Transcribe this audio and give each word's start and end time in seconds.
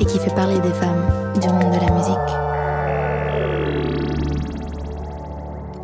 et 0.00 0.04
qui 0.04 0.18
fait 0.18 0.34
parler 0.34 0.58
des 0.60 0.72
femmes 0.72 1.04
du 1.40 1.48
monde 1.48 1.72
de 1.72 1.80
la 1.80 1.92
musique. 1.92 2.14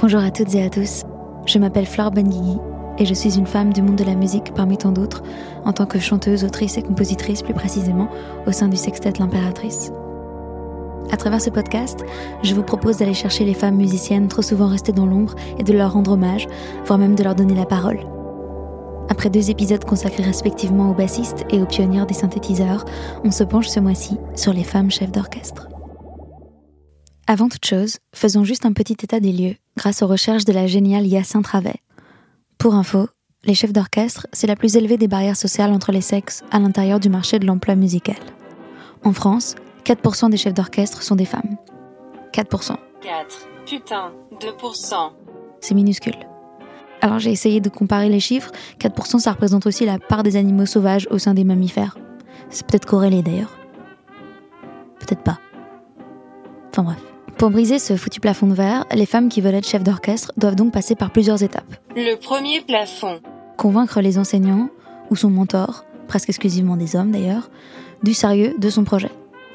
Bonjour 0.01 0.21
à 0.21 0.31
toutes 0.31 0.55
et 0.55 0.63
à 0.63 0.71
tous, 0.71 1.05
je 1.47 1.59
m'appelle 1.59 1.87
Flore 1.87 2.11
Benguigui 2.11 2.59
et 2.99 3.05
je 3.05 3.15
suis 3.15 3.39
une 3.39 3.47
femme 3.47 3.73
du 3.73 3.83
monde 3.83 3.97
de 3.97 4.05
la 4.05 4.15
musique 4.15 4.53
parmi 4.55 4.77
tant 4.77 4.93
d'autres, 4.93 5.23
en 5.65 5.73
tant 5.73 5.87
que 5.87 5.99
chanteuse, 5.99 6.45
autrice 6.45 6.77
et 6.77 6.83
compositrice 6.83 7.43
plus 7.43 7.55
précisément, 7.55 8.09
au 8.47 8.53
sein 8.53 8.69
du 8.69 8.77
sextet 8.77 9.13
L'Impératrice. 9.19 9.93
À 11.11 11.17
travers 11.17 11.41
ce 11.41 11.51
podcast, 11.51 12.05
je 12.43 12.55
vous 12.55 12.63
propose 12.63 12.99
d'aller 12.99 13.15
chercher 13.15 13.45
les 13.45 13.55
femmes 13.55 13.77
musiciennes 13.77 14.29
trop 14.29 14.43
souvent 14.43 14.69
restées 14.69 14.93
dans 14.93 15.07
l'ombre 15.07 15.35
et 15.59 15.65
de 15.65 15.73
leur 15.73 15.93
rendre 15.93 16.13
hommage, 16.13 16.47
voire 16.85 16.99
même 16.99 17.15
de 17.15 17.25
leur 17.25 17.35
donner 17.35 17.55
la 17.55 17.67
parole. 17.67 18.01
Après 19.11 19.29
deux 19.29 19.51
épisodes 19.51 19.85
consacrés 19.85 20.23
respectivement 20.23 20.91
aux 20.91 20.95
bassistes 20.95 21.45
et 21.51 21.61
aux 21.61 21.67
pionnières 21.67 22.07
des 22.07 22.15
synthétiseurs, 22.15 22.85
on 23.25 23.33
se 23.33 23.43
penche 23.43 23.67
ce 23.67 23.81
mois-ci 23.81 24.17
sur 24.37 24.53
les 24.53 24.63
femmes 24.63 24.91
chefs 24.91 25.11
d'orchestre. 25.11 25.69
Avant 27.27 27.49
toute 27.49 27.67
chose, 27.67 27.99
faisons 28.15 28.45
juste 28.45 28.67
un 28.67 28.73
petit 28.73 28.93
état 28.93 29.19
des 29.19 29.33
lieux 29.33 29.57
grâce 29.77 30.03
aux 30.03 30.07
recherches 30.07 30.45
de 30.45 30.53
la 30.53 30.69
géniale 30.69 31.07
Yacinthe 31.07 31.45
Travet. 31.45 31.81
Pour 32.57 32.77
info, 32.77 33.09
les 33.45 33.55
chefs 33.55 33.73
d'orchestre, 33.73 34.29
c'est 34.33 34.47
la 34.47 34.57
plus 34.57 34.77
élevée 34.77 34.97
des 34.97 35.09
barrières 35.09 35.37
sociales 35.37 35.73
entre 35.73 35.91
les 35.91 36.03
sexes 36.03 36.45
à 36.53 36.61
l'intérieur 36.61 37.01
du 37.01 37.09
marché 37.09 37.41
de 37.41 37.47
l'emploi 37.47 37.75
musical. 37.75 38.17
En 39.03 39.13
France, 39.13 39.57
4% 39.85 40.31
des 40.31 40.37
chefs 40.37 40.55
d'orchestre 40.55 41.03
sont 41.03 41.17
des 41.17 41.25
femmes. 41.25 41.57
4%. 42.33 42.77
4. 43.03 43.49
Putain, 43.67 44.13
2%. 44.41 44.95
C'est 45.61 45.75
minuscule. 45.75 46.17
Alors 47.01 47.19
j'ai 47.19 47.31
essayé 47.31 47.61
de 47.61 47.69
comparer 47.69 48.09
les 48.09 48.21
chiffres. 48.21 48.51
4% 48.79 49.19
ça 49.19 49.33
représente 49.33 49.67
aussi 49.67 49.87
la 49.87 49.99
part 49.99 50.23
des 50.23 50.37
animaux 50.37 50.67
sauvages 50.67 51.09
au 51.11 51.19
sein 51.19 51.35
des 51.35 51.45
mammifères. 51.45 51.97
C'est 52.51 52.67
peut-être 52.67 52.87
corrélé 52.87 53.23
d'ailleurs. 53.23 53.57
Peut-être 54.99 55.23
pas. 55.23 55.39
Enfin 56.71 56.83
bref. 56.83 56.99
Pour 57.39 57.51
briser 57.51 57.79
ce 57.79 57.97
foutu 57.97 58.21
plafond 58.21 58.49
de 58.49 58.55
verre, 58.55 58.85
les 58.93 59.07
femmes 59.07 59.31
qui 59.31 59.41
veulent 59.41 59.55
être 59.55 59.67
chefs 59.67 59.83
d'orchestre 59.83 60.31
doivent 60.37 60.57
donc 60.57 60.73
passer 60.73 60.95
par 60.95 61.11
plusieurs 61.11 61.43
étapes. 61.43 61.75
Le 61.97 62.17
premier 62.17 62.61
plafond. 62.61 63.21
Convaincre 63.57 64.03
les 64.03 64.19
enseignants, 64.19 64.69
ou 65.11 65.17
son 65.17 65.31
mentor, 65.31 65.87
presque 66.07 66.29
exclusivement 66.29 66.77
des 66.77 66.97
hommes 66.97 67.13
d'ailleurs, 67.13 67.51
du 68.03 68.13
sérieux 68.13 68.55
de 68.59 68.69
son 68.69 68.85
projet. 68.85 69.11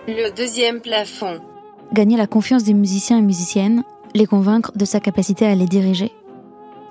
Le 0.08 0.36
deuxième 0.36 0.82
plafond. 0.82 1.40
Gagner 1.94 2.18
la 2.18 2.26
confiance 2.26 2.64
des 2.64 2.74
musiciens 2.74 3.20
et 3.20 3.22
musiciennes, 3.22 3.84
les 4.16 4.26
convaincre 4.26 4.72
de 4.76 4.86
sa 4.86 5.00
capacité 5.00 5.46
à 5.46 5.54
les 5.54 5.68
diriger. 5.68 6.12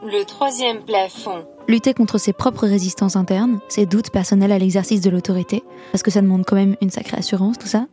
Le 0.07 0.23
troisième 0.25 0.85
plafond. 0.85 1.47
Lutter 1.67 1.95
contre 1.95 2.19
ses 2.19 2.35
propres 2.35 2.67
résistances 2.67 3.17
internes, 3.17 3.61
ses 3.69 3.87
doutes 3.87 4.11
personnels 4.11 4.53
à 4.53 4.59
l'exercice 4.59 5.01
de 5.01 5.09
l'autorité, 5.09 5.63
parce 5.93 6.03
que 6.03 6.11
ça 6.11 6.21
demande 6.21 6.45
quand 6.45 6.57
même 6.57 6.77
une 6.83 6.91
sacrée 6.91 7.17
assurance, 7.17 7.57
tout 7.57 7.67
ça. 7.67 7.87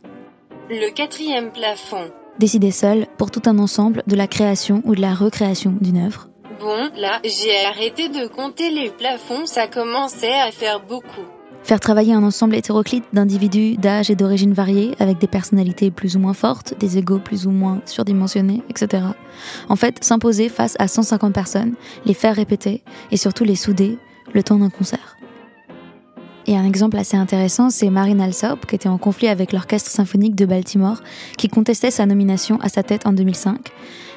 Le 0.68 0.90
quatrième 0.90 1.50
plafond. 1.52 2.10
Décider 2.38 2.70
seul 2.70 3.06
pour 3.16 3.30
tout 3.30 3.40
un 3.46 3.58
ensemble 3.58 4.02
de 4.06 4.14
la 4.14 4.26
création 4.26 4.82
ou 4.84 4.94
de 4.94 5.00
la 5.00 5.14
recréation 5.14 5.74
d'une 5.80 6.04
œuvre. 6.04 6.28
Bon, 6.60 6.90
là, 6.96 7.18
j'ai 7.24 7.64
arrêté 7.64 8.10
de 8.10 8.26
compter 8.26 8.68
les 8.68 8.90
plafonds, 8.90 9.46
ça 9.46 9.66
commençait 9.66 10.38
à 10.38 10.52
faire 10.52 10.80
beaucoup. 10.80 11.24
Faire 11.64 11.78
travailler 11.78 12.12
un 12.12 12.24
ensemble 12.24 12.56
hétéroclite 12.56 13.04
d'individus 13.12 13.76
d'âge 13.76 14.10
et 14.10 14.16
d'origine 14.16 14.52
variées, 14.52 14.94
avec 14.98 15.18
des 15.18 15.28
personnalités 15.28 15.90
plus 15.90 16.16
ou 16.16 16.18
moins 16.18 16.34
fortes, 16.34 16.74
des 16.78 16.98
égaux 16.98 17.20
plus 17.20 17.46
ou 17.46 17.50
moins 17.50 17.80
surdimensionnés, 17.86 18.62
etc. 18.68 19.04
En 19.68 19.76
fait, 19.76 20.02
s'imposer 20.02 20.48
face 20.48 20.74
à 20.80 20.88
150 20.88 21.32
personnes, 21.32 21.74
les 22.04 22.14
faire 22.14 22.34
répéter 22.34 22.82
et 23.12 23.16
surtout 23.16 23.44
les 23.44 23.54
souder 23.54 23.98
le 24.32 24.42
temps 24.42 24.58
d'un 24.58 24.70
concert. 24.70 25.16
Et 26.48 26.56
un 26.56 26.64
exemple 26.64 26.98
assez 26.98 27.16
intéressant, 27.16 27.70
c'est 27.70 27.90
Marine 27.90 28.20
Alsop, 28.20 28.66
qui 28.66 28.74
était 28.74 28.88
en 28.88 28.98
conflit 28.98 29.28
avec 29.28 29.52
l'Orchestre 29.52 29.90
symphonique 29.90 30.34
de 30.34 30.44
Baltimore, 30.44 31.00
qui 31.38 31.48
contestait 31.48 31.92
sa 31.92 32.06
nomination 32.06 32.58
à 32.60 32.68
sa 32.68 32.82
tête 32.82 33.06
en 33.06 33.12
2005. 33.12 33.68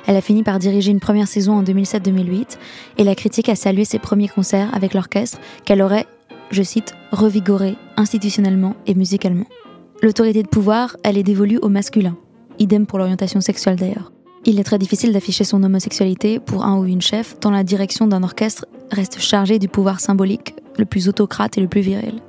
Elle 0.07 0.16
a 0.16 0.22
fini 0.22 0.41
par 0.41 0.57
diriger 0.57 0.91
une 0.91 1.00
première 1.00 1.28
saison 1.28 1.53
en 1.53 1.63
2007-2008, 1.63 2.57
et 2.97 3.03
la 3.03 3.13
critique 3.13 3.50
a 3.50 3.55
salué 3.55 3.85
ses 3.85 4.00
premiers 4.00 4.28
concerts 4.28 4.73
avec 4.73 4.95
l'orchestre 4.95 5.39
qu'elle 5.66 5.84
aurait, 5.84 6.07
je 6.51 6.63
cite, 6.63 6.94
revigoré 7.11 7.75
institutionnellement 7.97 8.75
et 8.85 8.95
musicalement. 8.95 9.45
L'autorité 10.01 10.44
de 10.44 10.47
pouvoir, 10.47 10.97
elle 11.03 11.17
est 11.17 11.23
dévolue 11.23 11.59
au 11.61 11.69
masculin. 11.69 12.17
Idem 12.59 12.85
pour 12.85 13.00
l'orientation 13.00 13.41
sexuelle 13.41 13.75
d'ailleurs. 13.75 14.11
Il 14.45 14.59
est 14.59 14.63
très 14.63 14.78
difficile 14.78 15.11
d'afficher 15.11 15.44
son 15.44 15.63
homosexualité 15.63 16.39
pour 16.39 16.66
un 16.66 16.78
ou 16.78 16.85
une 16.85 17.01
chef, 17.01 17.39
tant 17.39 17.50
la 17.50 17.63
direction 17.63 18.07
d'un 18.07 18.22
orchestre 18.22 18.66
reste 18.91 19.19
chargée 19.19 19.57
du 19.57 19.67
pouvoir 19.67 20.00
symbolique 20.00 20.55
le 20.78 20.85
plus 20.85 21.09
autocrate 21.09 21.57
et 21.57 21.61
le 21.61 21.67
plus 21.67 21.81
viril. 21.81 22.22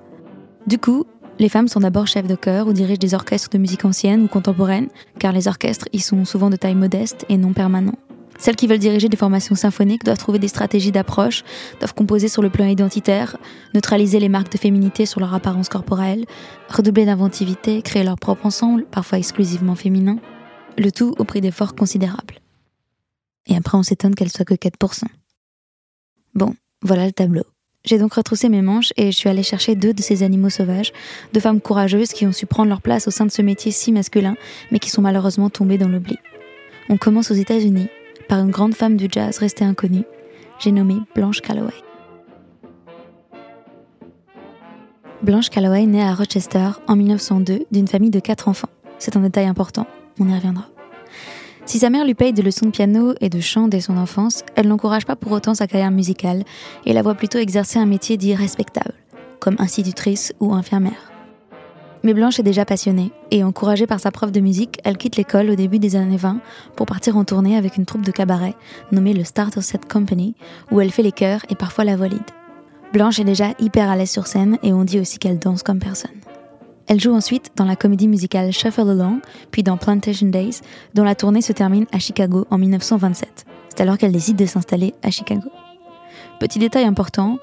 Du 0.66 0.78
coup, 0.78 1.04
les 1.38 1.50
femmes 1.50 1.68
sont 1.68 1.80
d'abord 1.80 2.06
chefs 2.06 2.26
de 2.26 2.34
chœur 2.34 2.66
ou 2.66 2.72
dirigent 2.72 2.98
des 2.98 3.12
orchestres 3.12 3.50
de 3.50 3.58
musique 3.58 3.84
ancienne 3.84 4.22
ou 4.22 4.28
contemporaine, 4.28 4.88
car 5.18 5.32
les 5.32 5.48
orchestres 5.48 5.88
y 5.92 6.00
sont 6.00 6.24
souvent 6.24 6.48
de 6.48 6.56
taille 6.56 6.74
modeste 6.74 7.26
et 7.28 7.36
non 7.36 7.52
permanent. 7.52 7.98
Celles 8.38 8.56
qui 8.56 8.66
veulent 8.66 8.78
diriger 8.78 9.08
des 9.08 9.16
formations 9.16 9.54
symphoniques 9.54 10.04
doivent 10.04 10.18
trouver 10.18 10.38
des 10.38 10.48
stratégies 10.48 10.92
d'approche, 10.92 11.44
doivent 11.80 11.94
composer 11.94 12.28
sur 12.28 12.42
le 12.42 12.50
plan 12.50 12.66
identitaire, 12.66 13.36
neutraliser 13.74 14.20
les 14.20 14.28
marques 14.28 14.52
de 14.52 14.58
féminité 14.58 15.06
sur 15.06 15.20
leur 15.20 15.34
apparence 15.34 15.68
corporelle, 15.68 16.26
redoubler 16.68 17.06
d'inventivité, 17.06 17.82
créer 17.82 18.04
leur 18.04 18.16
propre 18.16 18.46
ensemble, 18.46 18.84
parfois 18.86 19.18
exclusivement 19.18 19.74
féminin, 19.74 20.18
le 20.78 20.92
tout 20.92 21.14
au 21.18 21.24
prix 21.24 21.40
d'efforts 21.40 21.74
considérables. 21.74 22.40
Et 23.46 23.56
après 23.56 23.78
on 23.78 23.82
s'étonne 23.82 24.14
qu'elle 24.14 24.30
soit 24.30 24.44
que 24.44 24.54
4%. 24.54 25.04
Bon, 26.34 26.54
voilà 26.82 27.06
le 27.06 27.12
tableau. 27.12 27.44
J'ai 27.84 27.98
donc 27.98 28.14
retroussé 28.14 28.48
mes 28.48 28.62
manches 28.62 28.92
et 28.96 29.12
je 29.12 29.16
suis 29.16 29.28
allée 29.28 29.44
chercher 29.44 29.76
deux 29.76 29.94
de 29.94 30.02
ces 30.02 30.24
animaux 30.24 30.50
sauvages, 30.50 30.92
deux 31.32 31.40
femmes 31.40 31.60
courageuses 31.60 32.08
qui 32.08 32.26
ont 32.26 32.32
su 32.32 32.44
prendre 32.44 32.68
leur 32.68 32.82
place 32.82 33.06
au 33.06 33.12
sein 33.12 33.24
de 33.24 33.30
ce 33.30 33.42
métier 33.42 33.70
si 33.70 33.92
masculin, 33.92 34.34
mais 34.72 34.80
qui 34.80 34.90
sont 34.90 35.02
malheureusement 35.02 35.50
tombées 35.50 35.78
dans 35.78 35.88
l'oubli. 35.88 36.18
On 36.88 36.96
commence 36.96 37.30
aux 37.30 37.34
États-Unis 37.34 37.88
par 38.28 38.40
une 38.40 38.50
grande 38.50 38.74
femme 38.74 38.96
du 38.96 39.08
jazz 39.10 39.38
restée 39.38 39.64
inconnue. 39.64 40.04
J'ai 40.58 40.72
nommé 40.72 40.96
Blanche 41.14 41.40
Calloway. 41.40 41.74
Blanche 45.22 45.50
Calloway 45.50 45.86
naît 45.86 46.02
à 46.02 46.14
Rochester 46.14 46.68
en 46.86 46.96
1902 46.96 47.66
d'une 47.70 47.88
famille 47.88 48.10
de 48.10 48.20
quatre 48.20 48.48
enfants. 48.48 48.68
C'est 48.98 49.16
un 49.16 49.20
détail 49.20 49.46
important, 49.46 49.86
on 50.20 50.28
y 50.28 50.34
reviendra. 50.34 50.66
Si 51.64 51.80
sa 51.80 51.90
mère 51.90 52.04
lui 52.04 52.14
paye 52.14 52.32
des 52.32 52.42
leçons 52.42 52.66
de 52.66 52.70
piano 52.70 53.14
et 53.20 53.28
de 53.28 53.40
chant 53.40 53.66
dès 53.66 53.80
son 53.80 53.96
enfance, 53.96 54.44
elle 54.54 54.68
n'encourage 54.68 55.04
pas 55.04 55.16
pour 55.16 55.32
autant 55.32 55.54
sa 55.54 55.66
carrière 55.66 55.90
musicale 55.90 56.44
et 56.84 56.92
la 56.92 57.02
voit 57.02 57.16
plutôt 57.16 57.38
exercer 57.38 57.78
un 57.78 57.86
métier 57.86 58.16
dit 58.16 58.36
respectable, 58.36 58.94
comme 59.40 59.56
institutrice 59.58 60.32
ou 60.38 60.54
infirmière. 60.54 61.15
Mais 62.06 62.14
Blanche 62.14 62.38
est 62.38 62.44
déjà 62.44 62.64
passionnée, 62.64 63.10
et 63.32 63.42
encouragée 63.42 63.88
par 63.88 63.98
sa 63.98 64.12
prof 64.12 64.30
de 64.30 64.38
musique, 64.38 64.78
elle 64.84 64.96
quitte 64.96 65.16
l'école 65.16 65.50
au 65.50 65.56
début 65.56 65.80
des 65.80 65.96
années 65.96 66.16
20 66.16 66.38
pour 66.76 66.86
partir 66.86 67.16
en 67.16 67.24
tournée 67.24 67.56
avec 67.56 67.76
une 67.76 67.84
troupe 67.84 68.06
de 68.06 68.12
cabaret 68.12 68.54
nommée 68.92 69.12
le 69.12 69.24
Starter 69.24 69.60
Set 69.60 69.92
Company, 69.92 70.36
où 70.70 70.80
elle 70.80 70.92
fait 70.92 71.02
les 71.02 71.10
chœurs 71.10 71.44
et 71.50 71.56
parfois 71.56 71.82
la 71.82 71.96
voix 71.96 72.06
lead. 72.06 72.22
Blanche 72.92 73.18
est 73.18 73.24
déjà 73.24 73.54
hyper 73.58 73.90
à 73.90 73.96
l'aise 73.96 74.12
sur 74.12 74.28
scène 74.28 74.56
et 74.62 74.72
on 74.72 74.84
dit 74.84 75.00
aussi 75.00 75.18
qu'elle 75.18 75.40
danse 75.40 75.64
comme 75.64 75.80
personne. 75.80 76.14
Elle 76.86 77.00
joue 77.00 77.12
ensuite 77.12 77.50
dans 77.56 77.64
la 77.64 77.74
comédie 77.74 78.06
musicale 78.06 78.52
Shuffle 78.52 78.88
Along, 78.88 79.18
puis 79.50 79.64
dans 79.64 79.76
Plantation 79.76 80.28
Days, 80.28 80.60
dont 80.94 81.02
la 81.02 81.16
tournée 81.16 81.42
se 81.42 81.52
termine 81.52 81.86
à 81.90 81.98
Chicago 81.98 82.46
en 82.52 82.58
1927. 82.58 83.46
C'est 83.70 83.80
alors 83.80 83.98
qu'elle 83.98 84.12
décide 84.12 84.36
de 84.36 84.46
s'installer 84.46 84.94
à 85.02 85.10
Chicago. 85.10 85.48
Petit 86.38 86.60
détail 86.60 86.84
important, 86.84 87.40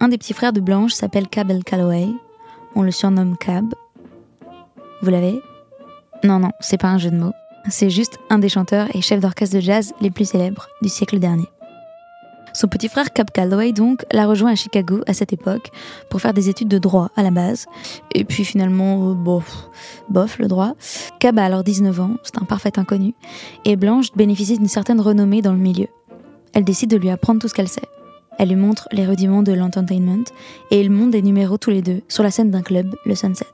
un 0.00 0.08
des 0.08 0.18
petits 0.18 0.34
frères 0.34 0.52
de 0.52 0.60
Blanche 0.60 0.94
s'appelle 0.94 1.28
Cabell 1.28 1.62
Calloway. 1.62 2.08
On 2.74 2.82
le 2.82 2.90
surnomme 2.90 3.36
Cab. 3.36 3.72
Vous 5.02 5.10
l'avez 5.10 5.40
Non, 6.24 6.38
non, 6.38 6.50
c'est 6.60 6.80
pas 6.80 6.88
un 6.88 6.98
jeu 6.98 7.10
de 7.10 7.16
mots. 7.16 7.32
C'est 7.68 7.90
juste 7.90 8.18
un 8.28 8.38
des 8.38 8.48
chanteurs 8.48 8.94
et 8.94 9.00
chefs 9.00 9.20
d'orchestre 9.20 9.56
de 9.56 9.60
jazz 9.60 9.92
les 10.00 10.10
plus 10.10 10.26
célèbres 10.26 10.68
du 10.82 10.88
siècle 10.88 11.18
dernier. 11.18 11.48
Son 12.52 12.66
petit 12.66 12.88
frère 12.88 13.12
Cab 13.12 13.30
Calloway, 13.30 13.72
donc, 13.72 14.04
l'a 14.12 14.26
rejoint 14.26 14.52
à 14.52 14.56
Chicago 14.56 15.00
à 15.06 15.14
cette 15.14 15.32
époque 15.32 15.70
pour 16.08 16.20
faire 16.20 16.34
des 16.34 16.48
études 16.48 16.68
de 16.68 16.78
droit 16.78 17.10
à 17.16 17.22
la 17.22 17.30
base. 17.30 17.66
Et 18.14 18.24
puis 18.24 18.44
finalement, 18.44 19.10
euh, 19.10 19.14
bof, 19.14 19.70
bof 20.08 20.38
le 20.38 20.48
droit. 20.48 20.74
Cab 21.18 21.38
a 21.38 21.44
alors 21.44 21.62
19 21.62 22.00
ans, 22.00 22.16
c'est 22.22 22.38
un 22.38 22.44
parfait 22.44 22.78
inconnu. 22.78 23.14
Et 23.64 23.76
Blanche 23.76 24.08
bénéficie 24.16 24.58
d'une 24.58 24.68
certaine 24.68 25.00
renommée 25.00 25.42
dans 25.42 25.52
le 25.52 25.58
milieu. 25.58 25.86
Elle 26.52 26.64
décide 26.64 26.90
de 26.90 26.96
lui 26.96 27.10
apprendre 27.10 27.40
tout 27.40 27.48
ce 27.48 27.54
qu'elle 27.54 27.68
sait. 27.68 27.88
Elle 28.38 28.48
lui 28.48 28.56
montre 28.56 28.88
les 28.90 29.06
rudiments 29.06 29.42
de 29.42 29.52
l'entertainment 29.52 30.24
et 30.70 30.80
ils 30.80 30.90
montent 30.90 31.12
des 31.12 31.22
numéros 31.22 31.58
tous 31.58 31.70
les 31.70 31.82
deux 31.82 32.02
sur 32.08 32.22
la 32.22 32.30
scène 32.30 32.50
d'un 32.50 32.62
club, 32.62 32.94
le 33.04 33.14
Sunset. 33.14 33.46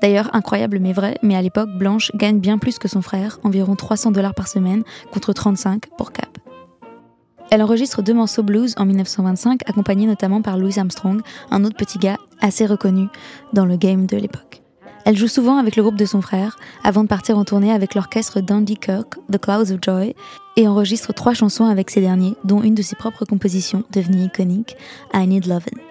D'ailleurs, 0.00 0.30
incroyable 0.32 0.78
mais 0.80 0.92
vrai, 0.92 1.18
mais 1.22 1.34
à 1.34 1.42
l'époque, 1.42 1.70
Blanche 1.76 2.12
gagne 2.14 2.38
bien 2.38 2.58
plus 2.58 2.78
que 2.78 2.88
son 2.88 3.02
frère, 3.02 3.38
environ 3.42 3.74
300 3.74 4.12
dollars 4.12 4.34
par 4.34 4.48
semaine, 4.48 4.84
contre 5.12 5.32
35 5.32 5.86
pour 5.96 6.12
Cap. 6.12 6.38
Elle 7.50 7.62
enregistre 7.62 8.02
deux 8.02 8.14
morceaux 8.14 8.42
blues 8.42 8.74
en 8.76 8.84
1925, 8.84 9.62
accompagnée 9.66 10.06
notamment 10.06 10.42
par 10.42 10.58
Louis 10.58 10.78
Armstrong, 10.78 11.22
un 11.50 11.64
autre 11.64 11.76
petit 11.76 11.98
gars 11.98 12.18
assez 12.40 12.66
reconnu 12.66 13.08
dans 13.52 13.64
le 13.64 13.76
game 13.76 14.06
de 14.06 14.16
l'époque. 14.16 14.62
Elle 15.04 15.16
joue 15.16 15.28
souvent 15.28 15.56
avec 15.56 15.76
le 15.76 15.82
groupe 15.82 15.96
de 15.96 16.04
son 16.04 16.20
frère, 16.20 16.58
avant 16.84 17.02
de 17.02 17.08
partir 17.08 17.38
en 17.38 17.44
tournée 17.44 17.72
avec 17.72 17.94
l'orchestre 17.94 18.40
d'Andy 18.40 18.76
Kirk, 18.76 19.14
The 19.32 19.38
Clouds 19.38 19.72
of 19.72 19.78
Joy, 19.80 20.14
et 20.56 20.68
enregistre 20.68 21.14
trois 21.14 21.32
chansons 21.32 21.64
avec 21.64 21.88
ces 21.88 22.02
derniers, 22.02 22.34
dont 22.44 22.62
une 22.62 22.74
de 22.74 22.82
ses 22.82 22.96
propres 22.96 23.24
compositions, 23.24 23.84
devenue 23.90 24.24
iconique, 24.24 24.76
I 25.14 25.26
Need 25.26 25.46
Lovin'. 25.46 25.87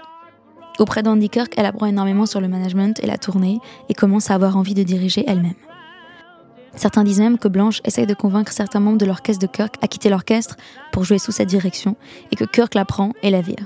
Auprès 0.79 1.01
d'Andy 1.01 1.29
Kirk, 1.29 1.53
elle 1.57 1.65
apprend 1.65 1.87
énormément 1.87 2.25
sur 2.25 2.39
le 2.39 2.47
management 2.47 2.99
et 3.03 3.07
la 3.07 3.17
tournée, 3.17 3.59
et 3.89 3.93
commence 3.93 4.29
à 4.29 4.35
avoir 4.35 4.57
envie 4.57 4.75
de 4.75 4.83
diriger 4.83 5.23
elle-même. 5.27 5.55
Certains 6.75 7.03
disent 7.03 7.19
même 7.19 7.39
que 7.39 7.47
Blanche 7.47 7.81
essaye 7.83 8.05
de 8.05 8.13
convaincre 8.13 8.51
certains 8.51 8.79
membres 8.79 8.99
de 8.99 9.05
l'orchestre 9.05 9.41
de 9.41 9.51
Kirk 9.51 9.75
à 9.81 9.87
quitter 9.87 10.09
l'orchestre 10.09 10.55
pour 10.91 11.03
jouer 11.03 11.17
sous 11.17 11.31
sa 11.31 11.45
direction, 11.45 11.95
et 12.31 12.35
que 12.35 12.45
Kirk 12.45 12.75
la 12.75 12.85
prend 12.85 13.13
et 13.23 13.31
la 13.31 13.41
vire. 13.41 13.65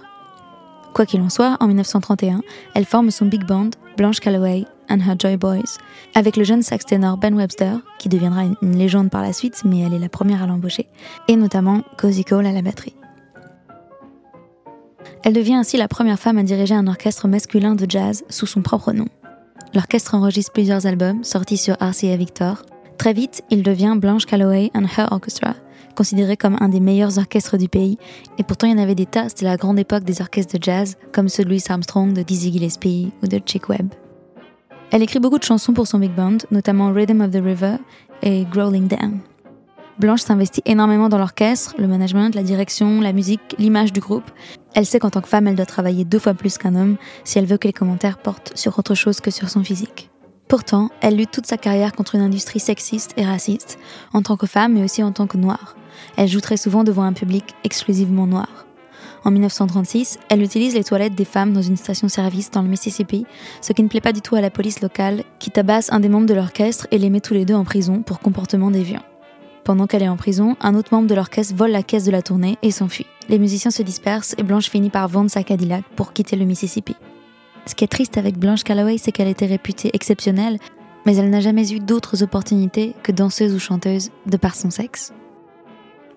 Quoi 0.94 1.06
qu'il 1.06 1.22
en 1.22 1.30
soit, 1.30 1.58
en 1.60 1.68
1931, 1.68 2.42
elle 2.75 2.86
forme 2.86 3.12
son 3.12 3.25
big 3.25 3.46
band, 3.46 3.72
Blanche 3.98 4.19
Calloway 4.19 4.66
and 4.90 5.00
Her 5.00 5.16
Joy 5.19 5.38
Boys, 5.38 5.78
avec 6.16 6.38
le 6.38 6.44
jeune 6.44 6.62
sax 6.62 6.86
ténor 6.86 7.18
Ben 7.18 7.34
Webster, 7.36 7.80
qui 8.00 8.08
deviendra 8.08 8.44
une 8.62 8.78
légende 8.78 9.10
par 9.10 9.22
la 9.22 9.34
suite, 9.34 9.62
mais 9.66 9.80
elle 9.80 9.94
est 9.94 10.00
la 10.00 10.10
première 10.10 10.44
à 10.44 10.48
l'embaucher, 10.48 10.88
et 11.28 11.36
notamment 11.36 11.81
Cozy 11.98 12.24
Cole 12.24 12.46
à 12.46 12.52
la 12.52 12.62
batterie. 12.62 12.96
Elle 15.24 15.33
devient 15.33 15.56
ainsi 15.56 15.77
la 15.77 15.88
première 15.88 16.19
femme 16.19 16.38
à 16.38 16.44
diriger 16.44 16.75
un 16.75 16.88
orchestre 16.88 17.27
masculin 17.27 17.75
de 17.75 17.86
jazz 17.89 18.24
sous 18.30 18.48
son 18.48 18.62
propre 18.62 18.92
nom. 18.92 19.07
L'orchestre 19.74 20.15
enregistre 20.15 20.51
plusieurs 20.51 20.86
albums 20.86 21.24
sortis 21.24 21.57
sur 21.57 21.75
RCA 21.75 22.15
Victor. 22.18 22.63
Très 22.98 23.13
vite, 23.13 23.44
il 23.50 23.63
devient 23.63 23.95
Blanche 23.98 24.25
Calloway 24.25 24.69
and 24.75 24.86
Her 24.98 25.07
Orchestra, 25.12 25.56
considéré 25.95 26.38
comme 26.38 26.57
un 26.59 26.69
des 26.69 26.80
meilleurs 26.80 27.18
orchestres 27.18 27.57
du 27.57 27.69
pays, 27.69 27.98
et 28.38 28.44
pourtant 28.44 28.68
il 28.68 28.71
y 28.71 28.80
en 28.80 28.83
avait 28.83 28.95
des 28.95 29.06
tas, 29.06 29.30
c'était 29.30 29.45
la 29.45 29.57
grande 29.57 29.80
époque 29.80 30.03
des 30.03 30.21
orchestres 30.21 30.57
de 30.57 30.63
jazz, 30.63 30.98
comme 31.12 31.30
ceux 31.30 31.44
de 31.44 31.50
Louis 31.50 31.63
Armstrong, 31.69 32.13
de 32.13 32.21
Dizzy 32.21 32.51
Gillespie 32.51 33.12
ou 33.24 33.27
de 33.27 33.39
Chick 33.45 33.69
Webb. 33.69 33.94
Elle 34.92 35.03
écrit 35.03 35.19
beaucoup 35.19 35.39
de 35.39 35.44
chansons 35.44 35.74
pour 35.74 35.88
son 35.88 36.00
big 36.00 36.13
band, 36.13 36.39
notamment 36.51 36.92
Rhythm 36.92 37.21
of 37.21 37.31
the 37.31 37.42
River 37.42 37.75
et 38.21 38.45
Growling 38.51 38.88
Down. 38.88 39.19
Blanche 39.99 40.21
s'investit 40.21 40.61
énormément 40.65 41.09
dans 41.09 41.17
l'orchestre, 41.17 41.75
le 41.77 41.88
management, 41.88 42.33
la 42.33 42.43
direction, 42.43 43.01
la 43.01 43.13
musique, 43.13 43.55
l'image 43.57 43.93
du 43.93 43.99
groupe. 43.99 44.29
Elle 44.73 44.85
sait 44.85 44.99
qu'en 44.99 45.09
tant 45.09 45.21
que 45.21 45.27
femme, 45.27 45.47
elle 45.47 45.55
doit 45.55 45.65
travailler 45.65 46.05
deux 46.05 46.19
fois 46.19 46.33
plus 46.33 46.57
qu'un 46.57 46.75
homme 46.75 46.97
si 47.23 47.38
elle 47.38 47.45
veut 47.45 47.57
que 47.57 47.67
les 47.67 47.73
commentaires 47.73 48.17
portent 48.17 48.53
sur 48.55 48.77
autre 48.79 48.95
chose 48.95 49.19
que 49.19 49.31
sur 49.31 49.49
son 49.49 49.63
physique. 49.63 50.09
Pourtant, 50.47 50.89
elle 51.01 51.15
lutte 51.15 51.31
toute 51.31 51.45
sa 51.45 51.57
carrière 51.57 51.93
contre 51.93 52.15
une 52.15 52.21
industrie 52.21 52.59
sexiste 52.59 53.13
et 53.15 53.25
raciste, 53.25 53.79
en 54.11 54.21
tant 54.21 54.38
que 54.38 54.47
femme 54.47 54.73
mais 54.73 54.83
aussi 54.83 55.03
en 55.03 55.11
tant 55.11 55.27
que 55.27 55.38
noire. 55.38 55.75
Elle 56.17 56.27
joue 56.27 56.41
très 56.41 56.57
souvent 56.57 56.83
devant 56.83 57.03
un 57.03 57.13
public 57.13 57.45
exclusivement 57.63 58.27
noir. 58.27 58.65
En 59.23 59.31
1936, 59.31 60.17
elle 60.29 60.41
utilise 60.41 60.73
les 60.73 60.83
toilettes 60.83 61.15
des 61.15 61.25
femmes 61.25 61.53
dans 61.53 61.61
une 61.61 61.77
station-service 61.77 62.49
dans 62.51 62.63
le 62.63 62.69
Mississippi, 62.69 63.25
ce 63.61 63.71
qui 63.71 63.83
ne 63.83 63.88
plaît 63.88 64.01
pas 64.01 64.13
du 64.13 64.21
tout 64.21 64.35
à 64.35 64.41
la 64.41 64.49
police 64.49 64.81
locale, 64.81 65.23
qui 65.38 65.51
tabasse 65.51 65.91
un 65.91 65.99
des 65.99 66.09
membres 66.09 66.25
de 66.25 66.33
l'orchestre 66.33 66.88
et 66.91 66.97
les 66.97 67.09
met 67.09 67.21
tous 67.21 67.35
les 67.35 67.45
deux 67.45 67.53
en 67.53 67.63
prison 67.63 68.01
pour 68.01 68.19
comportement 68.19 68.71
déviant. 68.71 69.03
Pendant 69.63 69.86
qu'elle 69.86 70.02
est 70.02 70.10
en 70.10 70.18
prison, 70.18 70.56
un 70.60 70.74
autre 70.74 70.94
membre 70.94 71.08
de 71.08 71.13
l'orchestre 71.13 71.56
vole 71.56 71.72
la 71.72 71.84
caisse 71.84 72.04
de 72.04 72.12
la 72.12 72.24
tournée 72.24 72.58
et 72.63 72.72
s'enfuit. 72.72 73.06
Les 73.30 73.38
musiciens 73.38 73.72
se 73.72 73.84
dispersent 73.84 74.34
et 74.38 74.44
Blanche 74.44 74.69
finit 74.69 74.90
par 74.90 75.08
vendre 75.08 75.30
sa 75.30 75.44
Cadillac 75.44 75.84
pour 75.96 76.13
quitter 76.13 76.36
le 76.36 76.46
Mississippi. 76.46 76.96
Ce 77.68 77.75
qui 77.75 77.84
est 77.84 77.88
triste 77.88 78.18
avec 78.18 78.40
Blanche 78.40 78.63
Calloway, 78.63 78.98
c'est 78.98 79.12
qu'elle 79.12 79.28
était 79.28 79.46
réputée 79.46 79.92
exceptionnelle, 79.94 80.58
mais 81.06 81.16
elle 81.16 81.30
n'a 81.30 81.42
jamais 81.42 81.72
eu 81.72 81.80
d'autres 81.80 82.24
opportunités 82.24 82.96
que 83.04 83.12
danseuse 83.12 83.54
ou 83.54 83.60
chanteuse 83.60 84.10
de 84.25 84.38
par 84.38 84.56
son 84.56 84.72
sexe. 84.72 85.13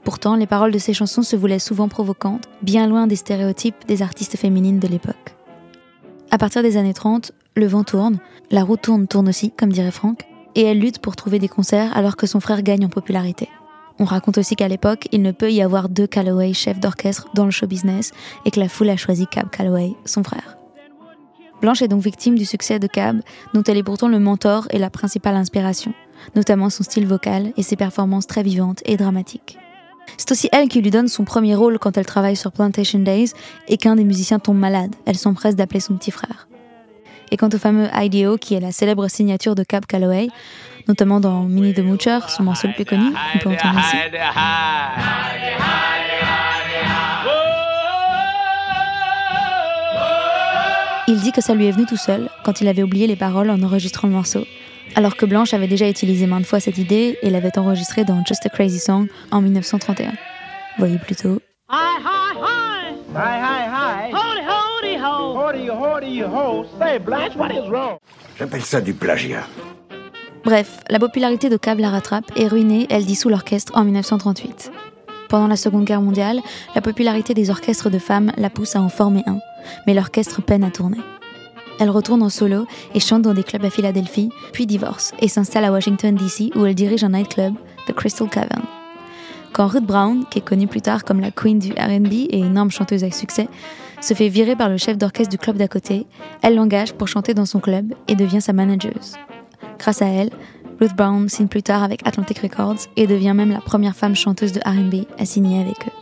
Pourtant, 0.05 0.37
les 0.37 0.47
paroles 0.47 0.73
de 0.73 0.79
ses 0.79 0.95
chansons 0.95 1.23
se 1.23 1.37
voulaient 1.37 1.59
souvent 1.59 1.89
provocantes, 1.89 2.49
bien 2.63 2.87
loin 2.87 3.07
des 3.07 3.17
stéréotypes 3.17 3.87
des 3.87 4.03
artistes 4.03 4.37
féminines 4.37 4.79
de 4.79 4.89
l'époque. 4.89 5.35
À 6.31 6.39
partir 6.39 6.63
des 6.63 6.77
années 6.77 6.95
30, 6.95 7.33
le 7.57 7.67
vent 7.67 7.85
tourne, 7.85 8.19
la 8.51 8.65
roue 8.65 8.77
tourne 8.77 9.07
tourne 9.07 9.29
aussi, 9.29 9.51
comme 9.51 9.73
dirait 9.73 9.91
Franck, 9.91 10.27
et 10.55 10.63
elle 10.63 10.79
lutte 10.79 10.99
pour 10.99 11.17
trouver 11.17 11.39
des 11.39 11.49
concerts 11.49 11.97
alors 11.97 12.17
que 12.17 12.27
son 12.27 12.41
frère 12.41 12.63
gagne 12.63 12.87
en 12.87 12.89
popularité. 12.89 13.49
On 13.99 14.05
raconte 14.05 14.39
aussi 14.39 14.57
qu'à 14.57 14.69
l'époque, 14.69 15.09
il 15.13 15.23
ne 15.23 15.31
peut 15.31 15.53
y 15.53 15.63
avoir 15.63 15.89
deux 15.89 16.07
Calloway 16.07 16.53
chefs 16.53 16.81
d'orchestre 16.81 17.29
dans 17.35 17.45
le 17.45 17.51
show 17.51 17.67
business 17.67 18.11
et 18.45 18.51
que 18.51 18.59
la 18.61 18.69
foule 18.69 18.91
a 18.91 18.97
choisi 18.97 19.27
Cab 19.27 19.51
Calloway, 19.51 19.93
son 20.05 20.25
frère. 20.25 20.59
Blanche 21.61 21.83
est 21.83 21.89
donc 21.89 22.03
victime 22.03 22.37
du 22.37 22.45
succès 22.45 22.79
de 22.79 22.87
Cab, 22.87 23.21
dont 23.55 23.63
elle 23.63 23.79
est 23.79 23.85
pourtant 23.85 24.09
le 24.09 24.19
mentor 24.19 24.67
et 24.71 24.79
la 24.79 24.91
principale 24.91 25.37
inspiration, 25.37 25.95
notamment 26.35 26.71
son 26.71 26.83
style 26.83 27.07
vocal 27.07 27.53
et 27.57 27.63
ses 27.63 27.77
performances 27.77 28.27
très 28.27 28.43
vivantes 28.43 28.83
et 28.85 28.97
dramatiques. 28.97 29.59
C'est 30.17 30.31
aussi 30.33 30.49
elle 30.53 30.69
qui 30.69 30.83
lui 30.83 30.91
donne 30.91 31.09
son 31.09 31.25
premier 31.25 31.55
rôle 31.55 31.79
quand 31.79 31.97
elle 31.97 32.07
travaille 32.07 32.37
sur 32.37 32.53
Plantation 32.53 32.99
Days 32.99 33.33
et 33.69 33.77
qu'un 33.77 33.97
des 33.97 34.05
musiciens 34.05 34.39
tombe 34.39 34.59
malade. 34.59 34.95
Elle 35.07 35.17
s'empresse 35.17 35.57
d'appeler 35.57 35.81
son 35.81 35.97
petit 35.97 36.11
frère. 36.11 36.49
Et 37.35 37.37
quant 37.37 37.49
au 37.53 37.59
fameux 37.59 37.89
IDO, 37.93 38.39
qui 38.39 38.55
est 38.55 38.61
la 38.61 38.71
célèbre 38.71 39.09
signature 39.09 39.57
de 39.57 39.65
Cab 39.65 39.87
Calloway, 39.87 40.29
notamment 40.87 41.19
dans 41.19 41.43
Mini 41.43 41.75
the 41.75 41.81
Moocher, 41.81 42.21
son 42.29 42.45
morceau 42.45 42.69
le 42.69 42.75
plus 42.75 42.85
connu, 42.85 43.11
qu'on 43.11 43.39
peut 43.41 43.49
entendre 43.49 43.81
ici. 43.81 43.97
Il 51.09 51.19
dit 51.23 51.33
que 51.33 51.41
ça 51.41 51.57
lui 51.57 51.67
est 51.67 51.73
venu 51.73 51.87
tout 51.87 51.97
seul, 51.97 52.31
quand 52.45 52.61
il 52.61 52.69
avait 52.69 52.85
oublié 52.85 53.09
les 53.09 53.17
paroles 53.17 53.51
en 53.51 53.61
enregistrant 53.65 54.07
le 54.07 54.15
morceau, 54.15 54.45
alors 54.95 55.17
que 55.17 55.27
Blanche 55.27 55.55
avait 55.55 55.67
déjà 55.67 55.89
utilisé 55.89 56.29
maintes 56.29 56.47
fois 56.47 56.61
cette 56.61 56.79
idée 56.79 57.19
et 57.21 57.31
l'avait 57.31 57.59
enregistrée 57.59 58.05
dans 58.05 58.25
Just 58.25 58.47
a 58.47 58.49
Crazy 58.49 58.79
Song 58.79 59.09
en 59.33 59.41
1931. 59.41 60.13
Voyez 60.79 60.99
plutôt. 60.99 61.41
J'appelle 68.39 68.63
ça 68.63 68.81
du 68.81 68.95
plagiat. 68.95 69.45
Bref, 70.45 70.81
la 70.91 70.99
popularité 70.99 71.49
de 71.49 71.57
Cab 71.57 71.79
la 71.79 71.91
rattrape 71.91 72.31
et 72.37 72.47
ruinée, 72.47 72.87
elle 72.91 73.07
dissout 73.07 73.31
l'orchestre 73.31 73.73
en 73.77 73.85
1938. 73.85 74.71
Pendant 75.29 75.47
la 75.47 75.57
Seconde 75.57 75.85
Guerre 75.85 76.03
mondiale, 76.03 76.41
la 76.75 76.83
popularité 76.83 77.33
des 77.33 77.51
orchestres 77.51 77.91
de 77.91 77.99
femmes 77.99 78.31
la 78.37 78.51
pousse 78.51 78.77
à 78.77 78.81
en 78.81 78.89
former 78.89 79.23
un, 79.27 79.39
mais 79.87 79.95
l'orchestre 79.95 80.43
peine 80.43 80.65
à 80.65 80.71
tourner. 80.71 81.01
Elle 81.81 81.91
retourne 81.91 82.23
en 82.23 82.29
solo 82.29 82.67
et 82.95 83.01
chante 83.01 83.23
dans 83.23 83.35
des 83.35 83.43
clubs 83.43 83.65
à 83.65 83.71
Philadelphie, 83.71 84.29
puis 84.53 84.67
divorce 84.67 85.13
et 85.19 85.29
s'installe 85.29 85.65
à 85.65 85.73
Washington 85.73 86.15
DC 86.15 86.55
où 86.55 86.67
elle 86.67 86.75
dirige 86.75 87.05
un 87.05 87.11
nightclub, 87.11 87.55
The 87.87 87.93
Crystal 87.93 88.29
Cavern. 88.29 88.63
Quand 89.53 89.67
Ruth 89.69 89.85
Brown, 89.85 90.25
qui 90.31 90.39
est 90.39 90.45
connue 90.45 90.67
plus 90.67 90.83
tard 90.83 91.05
comme 91.05 91.21
la 91.21 91.31
queen 91.31 91.59
du 91.59 91.73
RB 91.73 92.13
et 92.13 92.39
énorme 92.39 92.71
chanteuse 92.71 93.05
à 93.05 93.11
succès, 93.11 93.49
se 94.05 94.15
fait 94.15 94.29
virer 94.29 94.55
par 94.55 94.69
le 94.69 94.77
chef 94.77 94.99
d'orchestre 94.99 95.31
du 95.31 95.39
club 95.39 95.57
d'à 95.57 95.67
côté, 95.67 96.07
elle 96.43 96.55
l'engage 96.55 96.93
pour 96.93 97.09
chanter 97.09 97.33
dans 97.33 97.47
son 97.47 97.59
club 97.59 97.95
et 98.07 98.15
devient 98.15 98.43
sa 98.43 98.53
manageuse. 98.53 99.15
Grâce 99.79 100.03
à 100.03 100.07
elle, 100.07 100.31
Ruth 100.81 100.95
Brown 100.95 101.29
signe 101.29 101.49
plus 101.49 101.63
tard 101.63 101.83
avec 101.83 102.07
Atlantic 102.07 102.39
Records 102.41 102.87
et 102.97 103.07
devient 103.07 103.33
même 103.35 103.51
la 103.51 103.61
première 103.61 103.97
femme 103.97 104.15
chanteuse 104.15 104.53
de 104.53 104.61
RB 104.61 105.07
à 105.19 105.25
signer 105.25 105.61
avec 105.61 105.77
eux. 105.87 105.93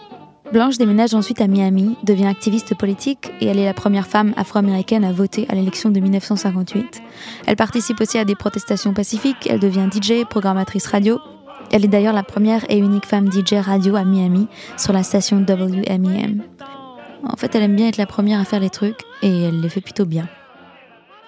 Blanche 0.52 0.76
déménage 0.76 1.14
ensuite 1.14 1.40
à 1.40 1.46
Miami, 1.46 1.96
devient 2.02 2.26
activiste 2.26 2.76
politique 2.76 3.30
et 3.40 3.46
elle 3.46 3.58
est 3.58 3.64
la 3.64 3.72
première 3.72 4.06
femme 4.06 4.34
afro-américaine 4.36 5.04
à 5.04 5.12
voter 5.12 5.46
à 5.48 5.54
l'élection 5.54 5.90
de 5.90 6.00
1958. 6.00 7.02
Elle 7.46 7.56
participe 7.56 8.00
aussi 8.00 8.18
à 8.18 8.24
des 8.24 8.34
protestations 8.34 8.92
pacifiques, 8.92 9.46
elle 9.48 9.60
devient 9.60 9.88
DJ, 9.90 10.24
programmatrice 10.28 10.86
radio. 10.88 11.18
Elle 11.70 11.84
est 11.86 11.88
d'ailleurs 11.88 12.12
la 12.12 12.22
première 12.22 12.70
et 12.70 12.76
unique 12.76 13.06
femme 13.06 13.32
DJ 13.32 13.54
radio 13.54 13.96
à 13.96 14.04
Miami 14.04 14.46
sur 14.76 14.92
la 14.92 15.02
station 15.02 15.38
WMEM. 15.48 16.42
En 17.24 17.36
fait, 17.36 17.54
elle 17.54 17.62
aime 17.62 17.76
bien 17.76 17.88
être 17.88 17.96
la 17.96 18.06
première 18.06 18.40
à 18.40 18.44
faire 18.44 18.60
les 18.60 18.70
trucs 18.70 19.02
et 19.22 19.42
elle 19.44 19.60
les 19.60 19.68
fait 19.68 19.80
plutôt 19.80 20.04
bien. 20.04 20.28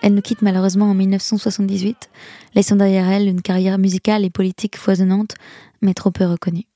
Elle 0.03 0.15
nous 0.15 0.23
quitte 0.23 0.43
malheureusement 0.43 0.91
en 0.91 0.95
1978, 0.95 2.11
laissant 2.55 2.77
derrière 2.77 3.09
elle 3.09 3.29
une 3.29 3.43
carrière 3.43 3.79
musicale 3.79 4.25
et 4.25 4.31
politique 4.31 4.77
foisonnante, 4.77 5.35
mais 5.81 5.95
trop 5.95 6.11
peu 6.11 6.27
reconnue. 6.27 6.67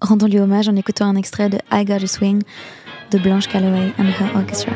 Rendons-lui 0.00 0.40
hommage 0.40 0.68
en 0.68 0.76
écoutant 0.76 1.06
un 1.06 1.16
extrait 1.16 1.48
de 1.48 1.58
I 1.70 1.84
Got 1.84 2.02
a 2.02 2.06
Swing 2.06 2.42
de 3.10 3.18
Blanche 3.18 3.48
Calloway 3.48 3.92
and 3.98 4.06
Her 4.06 4.34
Orchestra. 4.34 4.72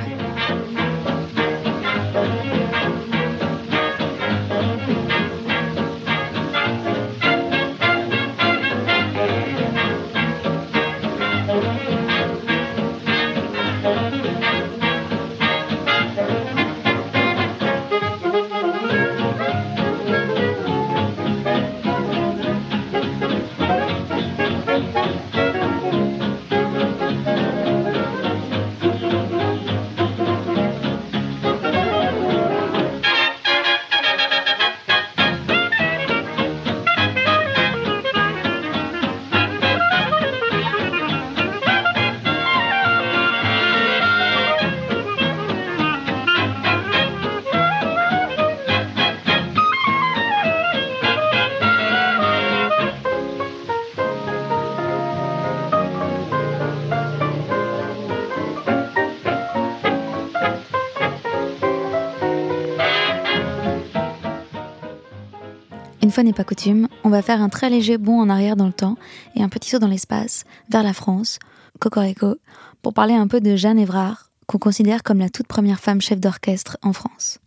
Une 66.06 66.12
fois 66.12 66.22
n'est 66.22 66.32
pas 66.32 66.44
coutume, 66.44 66.86
on 67.02 67.08
va 67.08 67.20
faire 67.20 67.42
un 67.42 67.48
très 67.48 67.68
léger 67.68 67.98
bond 67.98 68.20
en 68.20 68.30
arrière 68.30 68.54
dans 68.54 68.68
le 68.68 68.72
temps 68.72 68.96
et 69.34 69.42
un 69.42 69.48
petit 69.48 69.70
saut 69.70 69.80
dans 69.80 69.88
l'espace, 69.88 70.44
vers 70.70 70.84
la 70.84 70.92
France, 70.92 71.40
Cocorico, 71.80 72.36
pour 72.80 72.94
parler 72.94 73.14
un 73.14 73.26
peu 73.26 73.40
de 73.40 73.56
Jeanne 73.56 73.80
Évrard, 73.80 74.30
qu'on 74.46 74.58
considère 74.58 75.02
comme 75.02 75.18
la 75.18 75.30
toute 75.30 75.48
première 75.48 75.80
femme 75.80 76.00
chef 76.00 76.20
d'orchestre 76.20 76.78
en 76.82 76.92
France. 76.92 77.40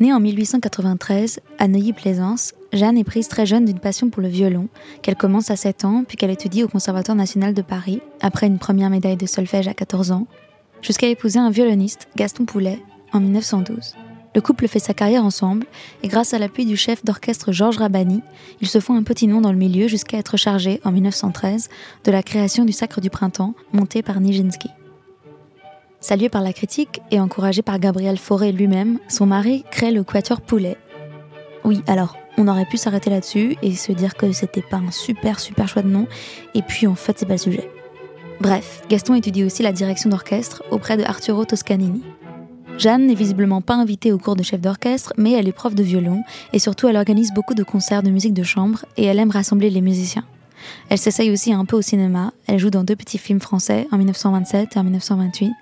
Née 0.00 0.12
en 0.12 0.20
1893 0.20 1.40
à 1.58 1.66
Neuilly-Plaisance, 1.66 2.52
Jeanne 2.74 2.98
est 2.98 3.04
prise 3.04 3.28
très 3.28 3.46
jeune 3.46 3.64
d'une 3.64 3.80
passion 3.80 4.10
pour 4.10 4.20
le 4.20 4.28
violon, 4.28 4.68
qu'elle 5.00 5.16
commence 5.16 5.50
à 5.50 5.56
7 5.56 5.86
ans 5.86 6.04
puis 6.06 6.18
qu'elle 6.18 6.30
étudie 6.30 6.62
au 6.62 6.68
Conservatoire 6.68 7.16
national 7.16 7.54
de 7.54 7.62
Paris, 7.62 8.02
après 8.20 8.48
une 8.48 8.58
première 8.58 8.90
médaille 8.90 9.16
de 9.16 9.24
solfège 9.24 9.66
à 9.66 9.72
14 9.72 10.12
ans, 10.12 10.26
jusqu'à 10.82 11.08
épouser 11.08 11.38
un 11.38 11.48
violoniste, 11.48 12.08
Gaston 12.16 12.44
Poulet, 12.44 12.82
en 13.14 13.20
1912. 13.20 13.94
Le 14.34 14.40
couple 14.40 14.66
fait 14.66 14.78
sa 14.78 14.94
carrière 14.94 15.24
ensemble 15.24 15.66
et 16.02 16.08
grâce 16.08 16.32
à 16.32 16.38
l'appui 16.38 16.64
du 16.64 16.76
chef 16.76 17.04
d'orchestre 17.04 17.52
Georges 17.52 17.76
Rabani, 17.76 18.22
ils 18.60 18.68
se 18.68 18.80
font 18.80 18.94
un 18.94 19.02
petit 19.02 19.26
nom 19.26 19.42
dans 19.42 19.52
le 19.52 19.58
milieu 19.58 19.88
jusqu'à 19.88 20.16
être 20.16 20.38
chargés, 20.38 20.80
en 20.84 20.92
1913, 20.92 21.68
de 22.04 22.10
la 22.10 22.22
création 22.22 22.64
du 22.64 22.72
Sacre 22.72 23.00
du 23.00 23.10
Printemps, 23.10 23.54
monté 23.72 24.02
par 24.02 24.20
Nijinsky. 24.20 24.70
Salué 26.00 26.28
par 26.28 26.42
la 26.42 26.52
critique 26.52 27.00
et 27.10 27.20
encouragé 27.20 27.62
par 27.62 27.78
Gabriel 27.78 28.18
Fauré 28.18 28.52
lui-même, 28.52 28.98
son 29.08 29.26
mari 29.26 29.64
crée 29.70 29.92
le 29.92 30.02
Quatuor 30.02 30.40
Poulet. 30.40 30.76
Oui, 31.64 31.82
alors, 31.86 32.16
on 32.38 32.48
aurait 32.48 32.64
pu 32.64 32.78
s'arrêter 32.78 33.10
là-dessus 33.10 33.56
et 33.62 33.74
se 33.74 33.92
dire 33.92 34.14
que 34.14 34.32
c'était 34.32 34.62
pas 34.62 34.78
un 34.78 34.90
super 34.90 35.38
super 35.38 35.68
choix 35.68 35.82
de 35.82 35.88
nom, 35.88 36.08
et 36.54 36.62
puis 36.62 36.86
en 36.86 36.94
fait 36.94 37.18
c'est 37.18 37.26
pas 37.26 37.34
le 37.34 37.38
sujet. 37.38 37.70
Bref, 38.40 38.82
Gaston 38.88 39.14
étudie 39.14 39.44
aussi 39.44 39.62
la 39.62 39.72
direction 39.72 40.10
d'orchestre 40.10 40.64
auprès 40.70 40.96
de 40.96 41.04
Arturo 41.04 41.44
Toscanini. 41.44 42.02
Jeanne 42.82 43.06
n'est 43.06 43.14
visiblement 43.14 43.60
pas 43.60 43.76
invitée 43.76 44.10
au 44.10 44.18
cours 44.18 44.34
de 44.34 44.42
chef 44.42 44.60
d'orchestre, 44.60 45.12
mais 45.16 45.30
elle 45.30 45.46
est 45.46 45.52
prof 45.52 45.72
de 45.72 45.84
violon 45.84 46.24
et 46.52 46.58
surtout 46.58 46.88
elle 46.88 46.96
organise 46.96 47.32
beaucoup 47.32 47.54
de 47.54 47.62
concerts 47.62 48.02
de 48.02 48.10
musique 48.10 48.34
de 48.34 48.42
chambre 48.42 48.84
et 48.96 49.04
elle 49.04 49.20
aime 49.20 49.30
rassembler 49.30 49.70
les 49.70 49.80
musiciens. 49.80 50.24
Elle 50.88 50.98
s'essaye 50.98 51.30
aussi 51.30 51.52
un 51.52 51.64
peu 51.64 51.76
au 51.76 51.80
cinéma, 51.80 52.32
elle 52.48 52.58
joue 52.58 52.70
dans 52.70 52.82
deux 52.82 52.96
petits 52.96 53.18
films 53.18 53.40
français 53.40 53.86
en 53.92 53.98
1927 53.98 54.74
et 54.74 54.78
en 54.80 54.82
1928, 54.82 55.52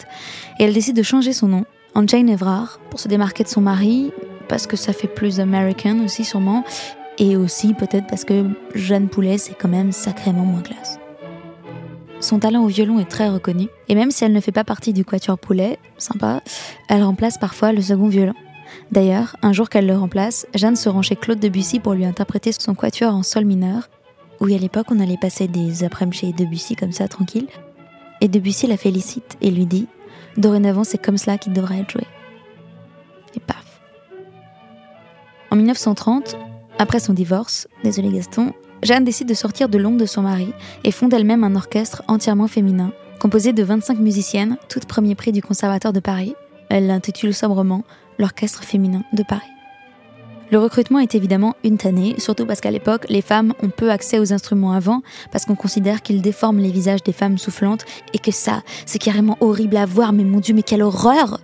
et 0.61 0.65
elle 0.65 0.73
décide 0.73 0.97
de 0.97 1.03
changer 1.03 1.35
son 1.35 1.49
nom 1.49 1.67
en 1.95 2.07
Jane 2.07 2.31
Evrard 2.31 2.81
pour 2.89 2.99
se 2.99 3.09
démarquer 3.09 3.45
de 3.45 3.51
son 3.51 3.61
mari, 3.61 4.13
parce 4.49 4.67
que 4.67 4.79
ça 4.79 4.95
fait 4.95 5.07
plus 5.07 5.41
American 5.41 6.03
aussi 6.03 6.25
sûrement, 6.25 6.65
et 7.19 7.37
aussi 7.37 7.75
peut-être 7.75 8.07
parce 8.07 8.25
que 8.25 8.47
Jeanne 8.75 9.09
Poulet 9.09 9.37
c'est 9.37 9.53
quand 9.53 9.69
même 9.69 9.93
sacrément 9.93 10.47
moins 10.47 10.63
classe. 10.63 10.99
Son 12.21 12.39
talent 12.39 12.63
au 12.63 12.69
violon 12.69 12.99
est 12.99 13.11
très 13.11 13.29
reconnu, 13.29 13.69
et 13.89 13.95
même 13.95 14.11
si 14.11 14.25
elle 14.25 14.33
ne 14.33 14.41
fait 14.41 14.53
pas 14.53 14.65
partie 14.65 14.93
du 14.93 15.05
quatuor 15.05 15.39
Poulet, 15.39 15.79
sympa, 15.99 16.43
elle 16.89 17.03
remplace 17.03 17.39
parfois 17.39 17.73
le 17.73 17.81
second 17.81 18.09
violon. 18.09 18.35
D'ailleurs, 18.93 19.37
un 19.43 19.53
jour 19.53 19.69
qu'elle 19.69 19.87
le 19.87 19.97
remplace, 19.97 20.47
Jeanne 20.55 20.77
se 20.77 20.89
rend 20.89 21.03
chez 21.03 21.17
Claude 21.17 21.41
Debussy 21.41 21.81
pour 21.81 21.95
lui 21.95 22.05
interpréter 22.05 22.53
son 22.53 22.75
quatuor 22.75 23.15
en 23.15 23.23
sol 23.23 23.45
mineur, 23.45 23.89
oui, 24.41 24.55
à 24.55 24.59
l'époque, 24.59 24.87
on 24.91 25.01
allait 25.01 25.19
passer 25.19 25.49
des 25.49 25.85
après-midi 25.85 26.19
chez 26.19 26.33
Debussy 26.33 26.75
comme 26.75 26.93
ça, 26.93 27.09
tranquille. 27.09 27.47
Et 28.23 28.29
Debussy 28.29 28.67
la 28.67 28.79
félicite 28.79 29.37
et 29.43 29.51
lui 29.51 29.67
dit 29.67 29.87
Dorénavant, 30.39 30.83
c'est 30.83 30.97
comme 30.97 31.19
cela 31.19 31.37
qu'il 31.37 31.53
devrait 31.53 31.81
être 31.81 31.91
joué. 31.91 32.07
Et 33.37 33.41
paf. 33.41 33.83
En 35.51 35.57
1930, 35.57 36.39
après 36.79 37.01
son 37.01 37.13
divorce, 37.13 37.69
désolé 37.85 38.09
Gaston, 38.09 38.55
Jeanne 38.83 39.05
décide 39.05 39.29
de 39.29 39.35
sortir 39.35 39.69
de 39.69 39.79
l'ombre 39.79 39.99
de 39.99 40.07
son 40.07 40.23
mari 40.23 40.53
et 40.85 40.91
fonde 40.91 41.13
elle-même 41.13 41.45
un 41.45 41.55
orchestre 41.55 42.03
entièrement 42.09 42.49
féminin, 42.49 42.93
composé 43.19 43.53
de 43.53 43.63
25 43.63 43.99
musiciennes, 43.99 44.57
toutes 44.69 44.87
premier 44.87 45.15
prix 45.15 45.33
du 45.33 45.43
Conservatoire 45.43 45.93
de 45.93 46.01
Paris. 46.01 46.35
Elle 46.69 46.87
l'intitule 46.87 47.35
sobrement 47.35 47.85
L'Orchestre 48.19 48.65
féminin 48.65 49.03
de 49.15 49.23
Paris. 49.23 49.49
Le 50.51 50.59
recrutement 50.59 50.99
est 50.99 51.15
évidemment 51.15 51.55
une 51.63 51.79
tannée, 51.79 52.17
surtout 52.19 52.45
parce 52.45 52.61
qu'à 52.61 52.71
l'époque, 52.71 53.07
les 53.09 53.23
femmes 53.23 53.55
ont 53.63 53.71
peu 53.71 53.91
accès 53.91 54.19
aux 54.19 54.33
instruments 54.33 54.73
avant, 54.73 55.01
parce 55.31 55.45
qu'on 55.45 55.55
considère 55.55 56.03
qu'ils 56.03 56.23
déforment 56.23 56.59
les 56.59 56.73
visages 56.73 57.03
des 57.03 57.13
femmes 57.13 57.39
soufflantes, 57.39 57.85
et 58.13 58.19
que 58.19 58.33
ça, 58.33 58.63
c'est 58.85 58.99
carrément 58.99 59.39
horrible 59.41 59.77
à 59.77 59.87
voir, 59.87 60.13
mais 60.13 60.25
mon 60.25 60.41
Dieu, 60.41 60.53
mais 60.55 60.63
quelle 60.63 60.83
horreur 60.83 61.41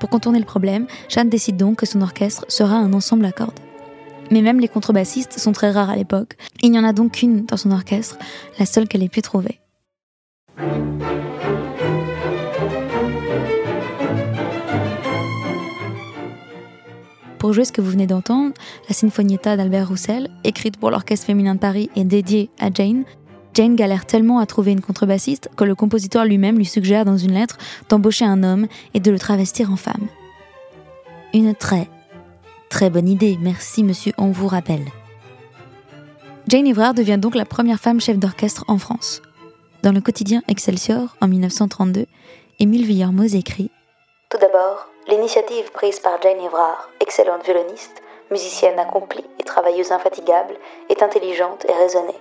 Pour 0.00 0.10
contourner 0.10 0.38
le 0.38 0.44
problème, 0.44 0.86
Jeanne 1.08 1.30
décide 1.30 1.56
donc 1.56 1.78
que 1.78 1.86
son 1.86 2.02
orchestre 2.02 2.44
sera 2.48 2.76
un 2.76 2.92
ensemble 2.92 3.24
à 3.24 3.32
cordes. 3.32 3.58
Mais 4.30 4.42
même 4.42 4.60
les 4.60 4.68
contrebassistes 4.68 5.38
sont 5.38 5.52
très 5.52 5.70
rares 5.70 5.90
à 5.90 5.96
l'époque. 5.96 6.36
Il 6.62 6.70
n'y 6.70 6.78
en 6.78 6.84
a 6.84 6.92
donc 6.92 7.12
qu'une 7.12 7.44
dans 7.44 7.56
son 7.56 7.70
orchestre, 7.70 8.18
la 8.58 8.66
seule 8.66 8.88
qu'elle 8.88 9.02
ait 9.02 9.08
pu 9.08 9.22
trouver. 9.22 9.60
pour 17.44 17.52
jouer 17.52 17.66
ce 17.66 17.72
que 17.72 17.82
vous 17.82 17.90
venez 17.90 18.06
d'entendre, 18.06 18.54
la 18.88 18.94
Sinfonietta 18.94 19.54
d'Albert 19.58 19.88
Roussel, 19.88 20.30
écrite 20.44 20.78
pour 20.78 20.90
l'Orchestre 20.90 21.26
féminin 21.26 21.54
de 21.54 21.60
Paris 21.60 21.90
et 21.94 22.02
dédiée 22.02 22.48
à 22.58 22.70
Jane, 22.72 23.04
Jane 23.52 23.76
galère 23.76 24.06
tellement 24.06 24.38
à 24.38 24.46
trouver 24.46 24.72
une 24.72 24.80
contrebassiste 24.80 25.50
que 25.54 25.64
le 25.64 25.74
compositeur 25.74 26.24
lui-même 26.24 26.56
lui 26.56 26.64
suggère 26.64 27.04
dans 27.04 27.18
une 27.18 27.34
lettre 27.34 27.58
d'embaucher 27.90 28.24
un 28.24 28.42
homme 28.42 28.66
et 28.94 29.00
de 29.00 29.10
le 29.10 29.18
travestir 29.18 29.70
en 29.70 29.76
femme. 29.76 30.08
Une 31.34 31.54
très, 31.54 31.90
très 32.74 32.90
bonne 32.90 33.08
idée, 33.08 33.38
merci 33.40 33.84
monsieur, 33.84 34.12
on 34.18 34.32
vous 34.32 34.48
rappelle. 34.48 34.86
Jane 36.48 36.66
Evrard 36.66 36.92
devient 36.92 37.18
donc 37.18 37.36
la 37.36 37.44
première 37.44 37.78
femme 37.78 38.00
chef 38.00 38.18
d'orchestre 38.18 38.64
en 38.66 38.78
France. 38.78 39.22
Dans 39.84 39.92
le 39.92 40.00
quotidien 40.00 40.42
Excelsior, 40.48 41.14
en 41.20 41.28
1932, 41.28 42.06
Émile 42.58 42.84
Villermoz 42.84 43.36
écrit 43.36 43.70
Tout 44.28 44.38
d'abord, 44.38 44.88
L'initiative 45.06 45.70
prise 45.70 46.00
par 46.00 46.20
Jane 46.20 46.40
Evrard, 46.40 46.90
excellente 46.98 47.44
violoniste, 47.44 48.02
musicienne 48.32 48.78
accomplie 48.80 49.24
et 49.38 49.44
travailleuse 49.44 49.92
infatigable, 49.92 50.54
est 50.88 51.00
intelligente 51.00 51.64
et 51.68 51.72
raisonnée. 51.74 52.18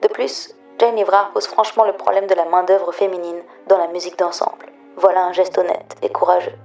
De 0.00 0.08
plus, 0.08 0.54
Jane 0.78 0.96
Evrard 0.96 1.32
pose 1.32 1.48
franchement 1.48 1.84
le 1.84 1.92
problème 1.92 2.28
de 2.28 2.34
la 2.34 2.46
main-d'œuvre 2.46 2.92
féminine 2.92 3.42
dans 3.68 3.76
la 3.76 3.88
musique 3.88 4.18
d'ensemble. 4.18 4.72
Voilà 4.96 5.26
un 5.26 5.34
geste 5.34 5.58
honnête 5.58 5.96
et 6.00 6.08
courageux. 6.08 6.56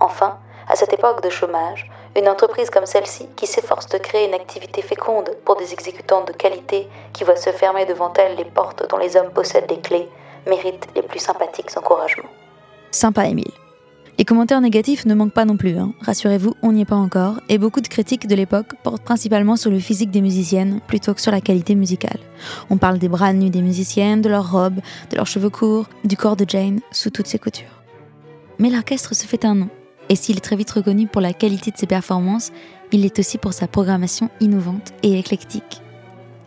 Enfin, 0.00 0.38
à 0.68 0.74
cette 0.74 0.94
époque 0.94 1.22
de 1.22 1.30
chômage, 1.30 1.90
une 2.16 2.28
entreprise 2.28 2.70
comme 2.70 2.86
celle-ci, 2.86 3.26
qui 3.36 3.46
s'efforce 3.46 3.88
de 3.88 3.98
créer 3.98 4.26
une 4.26 4.34
activité 4.34 4.82
féconde 4.82 5.30
pour 5.44 5.56
des 5.56 5.72
exécutantes 5.72 6.28
de 6.28 6.32
qualité 6.32 6.88
qui 7.12 7.24
voient 7.24 7.36
se 7.36 7.50
fermer 7.50 7.84
devant 7.84 8.12
elle 8.14 8.36
les 8.36 8.44
portes 8.44 8.88
dont 8.88 8.96
les 8.96 9.16
hommes 9.16 9.30
possèdent 9.30 9.70
les 9.70 9.80
clés, 9.80 10.08
mérite 10.46 10.86
les 10.94 11.02
plus 11.02 11.18
sympathiques 11.18 11.76
encouragements. 11.76 12.30
Sympa, 12.90 13.26
Émile. 13.26 13.52
Les 14.18 14.24
commentaires 14.24 14.62
négatifs 14.62 15.04
ne 15.04 15.14
manquent 15.14 15.34
pas 15.34 15.44
non 15.44 15.58
plus, 15.58 15.76
hein. 15.76 15.92
rassurez-vous, 16.00 16.54
on 16.62 16.72
n'y 16.72 16.80
est 16.80 16.86
pas 16.86 16.96
encore, 16.96 17.40
et 17.50 17.58
beaucoup 17.58 17.82
de 17.82 17.88
critiques 17.88 18.26
de 18.26 18.34
l'époque 18.34 18.72
portent 18.82 19.02
principalement 19.02 19.56
sur 19.56 19.70
le 19.70 19.78
physique 19.78 20.10
des 20.10 20.22
musiciennes 20.22 20.80
plutôt 20.86 21.12
que 21.12 21.20
sur 21.20 21.32
la 21.32 21.42
qualité 21.42 21.74
musicale. 21.74 22.20
On 22.70 22.78
parle 22.78 22.96
des 22.96 23.08
bras 23.08 23.34
nus 23.34 23.50
des 23.50 23.60
musiciennes, 23.60 24.22
de 24.22 24.30
leurs 24.30 24.50
robes, 24.50 24.80
de 25.10 25.16
leurs 25.16 25.26
cheveux 25.26 25.50
courts, 25.50 25.84
du 26.04 26.16
corps 26.16 26.36
de 26.36 26.48
Jane, 26.48 26.80
sous 26.92 27.10
toutes 27.10 27.26
ses 27.26 27.38
coutures. 27.38 27.82
Mais 28.58 28.70
l'orchestre 28.70 29.14
se 29.14 29.26
fait 29.26 29.44
un 29.44 29.54
nom, 29.54 29.68
et 30.08 30.16
s'il 30.16 30.36
est 30.36 30.40
très 30.40 30.56
vite 30.56 30.70
reconnu 30.70 31.06
pour 31.06 31.20
la 31.20 31.32
qualité 31.32 31.70
de 31.70 31.76
ses 31.76 31.86
performances, 31.86 32.52
il 32.92 33.02
l'est 33.02 33.18
aussi 33.18 33.38
pour 33.38 33.52
sa 33.52 33.66
programmation 33.66 34.30
innovante 34.40 34.92
et 35.02 35.18
éclectique. 35.18 35.82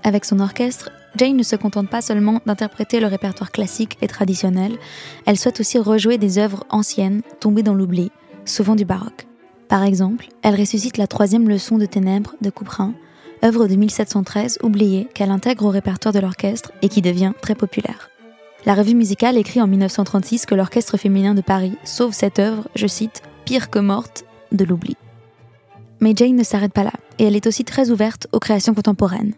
Avec 0.03 0.25
son 0.25 0.39
orchestre, 0.39 0.91
Jane 1.15 1.35
ne 1.35 1.43
se 1.43 1.55
contente 1.55 1.89
pas 1.89 2.01
seulement 2.01 2.39
d'interpréter 2.45 2.99
le 2.99 3.07
répertoire 3.07 3.51
classique 3.51 3.97
et 4.01 4.07
traditionnel, 4.07 4.77
elle 5.25 5.37
souhaite 5.37 5.59
aussi 5.59 5.77
rejouer 5.77 6.17
des 6.17 6.37
œuvres 6.37 6.63
anciennes, 6.69 7.21
tombées 7.39 7.63
dans 7.63 7.73
l'oubli, 7.73 8.11
souvent 8.45 8.75
du 8.75 8.85
baroque. 8.85 9.27
Par 9.67 9.83
exemple, 9.83 10.27
elle 10.41 10.59
ressuscite 10.59 10.97
la 10.97 11.07
troisième 11.07 11.49
leçon 11.49 11.77
de 11.77 11.85
ténèbres 11.85 12.35
de 12.41 12.49
Couperin, 12.49 12.93
œuvre 13.43 13.67
de 13.67 13.75
1713 13.75 14.59
oubliée 14.63 15.07
qu'elle 15.13 15.31
intègre 15.31 15.65
au 15.65 15.69
répertoire 15.69 16.13
de 16.13 16.19
l'orchestre 16.19 16.71
et 16.81 16.89
qui 16.89 17.01
devient 17.01 17.33
très 17.41 17.55
populaire. 17.55 18.09
La 18.65 18.73
revue 18.73 18.95
musicale 18.95 19.37
écrit 19.37 19.61
en 19.61 19.67
1936 19.67 20.45
que 20.45 20.55
l'orchestre 20.55 20.97
féminin 20.97 21.33
de 21.33 21.41
Paris 21.41 21.77
sauve 21.85 22.13
cette 22.13 22.39
œuvre, 22.39 22.67
je 22.75 22.87
cite, 22.87 23.21
pire 23.49 23.71
que 23.71 23.79
morte, 23.79 24.25
de 24.51 24.63
l'oubli. 24.63 24.95
Mais 26.01 26.13
Jane 26.15 26.35
ne 26.35 26.43
s'arrête 26.43 26.71
pas 26.71 26.83
là, 26.83 26.93
et 27.17 27.23
elle 27.23 27.35
est 27.35 27.47
aussi 27.47 27.63
très 27.63 27.89
ouverte 27.89 28.27
aux 28.31 28.37
créations 28.37 28.75
contemporaines. 28.75 29.33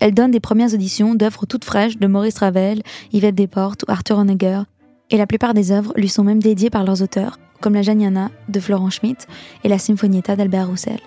Elle 0.00 0.12
donne 0.12 0.32
des 0.32 0.38
premières 0.38 0.74
auditions 0.74 1.14
d'œuvres 1.14 1.46
toutes 1.46 1.64
fraîches 1.64 1.96
de 1.96 2.06
Maurice 2.06 2.36
Ravel, 2.36 2.82
Yvette 3.14 3.36
Desportes 3.36 3.84
ou 3.84 3.90
Arthur 3.90 4.18
Honegger, 4.18 4.64
et 5.08 5.16
la 5.16 5.26
plupart 5.26 5.54
des 5.54 5.72
œuvres 5.72 5.94
lui 5.96 6.10
sont 6.10 6.24
même 6.24 6.42
dédiées 6.42 6.68
par 6.68 6.84
leurs 6.84 7.00
auteurs, 7.00 7.38
comme 7.62 7.72
la 7.72 7.80
Janiana 7.80 8.30
de 8.50 8.60
Florent 8.60 8.90
Schmitt 8.90 9.26
et 9.64 9.68
la 9.68 9.78
Sinfonietta 9.78 10.36
d'Albert 10.36 10.68
Roussel. 10.68 11.00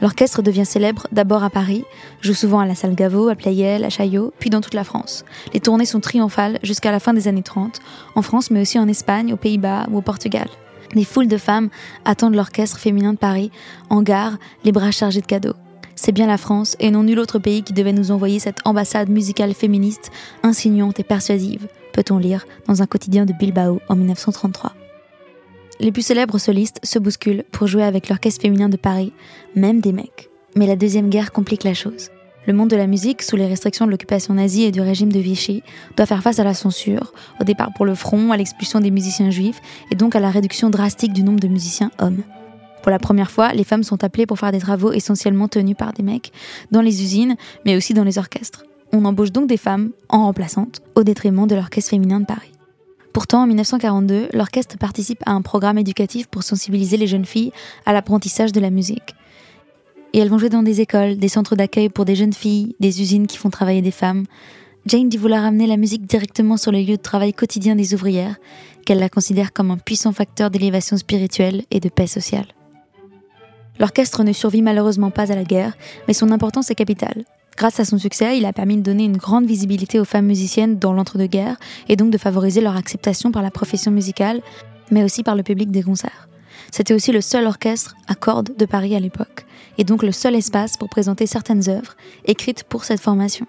L'orchestre 0.00 0.42
devient 0.42 0.66
célèbre 0.66 1.08
d'abord 1.10 1.42
à 1.42 1.50
Paris, 1.50 1.82
joue 2.20 2.34
souvent 2.34 2.60
à 2.60 2.66
la 2.66 2.76
Salle 2.76 2.94
Gaveau, 2.94 3.30
à 3.30 3.34
Pleyel, 3.34 3.82
à 3.82 3.90
Chaillot, 3.90 4.32
puis 4.38 4.48
dans 4.48 4.60
toute 4.60 4.74
la 4.74 4.84
France. 4.84 5.24
Les 5.54 5.58
tournées 5.58 5.86
sont 5.86 5.98
triomphales 5.98 6.60
jusqu'à 6.62 6.92
la 6.92 7.00
fin 7.00 7.14
des 7.14 7.26
années 7.26 7.42
30, 7.42 7.80
en 8.14 8.22
France 8.22 8.52
mais 8.52 8.60
aussi 8.60 8.78
en 8.78 8.86
Espagne, 8.86 9.32
aux 9.32 9.36
Pays-Bas 9.36 9.88
ou 9.90 9.98
au 9.98 10.02
Portugal. 10.02 10.46
Des 10.94 11.04
foules 11.04 11.28
de 11.28 11.36
femmes 11.36 11.68
attendent 12.04 12.34
l'orchestre 12.34 12.78
féminin 12.78 13.12
de 13.12 13.18
Paris, 13.18 13.50
en 13.90 14.02
gare, 14.02 14.38
les 14.64 14.72
bras 14.72 14.90
chargés 14.90 15.20
de 15.20 15.26
cadeaux 15.26 15.56
c'est 16.00 16.12
bien 16.12 16.26
la 16.26 16.38
France 16.38 16.76
et 16.80 16.90
non 16.90 17.02
nul 17.02 17.18
autre 17.18 17.38
pays 17.38 17.62
qui 17.62 17.74
devait 17.74 17.92
nous 17.92 18.10
envoyer 18.10 18.38
cette 18.38 18.60
ambassade 18.64 19.10
musicale 19.10 19.52
féministe, 19.52 20.10
insinuante 20.42 20.98
et 20.98 21.04
persuasive, 21.04 21.68
peut-on 21.92 22.16
lire 22.16 22.46
dans 22.66 22.80
un 22.80 22.86
quotidien 22.86 23.26
de 23.26 23.34
Bilbao 23.34 23.80
en 23.86 23.96
1933. 23.96 24.72
Les 25.78 25.92
plus 25.92 26.02
célèbres 26.02 26.38
solistes 26.38 26.80
se 26.82 26.98
bousculent 26.98 27.44
pour 27.52 27.66
jouer 27.66 27.82
avec 27.82 28.08
l'orchestre 28.08 28.40
féminin 28.40 28.70
de 28.70 28.78
Paris, 28.78 29.12
même 29.54 29.80
des 29.80 29.92
mecs. 29.92 30.30
Mais 30.56 30.66
la 30.66 30.76
Deuxième 30.76 31.10
Guerre 31.10 31.32
complique 31.32 31.64
la 31.64 31.74
chose. 31.74 32.10
Le 32.46 32.54
monde 32.54 32.70
de 32.70 32.76
la 32.76 32.86
musique, 32.86 33.22
sous 33.22 33.36
les 33.36 33.46
restrictions 33.46 33.84
de 33.84 33.90
l'occupation 33.90 34.32
nazie 34.32 34.64
et 34.64 34.72
du 34.72 34.80
régime 34.80 35.12
de 35.12 35.18
Vichy, 35.18 35.62
doit 35.96 36.06
faire 36.06 36.22
face 36.22 36.38
à 36.38 36.44
la 36.44 36.54
censure, 36.54 37.12
au 37.38 37.44
départ 37.44 37.70
pour 37.74 37.84
le 37.84 37.94
front, 37.94 38.32
à 38.32 38.36
l'expulsion 38.38 38.80
des 38.80 38.90
musiciens 38.90 39.30
juifs, 39.30 39.60
et 39.90 39.94
donc 39.94 40.16
à 40.16 40.20
la 40.20 40.30
réduction 40.30 40.70
drastique 40.70 41.12
du 41.12 41.22
nombre 41.22 41.40
de 41.40 41.48
musiciens 41.48 41.90
hommes. 41.98 42.22
Pour 42.82 42.90
la 42.90 42.98
première 42.98 43.30
fois, 43.30 43.52
les 43.52 43.64
femmes 43.64 43.82
sont 43.82 44.02
appelées 44.04 44.24
pour 44.24 44.38
faire 44.38 44.52
des 44.52 44.58
travaux 44.58 44.92
essentiellement 44.92 45.48
tenus 45.48 45.76
par 45.76 45.92
des 45.92 46.02
mecs, 46.02 46.32
dans 46.70 46.80
les 46.80 47.02
usines, 47.02 47.36
mais 47.66 47.76
aussi 47.76 47.92
dans 47.92 48.04
les 48.04 48.16
orchestres. 48.16 48.64
On 48.92 49.04
embauche 49.04 49.32
donc 49.32 49.46
des 49.46 49.58
femmes 49.58 49.90
en 50.08 50.24
remplaçantes, 50.24 50.80
au 50.94 51.02
détriment 51.02 51.46
de 51.46 51.54
l'orchestre 51.54 51.90
féminin 51.90 52.20
de 52.20 52.26
Paris. 52.26 52.52
Pourtant, 53.12 53.42
en 53.42 53.46
1942, 53.46 54.30
l'orchestre 54.32 54.78
participe 54.78 55.22
à 55.26 55.32
un 55.32 55.42
programme 55.42 55.78
éducatif 55.78 56.26
pour 56.28 56.42
sensibiliser 56.42 56.96
les 56.96 57.06
jeunes 57.06 57.26
filles 57.26 57.52
à 57.84 57.92
l'apprentissage 57.92 58.52
de 58.52 58.60
la 58.60 58.70
musique. 58.70 59.14
Et 60.12 60.18
elles 60.18 60.28
vont 60.28 60.38
jouer 60.38 60.48
dans 60.48 60.62
des 60.62 60.80
écoles, 60.80 61.16
des 61.16 61.28
centres 61.28 61.56
d'accueil 61.56 61.88
pour 61.88 62.04
des 62.04 62.16
jeunes 62.16 62.32
filles, 62.32 62.74
des 62.80 63.00
usines 63.00 63.26
qui 63.26 63.36
font 63.36 63.50
travailler 63.50 63.82
des 63.82 63.90
femmes. 63.90 64.24
Jane 64.86 65.08
dit 65.08 65.16
vouloir 65.16 65.44
amener 65.44 65.66
la 65.66 65.76
musique 65.76 66.06
directement 66.06 66.56
sur 66.56 66.72
le 66.72 66.78
lieu 66.78 66.96
de 66.96 67.02
travail 67.02 67.32
quotidien 67.32 67.76
des 67.76 67.94
ouvrières, 67.94 68.36
qu'elle 68.84 68.98
la 68.98 69.08
considère 69.08 69.52
comme 69.52 69.70
un 69.70 69.76
puissant 69.76 70.12
facteur 70.12 70.50
d'élévation 70.50 70.96
spirituelle 70.96 71.62
et 71.70 71.80
de 71.80 71.88
paix 71.88 72.06
sociale. 72.06 72.46
L'orchestre 73.78 74.24
ne 74.24 74.32
survit 74.32 74.62
malheureusement 74.62 75.10
pas 75.10 75.32
à 75.32 75.36
la 75.36 75.44
guerre, 75.44 75.76
mais 76.08 76.14
son 76.14 76.30
importance 76.30 76.70
est 76.70 76.74
capitale. 76.74 77.24
Grâce 77.56 77.80
à 77.80 77.84
son 77.84 77.98
succès, 77.98 78.38
il 78.38 78.46
a 78.46 78.52
permis 78.52 78.76
de 78.76 78.82
donner 78.82 79.04
une 79.04 79.16
grande 79.16 79.46
visibilité 79.46 80.00
aux 80.00 80.04
femmes 80.04 80.26
musiciennes 80.26 80.78
dans 80.78 80.92
l'entre-deux-guerres 80.92 81.56
et 81.88 81.96
donc 81.96 82.10
de 82.10 82.18
favoriser 82.18 82.60
leur 82.60 82.76
acceptation 82.76 83.32
par 83.32 83.42
la 83.42 83.50
profession 83.50 83.90
musicale, 83.90 84.40
mais 84.90 85.04
aussi 85.04 85.22
par 85.22 85.36
le 85.36 85.42
public 85.42 85.70
des 85.70 85.82
concerts. 85.82 86.28
C'était 86.70 86.94
aussi 86.94 87.12
le 87.12 87.20
seul 87.20 87.46
orchestre 87.46 87.96
à 88.06 88.14
cordes 88.14 88.56
de 88.56 88.64
Paris 88.66 88.94
à 88.94 89.00
l'époque, 89.00 89.46
et 89.78 89.84
donc 89.84 90.02
le 90.02 90.12
seul 90.12 90.34
espace 90.34 90.76
pour 90.76 90.88
présenter 90.88 91.26
certaines 91.26 91.68
œuvres 91.68 91.96
écrites 92.26 92.64
pour 92.64 92.84
cette 92.84 93.00
formation. 93.00 93.46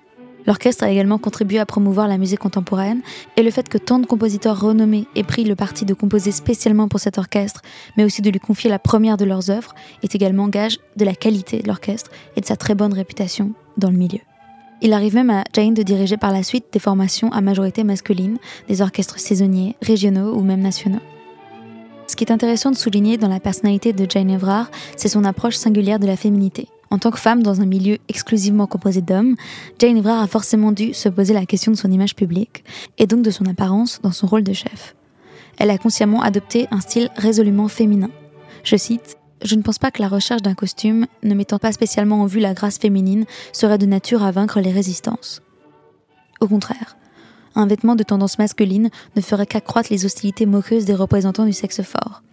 L'orchestre 0.47 0.83
a 0.83 0.89
également 0.89 1.17
contribué 1.17 1.59
à 1.59 1.65
promouvoir 1.65 2.07
la 2.07 2.17
musique 2.17 2.39
contemporaine, 2.39 3.01
et 3.37 3.43
le 3.43 3.51
fait 3.51 3.69
que 3.69 3.77
tant 3.77 3.99
de 3.99 4.05
compositeurs 4.05 4.59
renommés 4.59 5.07
aient 5.15 5.23
pris 5.23 5.43
le 5.43 5.55
parti 5.55 5.85
de 5.85 5.93
composer 5.93 6.31
spécialement 6.31 6.87
pour 6.87 6.99
cet 6.99 7.17
orchestre, 7.17 7.61
mais 7.95 8.03
aussi 8.03 8.21
de 8.21 8.29
lui 8.29 8.39
confier 8.39 8.69
la 8.69 8.79
première 8.79 9.17
de 9.17 9.25
leurs 9.25 9.51
œuvres, 9.51 9.75
est 10.03 10.15
également 10.15 10.47
gage 10.47 10.79
de 10.95 11.05
la 11.05 11.13
qualité 11.13 11.59
de 11.59 11.67
l'orchestre 11.67 12.09
et 12.35 12.41
de 12.41 12.45
sa 12.45 12.55
très 12.55 12.75
bonne 12.75 12.93
réputation 12.93 13.51
dans 13.77 13.91
le 13.91 13.97
milieu. 13.97 14.19
Il 14.81 14.93
arrive 14.93 15.13
même 15.13 15.29
à 15.29 15.43
Jane 15.53 15.75
de 15.75 15.83
diriger 15.83 16.17
par 16.17 16.31
la 16.31 16.41
suite 16.41 16.65
des 16.73 16.79
formations 16.79 17.31
à 17.31 17.41
majorité 17.41 17.83
masculine, 17.83 18.39
des 18.67 18.81
orchestres 18.81 19.19
saisonniers, 19.19 19.75
régionaux 19.83 20.33
ou 20.35 20.41
même 20.41 20.61
nationaux. 20.61 21.01
Ce 22.11 22.17
qui 22.17 22.25
est 22.25 22.31
intéressant 22.33 22.71
de 22.71 22.75
souligner 22.75 23.17
dans 23.17 23.29
la 23.29 23.39
personnalité 23.39 23.93
de 23.93 24.05
Jane 24.07 24.29
Evrard, 24.29 24.69
c'est 24.97 25.07
son 25.07 25.23
approche 25.23 25.55
singulière 25.55 25.97
de 25.97 26.07
la 26.07 26.17
féminité. 26.17 26.67
En 26.89 26.97
tant 26.97 27.09
que 27.09 27.17
femme 27.17 27.41
dans 27.41 27.61
un 27.61 27.65
milieu 27.65 27.99
exclusivement 28.09 28.67
composé 28.67 29.01
d'hommes, 29.01 29.37
Jane 29.79 29.95
Evrard 29.95 30.21
a 30.21 30.27
forcément 30.27 30.73
dû 30.73 30.93
se 30.93 31.07
poser 31.07 31.33
la 31.33 31.45
question 31.45 31.71
de 31.71 31.77
son 31.77 31.89
image 31.89 32.13
publique, 32.13 32.65
et 32.97 33.07
donc 33.07 33.21
de 33.21 33.31
son 33.31 33.45
apparence 33.45 34.01
dans 34.01 34.11
son 34.11 34.27
rôle 34.27 34.43
de 34.43 34.51
chef. 34.51 34.93
Elle 35.57 35.69
a 35.69 35.77
consciemment 35.77 36.21
adopté 36.21 36.67
un 36.71 36.81
style 36.81 37.09
résolument 37.15 37.69
féminin. 37.69 38.09
Je 38.65 38.75
cite 38.75 39.15
je 39.41 39.55
ne 39.55 39.61
pense 39.61 39.79
pas 39.79 39.89
que 39.89 40.01
la 40.01 40.09
recherche 40.09 40.41
d'un 40.41 40.53
costume, 40.53 41.07
ne 41.23 41.33
mettant 41.33 41.59
pas 41.59 41.71
spécialement 41.71 42.21
en 42.21 42.25
vue 42.25 42.41
la 42.41 42.53
grâce 42.53 42.77
féminine, 42.77 43.25
serait 43.53 43.79
de 43.79 43.87
nature 43.87 44.21
à 44.21 44.31
vaincre 44.31 44.59
les 44.59 44.71
résistances. 44.71 45.41
Au 46.41 46.47
contraire, 46.47 46.97
un 47.55 47.67
vêtement 47.67 47.95
de 47.95 48.03
tendance 48.03 48.39
masculine 48.39 48.89
ne 49.15 49.21
ferait 49.21 49.45
qu'accroître 49.45 49.91
les 49.91 50.05
hostilités 50.05 50.45
moqueuses 50.45 50.85
des 50.85 50.95
représentants 50.95 51.45
du 51.45 51.53
sexe 51.53 51.81
fort. 51.81 52.23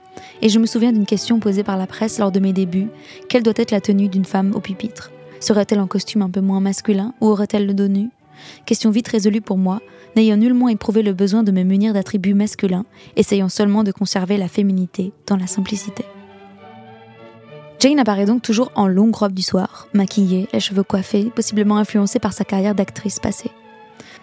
Et 0.42 0.48
je 0.48 0.58
me 0.58 0.66
souviens 0.66 0.92
d'une 0.92 1.06
question 1.06 1.40
posée 1.40 1.62
par 1.62 1.76
la 1.76 1.86
presse 1.86 2.18
lors 2.18 2.32
de 2.32 2.40
mes 2.40 2.52
débuts 2.52 2.88
quelle 3.28 3.42
doit 3.42 3.54
être 3.56 3.70
la 3.70 3.80
tenue 3.80 4.08
d'une 4.08 4.24
femme 4.24 4.52
au 4.54 4.60
pupitre? 4.60 5.10
Serait-elle 5.40 5.80
en 5.80 5.86
costume 5.86 6.22
un 6.22 6.30
peu 6.30 6.40
moins 6.40 6.60
masculin 6.60 7.14
ou 7.20 7.26
aurait-elle 7.26 7.66
le 7.66 7.74
dos 7.74 7.88
nu? 7.88 8.10
Question 8.66 8.90
vite 8.90 9.08
résolue 9.08 9.40
pour 9.40 9.58
moi, 9.58 9.80
n'ayant 10.16 10.36
nullement 10.36 10.68
éprouvé 10.68 11.02
le 11.02 11.12
besoin 11.12 11.42
de 11.42 11.52
me 11.52 11.62
munir 11.62 11.92
d'attributs 11.92 12.34
masculins, 12.34 12.84
essayant 13.16 13.48
seulement 13.48 13.84
de 13.84 13.92
conserver 13.92 14.36
la 14.36 14.48
féminité 14.48 15.12
dans 15.26 15.36
la 15.36 15.46
simplicité. 15.46 16.04
Jane 17.80 18.00
apparaît 18.00 18.26
donc 18.26 18.42
toujours 18.42 18.72
en 18.74 18.88
longue 18.88 19.14
robe 19.14 19.34
du 19.34 19.42
soir, 19.42 19.86
maquillée, 19.92 20.48
les 20.52 20.60
cheveux 20.60 20.82
coiffés, 20.82 21.30
possiblement 21.34 21.76
influencée 21.76 22.18
par 22.18 22.32
sa 22.32 22.44
carrière 22.44 22.74
d'actrice 22.74 23.20
passée. 23.20 23.52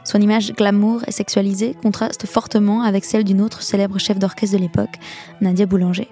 Son 0.06 0.22
image 0.22 0.54
glamour 0.54 1.02
et 1.08 1.12
sexualisée 1.12 1.76
contraste 1.82 2.28
fortement 2.28 2.84
avec 2.84 3.04
celle 3.04 3.24
d'une 3.24 3.42
autre 3.42 3.64
célèbre 3.64 3.98
chef 3.98 4.20
d'orchestre 4.20 4.56
de 4.56 4.62
l'époque, 4.62 5.00
Nadia 5.42 5.66
Boulanger. 5.66 6.10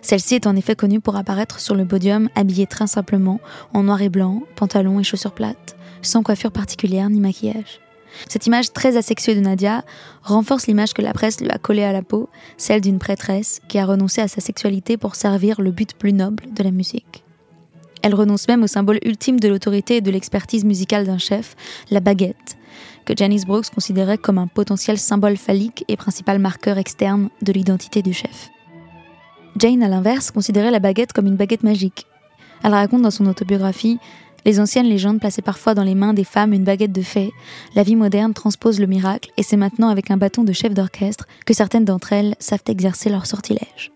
Celle-ci 0.00 0.36
est 0.36 0.46
en 0.46 0.54
effet 0.54 0.76
connue 0.76 1.00
pour 1.00 1.16
apparaître 1.16 1.58
sur 1.58 1.74
le 1.74 1.84
podium 1.84 2.28
habillée 2.36 2.68
très 2.68 2.86
simplement, 2.86 3.40
en 3.74 3.82
noir 3.82 4.00
et 4.00 4.08
blanc, 4.08 4.42
pantalon 4.54 5.00
et 5.00 5.02
chaussures 5.04 5.34
plates, 5.34 5.76
sans 6.02 6.22
coiffure 6.22 6.52
particulière 6.52 7.10
ni 7.10 7.18
maquillage. 7.18 7.80
Cette 8.28 8.46
image 8.46 8.72
très 8.72 8.96
asexuée 8.96 9.34
de 9.34 9.40
Nadia 9.40 9.84
renforce 10.22 10.68
l'image 10.68 10.94
que 10.94 11.02
la 11.02 11.12
presse 11.12 11.40
lui 11.40 11.50
a 11.50 11.58
collée 11.58 11.84
à 11.84 11.92
la 11.92 12.02
peau, 12.02 12.28
celle 12.56 12.80
d'une 12.80 12.98
prêtresse 13.00 13.60
qui 13.68 13.78
a 13.78 13.86
renoncé 13.86 14.20
à 14.20 14.28
sa 14.28 14.40
sexualité 14.40 14.96
pour 14.96 15.16
servir 15.16 15.60
le 15.60 15.72
but 15.72 15.94
plus 15.94 16.12
noble 16.12 16.44
de 16.52 16.62
la 16.62 16.70
musique. 16.70 17.24
Elle 18.02 18.14
renonce 18.14 18.48
même 18.48 18.62
au 18.62 18.68
symbole 18.68 19.00
ultime 19.04 19.40
de 19.40 19.48
l'autorité 19.48 19.96
et 19.96 20.00
de 20.00 20.10
l'expertise 20.10 20.64
musicale 20.64 21.06
d'un 21.06 21.18
chef, 21.18 21.54
la 21.90 22.00
baguette, 22.00 22.56
que 23.10 23.16
Janice 23.16 23.44
Brooks 23.44 23.70
considérait 23.70 24.18
comme 24.18 24.38
un 24.38 24.46
potentiel 24.46 24.96
symbole 24.96 25.36
phallique 25.36 25.84
et 25.88 25.96
principal 25.96 26.38
marqueur 26.38 26.78
externe 26.78 27.28
de 27.42 27.52
l'identité 27.52 28.02
du 28.02 28.12
chef. 28.12 28.50
Jane, 29.56 29.82
à 29.82 29.88
l'inverse, 29.88 30.30
considérait 30.30 30.70
la 30.70 30.78
baguette 30.78 31.12
comme 31.12 31.26
une 31.26 31.34
baguette 31.34 31.64
magique. 31.64 32.06
Elle 32.62 32.72
raconte 32.72 33.02
dans 33.02 33.10
son 33.10 33.26
autobiographie 33.26 33.98
Les 34.46 34.60
anciennes 34.60 34.86
légendes 34.86 35.18
plaçaient 35.18 35.42
parfois 35.42 35.74
dans 35.74 35.82
les 35.82 35.96
mains 35.96 36.14
des 36.14 36.22
femmes 36.22 36.52
une 36.52 36.62
baguette 36.62 36.92
de 36.92 37.02
fée. 37.02 37.32
La 37.74 37.82
vie 37.82 37.96
moderne 37.96 38.32
transpose 38.32 38.78
le 38.78 38.86
miracle 38.86 39.32
et 39.36 39.42
c'est 39.42 39.56
maintenant 39.56 39.88
avec 39.88 40.12
un 40.12 40.16
bâton 40.16 40.44
de 40.44 40.52
chef 40.52 40.72
d'orchestre 40.72 41.26
que 41.44 41.52
certaines 41.52 41.84
d'entre 41.84 42.12
elles 42.12 42.36
savent 42.38 42.62
exercer 42.68 43.10
leur 43.10 43.26
sortilège. 43.26 43.90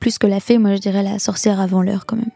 Plus 0.00 0.18
que 0.18 0.26
la 0.26 0.40
fée, 0.40 0.58
moi 0.58 0.74
je 0.74 0.80
dirais 0.80 1.04
la 1.04 1.20
sorcière 1.20 1.60
avant 1.60 1.80
l'heure 1.80 2.06
quand 2.06 2.16
même. 2.16 2.32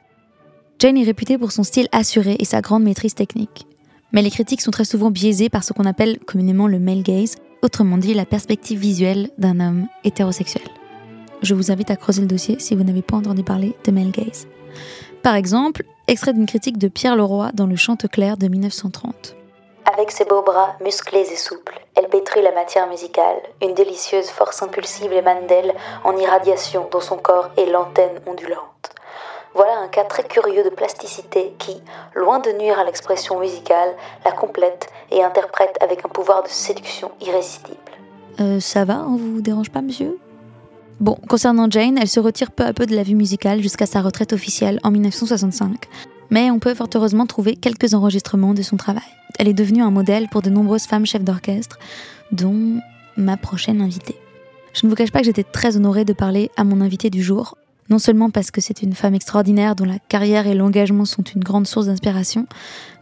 Jane 0.79 0.97
est 0.97 1.05
réputée 1.05 1.37
pour 1.37 1.51
son 1.51 1.65
style 1.65 1.89
assuré 1.91 2.37
et 2.39 2.45
sa 2.45 2.61
grande 2.61 2.85
maîtrise 2.85 3.15
technique. 3.15 3.67
Mais 4.13 4.23
les 4.23 4.31
critiques 4.31 4.61
sont 4.61 4.71
très 4.71 4.85
souvent 4.85 5.11
biaisées 5.11 5.49
par 5.49 5.63
ce 5.63 5.73
qu'on 5.73 5.85
appelle 5.85 6.19
communément 6.21 6.67
le 6.67 6.79
male 6.79 7.03
gaze, 7.03 7.37
autrement 7.63 7.99
dit 7.99 8.15
la 8.15 8.25
perspective 8.25 8.79
visuelle 8.79 9.31
d'un 9.39 9.61
homme 9.61 9.87
hétérosexuel. 10.05 10.65
Je 11.43 11.55
vous 11.55 11.71
invite 11.71 11.91
à 11.91 11.97
creuser 11.97 12.23
le 12.23 12.27
dossier 12.27 12.59
si 12.59 12.75
vous 12.75 12.85
n'avez 12.85 13.03
pas 13.03 13.17
entendu 13.17 13.43
parler 13.43 13.75
de 13.85 13.91
male 13.93 14.11
gaze. 14.11 14.47
Par 15.23 15.35
exemple, 15.35 15.85
extrait 16.09 16.33
d'une 16.33 16.47
critique 16.47 16.79
de 16.79 16.89
Pierre 16.89 17.17
Leroy 17.17 17.51
dans 17.55 17.67
Le 17.67 17.77
Chanteclair 17.77 18.37
de 18.37 18.49
1930. 18.49 19.37
Avec 19.97 20.11
ses 20.11 20.25
beaux 20.25 20.43
bras 20.43 20.77
musclés 20.83 21.31
et 21.33 21.37
souples, 21.37 21.81
elle 21.95 22.09
pétrit 22.09 22.43
la 22.43 22.53
matière 22.53 22.89
musicale. 22.89 23.37
Une 23.63 23.75
délicieuse 23.75 24.29
force 24.29 24.63
impulsive 24.63 25.13
émane 25.13 25.47
d'elle 25.47 25.75
en 26.05 26.17
irradiation 26.17 26.89
dont 26.91 27.01
son 27.01 27.17
corps 27.17 27.51
est 27.57 27.67
l'antenne 27.67 28.21
ondulante. 28.27 28.91
Voilà 29.55 29.81
un 29.81 29.89
cas 29.89 30.05
très 30.05 30.23
curieux 30.23 30.63
de 30.63 30.69
plasticité 30.69 31.55
qui, 31.59 31.77
loin 32.15 32.39
de 32.39 32.51
nuire 32.53 32.79
à 32.79 32.85
l'expression 32.85 33.41
musicale, 33.41 33.91
la 34.25 34.33
complète 34.33 34.89
et 35.11 35.23
interprète 35.25 35.77
avec 35.81 36.05
un 36.05 36.09
pouvoir 36.09 36.43
de 36.43 36.49
séduction 36.49 37.11
irrésistible. 37.21 37.77
Euh, 38.41 38.61
ça 38.61 38.85
va, 38.85 39.05
on 39.09 39.17
vous 39.17 39.41
dérange 39.43 39.71
pas, 39.71 39.83
monsieur? 39.83 40.19
Bon, 41.01 41.17
concernant 41.29 41.69
Jane, 41.69 41.99
elle 41.99 42.09
se 42.09 42.21
retire 42.21 42.53
peu 42.53 42.65
à 42.65 42.73
peu 42.73 42.87
de 42.87 42.95
la 42.95 43.03
vie 43.03 43.15
musicale 43.15 43.61
jusqu'à 43.61 43.87
sa 43.87 44.03
retraite 44.03 44.33
officielle 44.33 44.79
en 44.85 44.91
1965. 44.91 45.87
Mais 46.31 46.51
on 46.51 46.59
peut 46.59 46.75
fort 46.75 46.89
heureusement 46.95 47.27
trouver 47.27 47.57
quelques 47.57 47.95
enregistrements 47.95 48.55
de 48.55 48.63
son 48.63 48.77
travail. 48.77 49.03
Elle 49.39 49.49
est 49.49 49.55
devenue 49.55 49.83
un 49.83 49.91
modèle 49.91 50.29
pour 50.29 50.43
de 50.43 50.51
nombreuses 50.51 50.85
femmes 50.85 51.07
chefs 51.07 51.25
d'orchestre, 51.25 51.79
dont 52.31 52.81
ma 53.17 53.37
prochaine 53.37 53.81
invitée. 53.81 54.17
Je 54.75 54.87
ne 54.87 54.91
vous 54.91 54.97
cache 54.97 55.11
pas 55.11 55.21
que 55.21 55.25
j'étais 55.25 55.43
très 55.43 55.77
honorée 55.77 56.05
de 56.05 56.13
parler 56.13 56.51
à 56.57 56.63
mon 56.65 56.81
invitée 56.81 57.11
du 57.11 57.23
jour, 57.23 57.57
non 57.91 57.99
seulement 57.99 58.31
parce 58.31 58.53
que 58.53 58.61
c'est 58.61 58.83
une 58.83 58.95
femme 58.95 59.15
extraordinaire 59.15 59.75
dont 59.75 59.85
la 59.85 59.99
carrière 59.99 60.47
et 60.47 60.55
l'engagement 60.55 61.05
sont 61.05 61.23
une 61.23 61.43
grande 61.43 61.67
source 61.67 61.87
d'inspiration, 61.87 62.47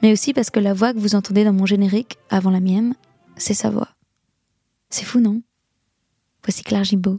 mais 0.02 0.12
aussi 0.12 0.32
parce 0.32 0.48
que 0.50 0.60
la 0.60 0.72
voix 0.72 0.94
que 0.94 0.98
vous 0.98 1.14
entendez 1.14 1.44
dans 1.44 1.52
mon 1.52 1.66
générique, 1.66 2.18
avant 2.30 2.50
la 2.50 2.60
mienne, 2.60 2.94
c'est 3.36 3.54
sa 3.54 3.68
voix. 3.68 3.88
C'est 4.88 5.04
fou, 5.04 5.20
non? 5.20 5.42
Voici 6.42 6.62
Claire 6.62 6.84
Gibault. 6.84 7.18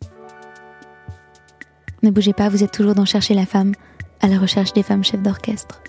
Ne 2.01 2.09
bougez 2.09 2.33
pas, 2.33 2.49
vous 2.49 2.63
êtes 2.63 2.71
toujours 2.71 2.95
dans 2.95 3.05
Chercher 3.05 3.35
la 3.35 3.45
femme, 3.45 3.73
à 4.21 4.27
la 4.27 4.39
recherche 4.39 4.73
des 4.73 4.83
femmes 4.83 5.03
chefs 5.03 5.21
d'orchestre. 5.21 5.81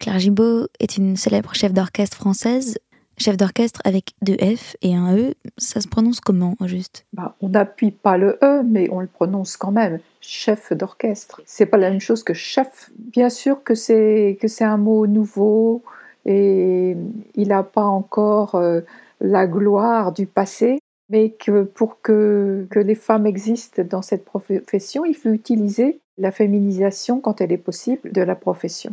Claire 0.00 0.18
Gibault 0.18 0.66
est 0.80 0.96
une 0.96 1.16
célèbre 1.16 1.54
chef 1.54 1.72
d'orchestre 1.72 2.16
française 2.16 2.78
Chef 3.20 3.36
d'orchestre 3.36 3.80
avec 3.84 4.12
deux 4.22 4.36
F 4.36 4.76
et 4.80 4.94
un 4.94 5.16
E, 5.16 5.34
ça 5.56 5.80
se 5.80 5.88
prononce 5.88 6.20
comment 6.20 6.54
au 6.60 6.68
juste? 6.68 7.04
Bah, 7.12 7.34
On 7.40 7.48
n'appuie 7.48 7.90
pas 7.90 8.16
le 8.16 8.38
E, 8.42 8.62
mais 8.62 8.88
on 8.92 9.00
le 9.00 9.08
prononce 9.08 9.56
quand 9.56 9.72
même. 9.72 9.98
Chef 10.20 10.72
d'orchestre. 10.72 11.42
C'est 11.44 11.66
pas 11.66 11.78
la 11.78 11.90
même 11.90 12.00
chose 12.00 12.22
que 12.22 12.32
chef. 12.32 12.90
Bien 12.96 13.28
sûr 13.28 13.64
que 13.64 13.74
c'est 13.74 14.38
que 14.40 14.46
c'est 14.46 14.64
un 14.64 14.76
mot 14.76 15.08
nouveau 15.08 15.82
et 16.26 16.96
il 17.34 17.48
n'a 17.48 17.64
pas 17.64 17.84
encore 17.84 18.54
euh, 18.54 18.82
la 19.20 19.48
gloire 19.48 20.12
du 20.12 20.26
passé, 20.26 20.78
mais 21.10 21.30
que 21.30 21.64
pour 21.64 22.00
que, 22.00 22.68
que 22.70 22.78
les 22.78 22.94
femmes 22.94 23.26
existent 23.26 23.82
dans 23.82 24.02
cette 24.02 24.24
profession, 24.24 25.04
il 25.04 25.14
faut 25.14 25.30
utiliser 25.30 25.98
la 26.18 26.30
féminisation, 26.30 27.20
quand 27.20 27.40
elle 27.40 27.50
est 27.50 27.56
possible, 27.56 28.12
de 28.12 28.22
la 28.22 28.36
profession. 28.36 28.92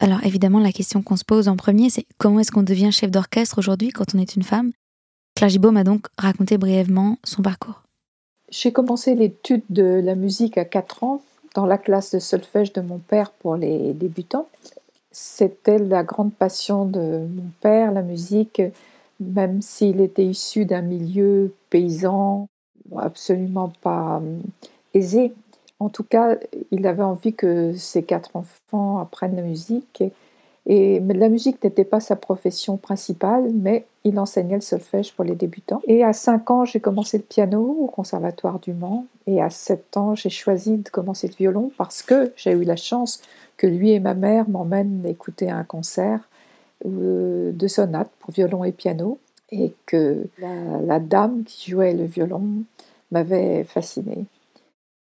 Alors 0.00 0.24
évidemment, 0.24 0.58
la 0.60 0.72
question 0.72 1.02
qu'on 1.02 1.16
se 1.16 1.24
pose 1.24 1.46
en 1.46 1.56
premier, 1.56 1.90
c'est 1.90 2.06
comment 2.16 2.40
est-ce 2.40 2.50
qu'on 2.50 2.62
devient 2.62 2.90
chef 2.90 3.10
d'orchestre 3.10 3.58
aujourd'hui 3.58 3.90
quand 3.90 4.14
on 4.14 4.18
est 4.18 4.34
une 4.34 4.42
femme? 4.42 4.72
Claire 5.36 5.50
Gibault 5.50 5.72
m'a 5.72 5.84
donc 5.84 6.06
raconté 6.18 6.56
brièvement 6.56 7.18
son 7.22 7.42
parcours. 7.42 7.82
J'ai 8.50 8.72
commencé 8.72 9.14
l'étude 9.14 9.62
de 9.68 10.00
la 10.02 10.14
musique 10.14 10.58
à 10.58 10.64
4 10.64 11.04
ans 11.04 11.22
dans 11.54 11.66
la 11.66 11.78
classe 11.78 12.14
de 12.14 12.18
solfège 12.18 12.72
de 12.72 12.80
mon 12.80 12.98
père 12.98 13.30
pour 13.30 13.56
les 13.56 13.92
débutants. 13.92 14.48
C'était 15.12 15.78
la 15.78 16.02
grande 16.02 16.32
passion 16.32 16.86
de 16.86 17.00
mon 17.00 17.50
père, 17.60 17.92
la 17.92 18.02
musique, 18.02 18.62
même 19.20 19.60
s'il 19.60 20.00
était 20.00 20.24
issu 20.24 20.64
d'un 20.64 20.82
milieu 20.82 21.52
paysan, 21.68 22.48
absolument 22.96 23.72
pas 23.82 24.16
hum, 24.16 24.40
aisé. 24.94 25.32
En 25.80 25.88
tout 25.88 26.04
cas, 26.04 26.36
il 26.70 26.86
avait 26.86 27.02
envie 27.02 27.34
que 27.34 27.74
ses 27.74 28.02
quatre 28.02 28.36
enfants 28.36 28.98
apprennent 28.98 29.36
la 29.36 29.42
musique. 29.42 30.04
Et, 30.66 31.00
mais 31.00 31.14
la 31.14 31.30
musique 31.30 31.64
n'était 31.64 31.84
pas 31.86 32.00
sa 32.00 32.16
profession 32.16 32.76
principale, 32.76 33.50
mais 33.54 33.86
il 34.04 34.18
enseignait 34.18 34.56
le 34.56 34.60
solfège 34.60 35.14
pour 35.14 35.24
les 35.24 35.34
débutants. 35.34 35.80
Et 35.86 36.04
à 36.04 36.12
5 36.12 36.50
ans, 36.50 36.64
j'ai 36.66 36.80
commencé 36.80 37.16
le 37.16 37.24
piano 37.24 37.78
au 37.80 37.86
Conservatoire 37.86 38.58
du 38.58 38.74
Mans. 38.74 39.06
Et 39.26 39.40
à 39.40 39.48
7 39.48 39.96
ans, 39.96 40.14
j'ai 40.14 40.28
choisi 40.28 40.76
de 40.76 40.88
commencer 40.90 41.28
le 41.28 41.34
violon 41.34 41.72
parce 41.78 42.02
que 42.02 42.32
j'ai 42.36 42.52
eu 42.52 42.64
la 42.64 42.76
chance 42.76 43.22
que 43.56 43.66
lui 43.66 43.92
et 43.92 44.00
ma 44.00 44.14
mère 44.14 44.48
m'emmènent 44.50 45.04
écouter 45.06 45.50
un 45.50 45.64
concert 45.64 46.20
euh, 46.84 47.52
de 47.52 47.68
sonate 47.68 48.10
pour 48.20 48.32
violon 48.32 48.64
et 48.64 48.72
piano. 48.72 49.18
Et 49.50 49.72
que 49.86 50.26
la, 50.38 50.80
la 50.82 51.00
dame 51.00 51.42
qui 51.44 51.70
jouait 51.70 51.94
le 51.94 52.04
violon 52.04 52.44
m'avait 53.10 53.64
fascinée. 53.64 54.26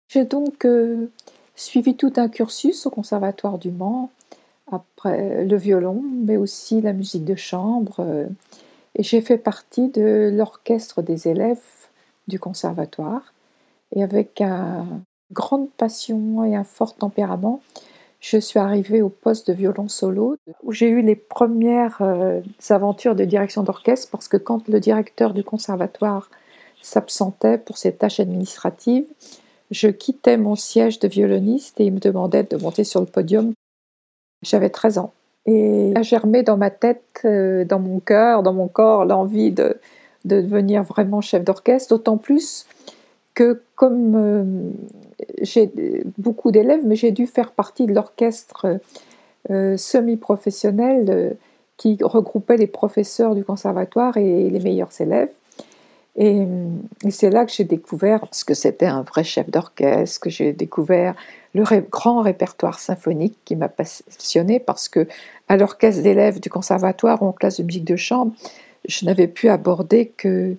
J'ai 0.10 0.26
donc 0.26 0.66
euh, 0.66 1.12
suivi 1.56 1.96
tout 1.96 2.14
un 2.18 2.30
cursus 2.30 2.88
au 2.88 2.90
Conservatoire 2.90 3.60
du 3.60 3.70
Mans, 3.70 4.10
après 4.72 5.46
le 5.46 5.56
violon, 5.56 6.04
mais 6.26 6.36
aussi 6.36 6.82
la 6.82 6.94
musique 6.94 7.26
de 7.26 7.36
chambre. 7.36 7.98
Euh, 8.00 8.26
et 8.96 9.04
j'ai 9.04 9.22
fait 9.22 9.38
partie 9.38 9.88
de 9.90 10.32
l'orchestre 10.34 11.04
des 11.04 11.28
élèves 11.28 11.62
du 12.28 12.40
Conservatoire. 12.40 13.34
Et 13.96 14.02
avec 14.02 14.42
une 14.42 15.04
grande 15.32 15.70
passion 15.78 16.44
et 16.44 16.56
un 16.56 16.64
fort 16.64 16.96
tempérament, 16.96 17.62
je 18.20 18.38
suis 18.38 18.60
arrivée 18.60 19.04
au 19.04 19.10
poste 19.10 19.48
de 19.48 19.54
violon 19.54 19.88
solo, 19.88 20.38
où 20.64 20.72
j'ai 20.72 20.90
eu 20.90 21.04
les 21.04 21.16
premières 21.16 22.00
euh, 22.02 22.42
aventures 22.70 23.14
de 23.14 23.26
direction 23.26 23.62
d'orchestre, 23.62 24.10
parce 24.10 24.28
que 24.28 24.38
quand 24.38 24.68
le 24.68 24.80
directeur 24.80 25.36
du 25.36 25.44
conservatoire 25.44 26.32
s'absentait 26.82 27.60
pour 27.60 27.78
ses 27.78 27.94
tâches 27.94 28.20
administratives, 28.20 29.06
je 29.72 29.88
quittais 29.88 30.38
mon 30.38 30.56
siège 30.56 31.00
de 31.00 31.08
violoniste 31.08 31.80
et 31.80 31.86
il 31.86 31.94
me 31.94 32.00
demandait 32.00 32.44
de 32.44 32.58
monter 32.58 32.84
sur 32.84 33.00
le 33.00 33.06
podium. 33.06 33.54
J'avais 34.42 34.70
13 34.70 34.98
ans. 34.98 35.14
Et 35.46 35.94
a 35.96 36.02
germé 36.02 36.44
dans 36.44 36.58
ma 36.58 36.70
tête, 36.70 37.22
euh, 37.26 37.66
dans 37.66 37.80
mon 37.80 38.00
cœur, 38.00 38.44
dans 38.44 38.54
mon 38.54 38.68
corps, 38.68 39.06
l'envie 39.06 39.52
de, 39.52 39.78
de, 40.26 40.42
devenir 40.42 40.84
vraiment 40.84 41.22
chef 41.22 41.44
d'orchestre, 41.44 41.96
d'autant 41.96 42.18
plus 42.18 42.66
que 43.34 43.62
comme 43.76 44.16
euh, 44.16 44.44
j'ai 45.42 45.72
beaucoup 46.18 46.52
d'élèves, 46.52 46.82
mais 46.86 46.96
j'ai 46.96 47.12
dû 47.12 47.26
faire 47.26 47.52
partie 47.52 47.86
de 47.86 47.94
l'orchestre 47.94 48.80
euh, 49.50 49.78
semi-professionnel 49.78 51.38
qui 51.78 51.98
regroupait 52.02 52.58
les 52.58 52.68
professeurs 52.68 53.36
du 53.36 53.46
conservatoire 53.46 54.18
et 54.18 54.50
les 54.50 54.60
meilleurs 54.60 54.92
élèves. 55.00 55.32
Et, 56.20 56.46
c'est 57.10 57.30
là 57.30 57.46
que 57.46 57.52
j'ai 57.52 57.64
découvert 57.64 58.26
ce 58.32 58.44
que 58.44 58.54
c'était 58.54 58.86
un 58.86 59.04
vrai 59.04 59.24
chef 59.24 59.50
d'orchestre, 59.50 60.20
que 60.20 60.30
j'ai 60.30 60.52
découvert 60.52 61.16
le 61.56 61.64
grand 61.80 62.22
répertoire 62.22 62.78
symphonique 62.78 63.38
qui 63.46 63.56
m'a 63.56 63.70
passionné 63.70 64.60
parce 64.60 64.90
que 64.90 65.08
à 65.48 65.56
l'orchestre 65.56 66.04
d'élèves 66.04 66.42
du 66.42 66.50
conservatoire 66.50 67.24
ou 67.24 67.28
en 67.28 67.32
classe 67.32 67.58
de 67.58 67.64
musique 67.64 67.86
de 67.86 67.96
chambre, 67.96 68.34
je 68.88 69.06
n'avais 69.06 69.28
pu 69.28 69.48
aborder 69.48 70.10
que, 70.10 70.58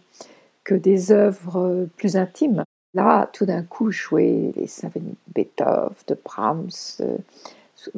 des 0.71 1.11
œuvres 1.11 1.89
plus 1.97 2.17
intimes. 2.17 2.63
Là, 2.95 3.29
tout 3.33 3.45
d'un 3.45 3.65
coup, 3.65 3.91
jouer 3.91 4.53
les 4.55 4.69
symphonies 4.69 5.17
de 5.27 5.33
Beethoven, 5.35 5.91
de 6.07 6.17
Brahms, 6.25 6.71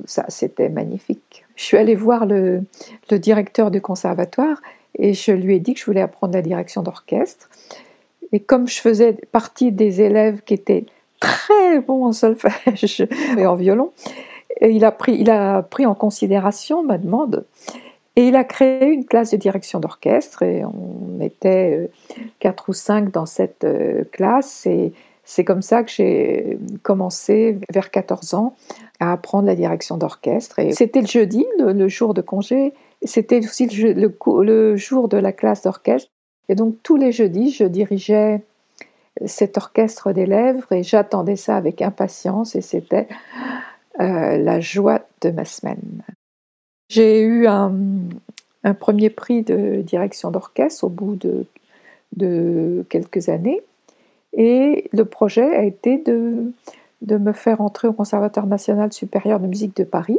ça 0.06 0.24
c'était 0.28 0.70
magnifique. 0.70 1.44
Je 1.54 1.64
suis 1.64 1.76
allée 1.76 1.94
voir 1.94 2.24
le 2.24 2.64
directeur 3.10 3.70
du 3.70 3.82
conservatoire 3.82 4.56
et 4.98 5.14
je 5.14 5.32
lui 5.32 5.56
ai 5.56 5.60
dit 5.60 5.74
que 5.74 5.80
je 5.80 5.86
voulais 5.86 6.00
apprendre 6.00 6.34
la 6.34 6.42
direction 6.42 6.82
d'orchestre. 6.82 7.48
Et 8.32 8.40
comme 8.40 8.66
je 8.66 8.80
faisais 8.80 9.14
partie 9.32 9.72
des 9.72 10.00
élèves 10.00 10.42
qui 10.42 10.54
étaient 10.54 10.86
très 11.20 11.80
bons 11.80 12.06
en 12.06 12.12
solfège 12.12 13.06
et 13.38 13.46
en 13.46 13.54
violon, 13.54 13.92
il, 14.60 14.84
a 14.84 14.92
pris, 14.92 15.14
il 15.14 15.30
a 15.30 15.62
pris 15.62 15.86
en 15.86 15.94
considération 15.94 16.82
ma 16.82 16.98
demande. 16.98 17.44
Et 18.14 18.28
il 18.28 18.36
a 18.36 18.44
créé 18.44 18.88
une 18.88 19.06
classe 19.06 19.30
de 19.30 19.38
direction 19.38 19.80
d'orchestre 19.80 20.42
et 20.42 20.64
on 20.66 21.18
était 21.22 21.78
euh, 21.78 21.86
quatre 22.40 22.68
ou 22.68 22.74
cinq 22.74 23.10
dans 23.10 23.24
cette 23.24 23.64
euh, 23.64 24.04
classe 24.12 24.66
et 24.66 24.92
c'est 25.24 25.44
comme 25.44 25.62
ça 25.62 25.82
que 25.82 25.90
j'ai 25.90 26.58
commencé 26.82 27.58
vers 27.72 27.90
14 27.90 28.34
ans 28.34 28.54
à 29.00 29.12
apprendre 29.12 29.46
la 29.46 29.54
direction 29.54 29.96
d'orchestre. 29.96 30.58
Et 30.58 30.72
c'était 30.72 31.00
le 31.00 31.06
jeudi, 31.06 31.46
le, 31.58 31.88
jour 31.88 32.12
de 32.12 32.20
congé, 32.20 32.74
c'était 33.04 33.38
aussi 33.38 33.66
le, 33.66 34.76
jour 34.76 35.08
de 35.08 35.16
la 35.16 35.32
classe 35.32 35.62
d'orchestre. 35.62 36.10
Et 36.48 36.54
donc 36.54 36.76
tous 36.82 36.96
les 36.96 37.12
jeudis, 37.12 37.50
je 37.50 37.64
dirigeais 37.64 38.42
cet 39.26 39.56
orchestre 39.56 40.12
d'élèves 40.12 40.64
et 40.70 40.82
j'attendais 40.82 41.36
ça 41.36 41.56
avec 41.56 41.82
impatience 41.82 42.54
et 42.56 42.62
c'était 42.62 43.08
euh, 44.00 44.38
la 44.38 44.60
joie 44.60 45.00
de 45.20 45.30
ma 45.30 45.44
semaine. 45.44 46.02
J'ai 46.88 47.20
eu 47.22 47.46
un, 47.46 47.72
premier 48.78 49.10
prix 49.10 49.42
de 49.42 49.82
direction 49.82 50.30
d'orchestre 50.30 50.84
au 50.84 50.88
bout 50.88 51.16
de, 51.16 51.46
de, 52.16 52.84
quelques 52.88 53.28
années 53.28 53.60
et 54.32 54.88
le 54.92 55.04
projet 55.04 55.54
a 55.54 55.64
été 55.64 55.98
de, 55.98 56.52
de 57.02 57.16
me 57.18 57.32
faire 57.32 57.60
entrer 57.60 57.88
au 57.88 57.92
Conservatoire 57.92 58.46
national 58.46 58.92
supérieur 58.92 59.40
de 59.40 59.46
musique 59.46 59.76
de 59.76 59.84
Paris 59.84 60.18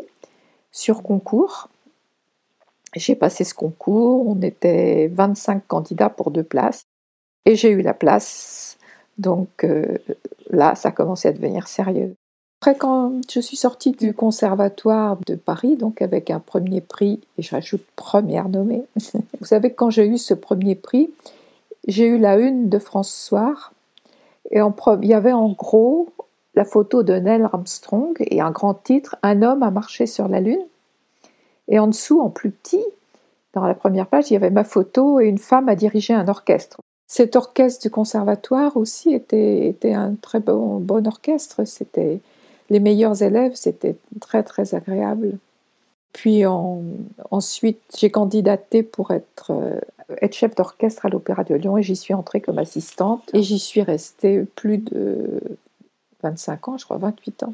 sur 0.72 1.04
concours 1.04 1.70
j'ai 3.00 3.16
passé 3.16 3.44
ce 3.44 3.54
concours, 3.54 4.28
on 4.28 4.42
était 4.42 5.08
25 5.14 5.68
candidats 5.68 6.10
pour 6.10 6.32
deux 6.32 6.44
places 6.44 6.84
et 7.46 7.56
j'ai 7.56 7.70
eu 7.70 7.82
la 7.82 7.94
place. 7.94 8.78
Donc 9.18 9.64
euh, 9.64 9.98
là, 10.50 10.76
ça 10.76 10.92
commençait 10.92 11.30
à 11.30 11.34
devenir 11.34 11.68
sérieux. 11.68 12.16
Après, 12.62 12.78
quand 12.78 13.20
je 13.30 13.42
suis 13.42 13.58
sortie 13.58 13.92
du 13.92 14.14
conservatoire 14.14 15.18
de 15.28 15.36
Paris, 15.36 15.76
donc 15.76 16.02
avec 16.02 16.30
un 16.30 16.40
premier 16.40 16.80
prix, 16.80 17.20
et 17.38 17.42
je 17.42 17.52
rajoute 17.52 17.84
première 17.98 18.48
nommée, 18.48 18.84
vous 19.40 19.46
savez, 19.46 19.74
quand 19.74 19.90
j'ai 19.90 20.08
eu 20.08 20.18
ce 20.18 20.34
premier 20.34 20.76
prix, 20.76 21.12
j'ai 21.88 22.06
eu 22.06 22.18
la 22.18 22.38
une 22.38 22.70
de 22.70 22.80
François 22.80 23.56
et 24.52 24.62
en, 24.62 24.74
il 25.02 25.10
y 25.10 25.14
avait 25.14 25.34
en 25.34 25.50
gros 25.50 26.10
la 26.56 26.64
photo 26.64 27.04
de 27.04 27.14
Neil 27.16 27.42
Armstrong 27.42 28.16
et 28.20 28.40
un 28.40 28.52
grand 28.52 28.76
titre 28.76 29.18
Un 29.24 29.42
homme 29.42 29.64
a 29.64 29.72
marché 29.72 30.06
sur 30.06 30.28
la 30.28 30.40
Lune. 30.40 30.64
Et 31.68 31.80
en 31.80 31.88
dessous, 31.88 32.22
en 32.22 32.30
plus 32.30 32.52
petit, 32.52 32.84
dans 33.54 33.66
la 33.66 33.74
première 33.74 34.08
page, 34.08 34.30
il 34.30 34.34
y 34.34 34.38
avait 34.38 34.50
ma 34.50 34.64
photo 34.64 35.20
et 35.20 35.28
une 35.28 35.38
femme 35.38 35.70
a 35.70 35.76
dirigé 35.76 36.14
un 36.14 36.28
orchestre. 36.28 36.78
Cet 37.08 37.36
orchestre 37.36 37.84
du 37.84 37.92
conservatoire 37.92 38.76
aussi 38.78 39.14
était, 39.14 39.68
était 39.68 39.94
un 39.94 40.16
très 40.16 40.40
bon, 40.40 40.80
bon 40.80 41.06
orchestre. 41.08 41.66
C'était 41.66 42.20
les 42.70 42.80
meilleurs 42.80 43.22
élèves, 43.22 43.54
c'était 43.56 43.96
très 44.20 44.44
très 44.44 44.74
agréable. 44.74 45.38
Puis 46.14 46.46
ensuite, 46.46 47.82
j'ai 47.98 48.12
candidaté 48.12 48.84
pour 48.84 49.12
être, 49.12 49.52
euh, 49.52 49.80
être 50.22 50.34
chef 50.34 50.56
d'orchestre 50.56 51.08
à 51.08 51.10
l'Opéra 51.10 51.44
de 51.44 51.56
Lyon 51.56 51.78
et 51.78 51.84
j'y 51.84 51.96
suis 51.96 52.14
entrée 52.14 52.40
comme 52.40 52.60
assistante 52.60 53.30
et 53.34 53.42
j'y 53.42 53.60
suis 53.60 53.82
restée 53.82 54.44
plus 54.56 54.78
de 54.78 55.42
25 56.22 56.68
ans, 56.68 56.78
je 56.78 56.86
crois 56.86 56.98
28 56.98 57.44
ans. 57.44 57.54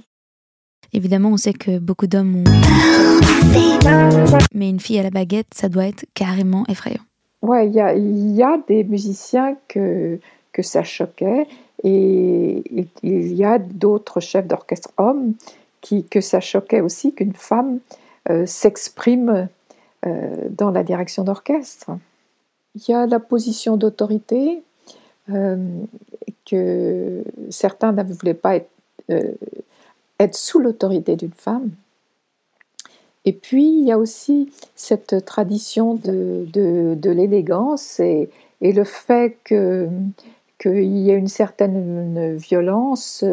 Évidemment, 0.93 1.29
on 1.29 1.37
sait 1.37 1.53
que 1.53 1.77
beaucoup 1.79 2.07
d'hommes 2.07 2.37
ont. 2.37 2.43
Mais 4.53 4.69
une 4.69 4.79
fille 4.79 4.99
à 4.99 5.03
la 5.03 5.09
baguette, 5.09 5.53
ça 5.53 5.69
doit 5.69 5.85
être 5.85 6.05
carrément 6.13 6.65
effrayant. 6.67 7.01
Ouais, 7.41 7.67
il 7.67 7.73
y 8.35 8.43
a, 8.43 8.57
des 8.67 8.83
musiciens 8.83 9.55
que, 9.67 10.19
que 10.51 10.61
ça 10.61 10.83
choquait 10.83 11.47
et 11.83 12.63
il 13.03 13.33
y 13.33 13.45
a 13.45 13.57
d'autres 13.57 14.19
chefs 14.19 14.47
d'orchestre 14.47 14.89
hommes 14.97 15.33
qui, 15.81 16.03
que 16.03 16.19
ça 16.19 16.41
choquait 16.41 16.81
aussi 16.81 17.13
qu'une 17.13 17.33
femme 17.33 17.79
euh, 18.29 18.45
s'exprime 18.45 19.47
euh, 20.05 20.35
dans 20.49 20.71
la 20.71 20.83
direction 20.83 21.23
d'orchestre. 21.23 21.91
Il 22.75 22.81
y 22.89 22.93
a 22.93 23.07
la 23.07 23.19
position 23.19 23.77
d'autorité 23.77 24.61
euh, 25.29 25.57
que 26.45 27.23
certains 27.49 27.93
ne 27.93 28.03
voulaient 28.03 28.33
pas 28.33 28.57
être 28.57 28.69
être 30.19 30.35
sous 30.35 30.59
l'autorité 30.59 31.15
d'une 31.15 31.33
femme. 31.33 31.71
Et 33.25 33.33
puis, 33.33 33.65
il 33.65 33.85
y 33.85 33.91
a 33.91 33.97
aussi 33.97 34.51
cette 34.75 35.25
tradition 35.25 35.95
de, 35.95 36.97
l'élégance 37.03 37.99
et, 37.99 38.29
le 38.61 38.83
fait 38.83 39.37
qu'il 39.45 39.89
y 40.63 41.11
ait 41.11 41.15
une 41.15 41.27
certaine 41.27 42.35
violence 42.37 43.23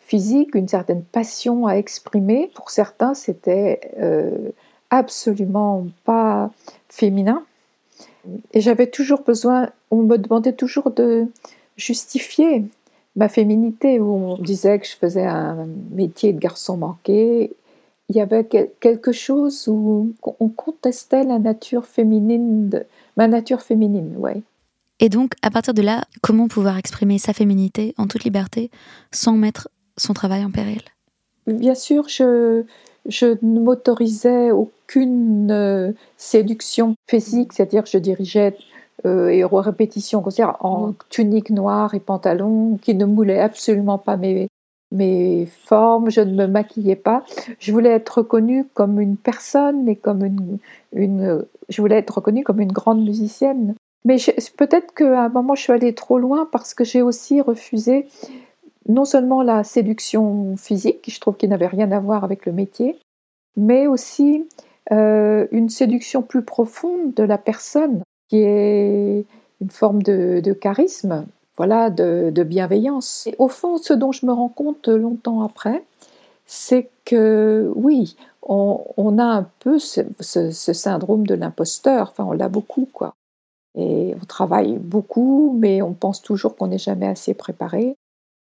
physique, 0.00 0.54
une 0.54 0.68
certaine 0.68 1.02
passion 1.02 1.66
à 1.66 1.74
exprimer. 1.74 2.50
Pour 2.54 2.70
certains, 2.70 3.14
c'était 3.14 3.80
euh, 3.98 4.50
absolument 4.90 5.86
pas 6.04 6.50
féminin. 6.88 7.44
Et 8.52 8.60
j'avais 8.60 8.86
toujours 8.86 9.22
besoin, 9.22 9.70
on 9.90 10.02
me 10.02 10.16
demandait 10.16 10.52
toujours 10.52 10.90
de 10.90 11.26
justifier 11.76 12.64
ma 13.16 13.28
féminité, 13.28 14.00
où 14.00 14.12
on 14.12 14.38
disait 14.38 14.78
que 14.78 14.86
je 14.86 14.96
faisais 14.96 15.26
un 15.26 15.66
métier 15.92 16.32
de 16.32 16.38
garçon 16.38 16.76
manqué. 16.76 17.52
Il 18.08 18.16
y 18.16 18.20
avait 18.20 18.44
quelque 18.44 19.12
chose 19.12 19.66
où 19.68 20.12
on 20.40 20.48
contestait 20.48 21.24
la 21.24 21.38
nature 21.38 21.86
féminine, 21.86 22.84
ma 23.16 23.28
nature 23.28 23.62
féminine, 23.62 24.14
ouais. 24.18 24.42
Et 25.00 25.08
donc, 25.08 25.32
à 25.42 25.50
partir 25.50 25.74
de 25.74 25.82
là, 25.82 26.04
comment 26.22 26.48
pouvoir 26.48 26.76
exprimer 26.76 27.18
sa 27.18 27.32
féminité 27.32 27.94
en 27.96 28.06
toute 28.06 28.24
liberté 28.24 28.70
sans 29.10 29.32
mettre 29.32 29.68
son 29.96 30.12
travail 30.12 30.44
en 30.44 30.50
péril? 30.50 30.82
Bien 31.46 31.74
sûr, 31.74 32.08
je, 32.08 32.64
je 33.06 33.36
ne 33.42 33.60
m'autorisais 33.60 34.50
aucune 34.50 35.50
euh, 35.50 35.92
séduction 36.16 36.94
physique, 37.06 37.52
c'est-à-dire 37.52 37.84
je 37.86 37.98
dirigeais 37.98 38.56
euh, 39.06 39.28
et 39.28 39.44
répétition 39.44 40.24
en 40.60 40.88
mm. 40.88 40.94
tunique 41.10 41.50
noire 41.50 41.94
et 41.94 42.00
pantalon 42.00 42.78
qui 42.80 42.94
ne 42.94 43.04
moulaient 43.04 43.40
absolument 43.40 43.98
pas 43.98 44.16
mes, 44.16 44.48
mes 44.92 45.46
formes, 45.46 46.10
je 46.10 46.20
ne 46.20 46.34
me 46.34 46.46
maquillais 46.46 46.96
pas. 46.96 47.24
Je 47.58 47.72
voulais 47.72 47.90
être 47.90 48.18
reconnue 48.18 48.64
comme 48.74 49.00
une 49.00 49.16
personne 49.16 49.88
et 49.88 49.96
comme 49.96 50.24
une, 50.24 50.58
une 50.92 51.44
je 51.68 51.80
voulais 51.80 51.98
être 51.98 52.16
reconnue 52.16 52.44
comme 52.44 52.60
une 52.60 52.72
grande 52.72 53.02
musicienne. 53.02 53.74
Mais 54.04 54.16
peut-être 54.56 54.94
qu'à 54.94 55.24
un 55.24 55.28
moment 55.28 55.54
je 55.54 55.62
suis 55.62 55.72
allée 55.72 55.94
trop 55.94 56.18
loin 56.18 56.48
parce 56.50 56.74
que 56.74 56.84
j'ai 56.84 57.02
aussi 57.02 57.40
refusé 57.40 58.06
non 58.88 59.04
seulement 59.04 59.42
la 59.42 59.64
séduction 59.64 60.56
physique, 60.56 61.10
je 61.10 61.20
trouve 61.20 61.36
qu'il 61.36 61.48
n'avait 61.48 61.66
rien 61.66 61.90
à 61.92 62.00
voir 62.00 62.22
avec 62.22 62.44
le 62.44 62.52
métier, 62.52 62.98
mais 63.56 63.86
aussi 63.86 64.46
euh, 64.92 65.46
une 65.52 65.70
séduction 65.70 66.22
plus 66.22 66.42
profonde 66.42 67.14
de 67.14 67.22
la 67.22 67.38
personne, 67.38 68.02
qui 68.34 68.42
est 68.42 69.24
une 69.60 69.70
forme 69.70 70.02
de, 70.02 70.52
charisme, 70.54 71.24
voilà, 71.56 71.88
de, 71.88 72.42
bienveillance. 72.42 73.28
Et 73.28 73.36
au 73.38 73.46
fond, 73.46 73.78
ce 73.78 73.92
dont 73.92 74.10
je 74.10 74.26
me 74.26 74.32
rends 74.32 74.48
compte 74.48 74.88
longtemps 74.88 75.42
après, 75.42 75.84
c'est 76.44 76.90
que 77.04 77.70
oui, 77.76 78.16
on, 78.42 79.18
a 79.18 79.24
un 79.24 79.46
peu 79.60 79.78
ce, 79.78 80.02
syndrome 80.50 81.28
de 81.28 81.34
l'imposteur, 81.36 82.08
enfin 82.10 82.24
on 82.24 82.32
l'a 82.32 82.48
beaucoup, 82.48 82.88
quoi. 82.92 83.14
Et 83.78 84.16
on 84.20 84.24
travaille 84.24 84.78
beaucoup, 84.78 85.56
mais 85.56 85.80
on 85.80 85.92
pense 85.92 86.20
toujours 86.20 86.56
qu'on 86.56 86.66
n'est 86.66 86.78
jamais 86.78 87.06
assez 87.06 87.34
préparé 87.34 87.94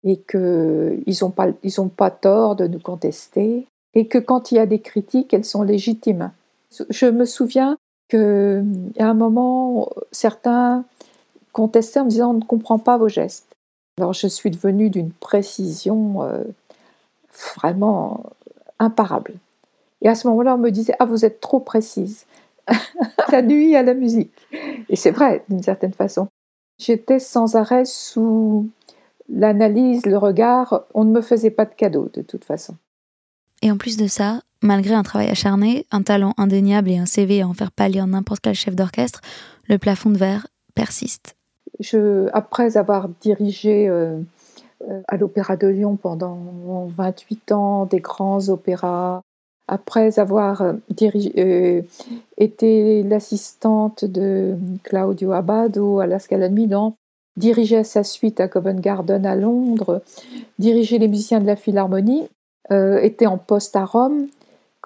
et 0.02 0.16
qu'ils 0.16 1.18
n'ont 1.22 1.30
pas, 1.30 1.48
ils 1.62 1.88
pas 1.96 2.10
tort 2.10 2.56
de 2.56 2.66
nous 2.66 2.80
contester, 2.80 3.66
et 3.94 4.06
que 4.06 4.18
quand 4.18 4.50
il 4.50 4.56
y 4.56 4.58
a 4.58 4.66
des 4.66 4.80
critiques, 4.80 5.32
elles 5.32 5.44
sont 5.44 5.62
légitimes. 5.62 6.32
Je 6.90 7.06
me 7.06 7.24
souviens 7.24 7.76
qu'à 8.08 8.18
un 8.98 9.14
moment, 9.14 9.90
certains 10.12 10.84
contestaient 11.52 12.00
en 12.00 12.04
me 12.04 12.10
disant 12.10 12.30
on 12.30 12.34
ne 12.34 12.44
comprend 12.44 12.78
pas 12.78 12.98
vos 12.98 13.08
gestes. 13.08 13.56
Alors 13.98 14.12
je 14.12 14.26
suis 14.26 14.50
devenue 14.50 14.90
d'une 14.90 15.12
précision 15.12 16.22
euh, 16.22 16.44
vraiment 17.56 18.24
imparable. 18.78 19.34
Et 20.02 20.08
à 20.08 20.14
ce 20.14 20.26
moment-là, 20.28 20.56
on 20.56 20.58
me 20.58 20.70
disait 20.70 20.94
ah 20.98 21.04
vous 21.04 21.24
êtes 21.24 21.40
trop 21.40 21.60
précise. 21.60 22.26
Ça 23.30 23.42
nuit 23.42 23.74
à 23.76 23.82
la 23.82 23.94
musique. 23.94 24.32
Et 24.88 24.96
c'est 24.96 25.10
vrai 25.10 25.44
d'une 25.48 25.62
certaine 25.62 25.92
façon. 25.92 26.28
J'étais 26.78 27.18
sans 27.18 27.56
arrêt 27.56 27.84
sous 27.84 28.68
l'analyse, 29.28 30.06
le 30.06 30.18
regard, 30.18 30.84
on 30.94 31.04
ne 31.04 31.10
me 31.10 31.20
faisait 31.20 31.50
pas 31.50 31.64
de 31.64 31.74
cadeau 31.74 32.10
de 32.12 32.22
toute 32.22 32.44
façon. 32.44 32.76
Et 33.62 33.70
en 33.70 33.76
plus 33.76 33.96
de 33.96 34.06
ça, 34.06 34.42
malgré 34.62 34.94
un 34.94 35.02
travail 35.02 35.28
acharné, 35.28 35.86
un 35.90 36.02
talent 36.02 36.34
indéniable 36.36 36.90
et 36.90 36.98
un 36.98 37.06
CV 37.06 37.42
à 37.42 37.48
en 37.48 37.54
faire 37.54 37.72
pâlir 37.72 38.06
n'importe 38.06 38.40
quel 38.40 38.54
chef 38.54 38.74
d'orchestre, 38.74 39.20
le 39.68 39.78
plafond 39.78 40.10
de 40.10 40.18
verre 40.18 40.46
persiste. 40.74 41.36
Après 42.32 42.76
avoir 42.76 43.08
dirigé 43.20 43.88
euh, 43.88 44.18
euh, 44.88 45.00
à 45.08 45.16
l'Opéra 45.16 45.56
de 45.56 45.66
Lyon 45.66 45.96
pendant 46.00 46.38
28 46.88 47.52
ans 47.52 47.86
des 47.86 48.00
grands 48.00 48.48
opéras, 48.48 49.20
après 49.68 50.18
avoir 50.18 50.62
euh, 50.62 51.82
été 52.38 53.02
l'assistante 53.02 54.04
de 54.04 54.56
Claudio 54.84 55.32
Abbado 55.32 56.00
à 56.00 56.06
la 56.06 56.18
Scala 56.18 56.48
de 56.48 56.54
Milan, 56.54 56.94
dirigeait 57.36 57.84
sa 57.84 58.04
suite 58.04 58.40
à 58.40 58.48
Covent 58.48 58.80
Garden 58.80 59.26
à 59.26 59.34
Londres, 59.34 60.02
dirigeait 60.58 60.98
les 60.98 61.08
musiciens 61.08 61.40
de 61.40 61.46
la 61.46 61.56
Philharmonie, 61.56 62.28
était 62.70 63.26
en 63.26 63.38
poste 63.38 63.76
à 63.76 63.84
Rome. 63.84 64.26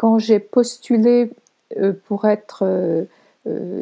Quand 0.00 0.18
j'ai 0.18 0.38
postulé 0.38 1.30
euh, 1.76 1.92
pour 2.06 2.24
être 2.24 2.62
euh, 2.64 3.04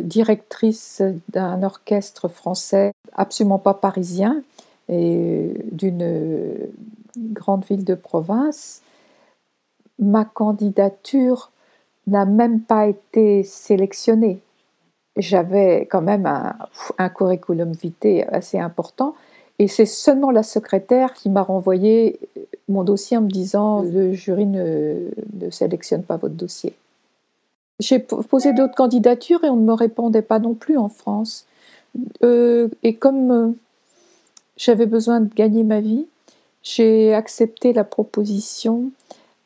directrice 0.02 1.00
d'un 1.28 1.62
orchestre 1.62 2.26
français 2.26 2.90
absolument 3.12 3.60
pas 3.60 3.74
parisien 3.74 4.42
et 4.88 5.52
d'une 5.70 6.56
grande 7.16 7.64
ville 7.66 7.84
de 7.84 7.94
province, 7.94 8.82
ma 10.00 10.24
candidature 10.24 11.52
n'a 12.08 12.24
même 12.24 12.62
pas 12.62 12.88
été 12.88 13.44
sélectionnée 13.44 14.40
j'avais 15.18 15.86
quand 15.90 16.00
même 16.00 16.26
un, 16.26 17.08
curriculum 17.10 17.72
vitae 17.72 18.24
assez 18.30 18.58
important. 18.58 19.14
Et 19.58 19.66
c'est 19.66 19.86
seulement 19.86 20.30
la 20.30 20.42
secrétaire 20.42 21.14
qui 21.14 21.28
m'a 21.28 21.42
renvoyé 21.42 22.18
mon 22.68 22.84
dossier 22.84 23.16
en 23.16 23.22
me 23.22 23.30
disant 23.30 23.82
le 23.82 24.12
jury 24.12 24.46
ne, 24.46 25.08
sélectionne 25.50 26.02
pas 26.02 26.16
votre 26.16 26.34
dossier. 26.34 26.74
J'ai 27.80 27.98
posé 27.98 28.52
d'autres 28.52 28.74
candidatures 28.74 29.44
et 29.44 29.50
on 29.50 29.56
ne 29.56 29.64
me 29.64 29.72
répondait 29.72 30.22
pas 30.22 30.38
non 30.38 30.54
plus 30.54 30.76
en 30.76 30.88
France. 30.88 31.46
Euh, 32.22 32.68
et 32.82 32.94
comme 32.94 33.30
euh, 33.30 33.52
j'avais 34.56 34.86
besoin 34.86 35.20
de 35.20 35.32
gagner 35.32 35.64
ma 35.64 35.80
vie, 35.80 36.06
j'ai 36.62 37.14
accepté 37.14 37.72
la 37.72 37.84
proposition 37.84 38.90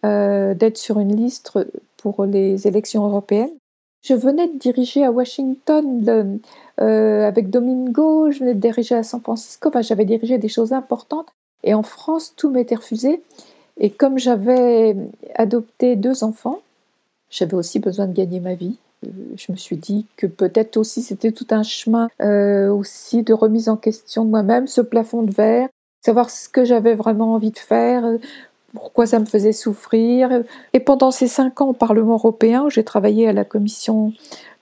euh, 0.05 0.55
d'être 0.55 0.79
sur 0.79 0.99
une 0.99 1.15
liste 1.15 1.53
pour 1.99 2.25
les 2.25 2.67
élections 2.67 3.07
européennes. 3.07 3.53
Je 4.03 4.15
venais 4.15 4.49
de 4.49 4.59
diriger 4.59 5.05
à 5.05 5.13
Washington 5.13 6.41
euh, 6.81 7.27
avec 7.27 7.51
Domingo, 7.51 8.31
je 8.33 8.41
venais 8.41 8.55
de 8.55 8.61
diriger 8.61 8.97
à 8.97 9.05
San 9.05 9.21
Francisco, 9.21 9.69
enfin, 9.69 9.83
j'avais 9.83 10.05
dirigé 10.05 10.39
des 10.39 10.49
choses 10.49 10.73
importantes. 10.73 11.29
Et 11.63 11.73
en 11.75 11.85
France, 11.85 12.35
tout 12.37 12.51
m'était 12.51 12.75
refusé. 12.75 13.23
Et 13.79 13.91
comme 13.91 14.19
j'avais 14.19 14.97
adopté 15.37 15.95
deux 15.95 16.25
enfants, 16.25 16.61
j'avais 17.31 17.55
aussi 17.55 17.79
besoin 17.79 18.07
de 18.07 18.13
gagner 18.13 18.41
ma 18.41 18.55
vie. 18.55 18.77
Euh, 19.07 19.11
je 19.37 19.53
me 19.53 19.57
suis 19.57 19.77
dit 19.77 20.07
que 20.17 20.27
peut-être 20.27 20.77
aussi 20.77 21.03
c'était 21.03 21.33
tout 21.33 21.47
un 21.51 21.63
chemin 21.63 22.09
euh, 22.21 22.71
aussi 22.71 23.23
de 23.23 23.33
remise 23.33 23.69
en 23.69 23.77
question 23.77 24.25
de 24.25 24.31
moi-même, 24.31 24.67
ce 24.67 24.81
plafond 24.81 25.23
de 25.23 25.33
verre, 25.33 25.69
savoir 26.05 26.29
ce 26.29 26.49
que 26.49 26.65
j'avais 26.65 26.95
vraiment 26.95 27.35
envie 27.35 27.53
de 27.53 27.59
faire, 27.59 28.05
pourquoi 28.75 29.07
ça 29.07 29.19
me 29.19 29.25
faisait 29.25 29.53
souffrir. 29.53 30.43
Et 30.73 30.81
pendant 30.81 31.11
ces 31.11 31.29
cinq 31.29 31.61
ans 31.61 31.69
au 31.69 31.73
Parlement 31.73 32.15
européen, 32.15 32.69
j'ai 32.69 32.85
travaillé 32.85 33.29
à 33.29 33.33
la 33.33 33.45
commission 33.45 34.13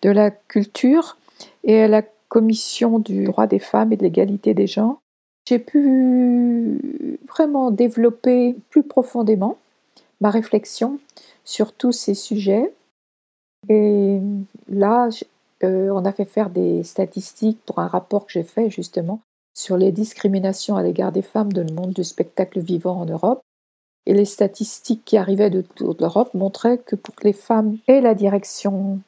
de 0.02 0.10
la 0.10 0.30
culture 0.30 1.16
et 1.64 1.82
à 1.82 1.88
la 1.88 2.02
commission 2.28 2.98
du 2.98 3.24
droit 3.24 3.46
des 3.46 3.58
femmes 3.58 3.92
et 3.92 3.96
de 3.96 4.02
l'égalité 4.02 4.54
des 4.54 4.66
genres. 4.66 5.00
J'ai 5.48 5.58
pu 5.58 7.18
vraiment 7.28 7.70
développer 7.70 8.56
plus 8.70 8.82
profondément 8.82 9.56
ma 10.20 10.30
réflexion 10.30 10.98
sur 11.44 11.72
tous 11.72 11.92
ces 11.92 12.14
sujets. 12.14 12.72
Et 13.68 14.20
là, 14.68 15.08
euh, 15.64 15.90
on 15.90 16.04
a 16.04 16.12
fait 16.12 16.24
faire 16.24 16.50
des 16.50 16.82
statistiques 16.82 17.58
pour 17.66 17.78
un 17.78 17.88
rapport 17.88 18.26
que 18.26 18.32
j'ai 18.32 18.42
fait 18.42 18.70
justement 18.70 19.20
sur 19.54 19.76
les 19.76 19.92
discriminations 19.92 20.76
à 20.76 20.82
l'égard 20.82 21.12
des 21.12 21.22
femmes 21.22 21.52
dans 21.52 21.66
le 21.66 21.74
monde 21.74 21.92
du 21.92 22.04
spectacle 22.04 22.60
vivant 22.60 23.00
en 23.00 23.06
Europe. 23.06 23.40
Et 24.06 24.14
les 24.14 24.24
statistiques 24.24 25.04
qui 25.04 25.16
arrivaient 25.16 25.50
de 25.50 25.62
toute 25.62 26.00
l'Europe 26.00 26.34
montraient 26.34 26.78
que 26.78 26.96
pour 26.96 27.14
les 27.22 27.32
femmes 27.32 27.76
aient 27.86 28.00
la 28.00 28.14
direction 28.14 29.00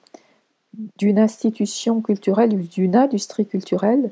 d'une 0.99 1.19
institution 1.19 2.01
culturelle 2.01 2.55
ou 2.55 2.63
d'une 2.63 2.97
industrie 2.97 3.47
culturelle, 3.47 4.11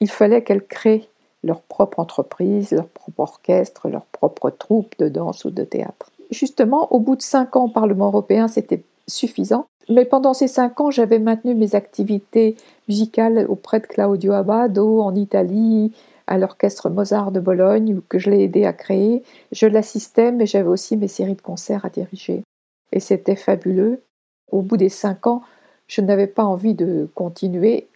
il 0.00 0.10
fallait 0.10 0.42
qu'elles 0.42 0.66
créent 0.66 1.08
leur 1.42 1.60
propre 1.60 2.00
entreprise, 2.00 2.72
leur 2.72 2.88
propre 2.88 3.20
orchestre, 3.20 3.88
leur 3.88 4.04
propre 4.06 4.50
troupe 4.50 4.94
de 4.98 5.08
danse 5.08 5.44
ou 5.44 5.50
de 5.50 5.64
théâtre. 5.64 6.10
Justement, 6.30 6.92
au 6.92 6.98
bout 6.98 7.16
de 7.16 7.22
cinq 7.22 7.56
ans 7.56 7.66
au 7.66 7.68
Parlement 7.68 8.06
européen, 8.06 8.48
c'était 8.48 8.82
suffisant. 9.06 9.66
Mais 9.88 10.04
pendant 10.04 10.34
ces 10.34 10.48
cinq 10.48 10.80
ans, 10.80 10.90
j'avais 10.90 11.20
maintenu 11.20 11.54
mes 11.54 11.76
activités 11.76 12.56
musicales 12.88 13.46
auprès 13.48 13.78
de 13.78 13.86
Claudio 13.86 14.32
Abbado 14.32 15.00
en 15.00 15.14
Italie, 15.14 15.92
à 16.26 16.38
l'orchestre 16.38 16.90
Mozart 16.90 17.32
de 17.32 17.40
Bologne, 17.40 18.00
que 18.08 18.18
je 18.18 18.30
l'ai 18.30 18.42
aidé 18.42 18.64
à 18.64 18.72
créer. 18.72 19.22
Je 19.52 19.66
l'assistais, 19.66 20.32
mais 20.32 20.46
j'avais 20.46 20.68
aussi 20.68 20.96
mes 20.96 21.08
séries 21.08 21.34
de 21.34 21.42
concerts 21.42 21.84
à 21.84 21.90
diriger. 21.90 22.42
Et 22.92 23.00
c'était 23.00 23.36
fabuleux. 23.36 24.02
Au 24.50 24.62
bout 24.62 24.76
des 24.76 24.88
cinq 24.88 25.26
ans, 25.26 25.42
je 25.86 26.00
n'avais 26.00 26.26
pas 26.26 26.44
envie 26.44 26.74
de 26.74 27.08
continuer 27.14 27.88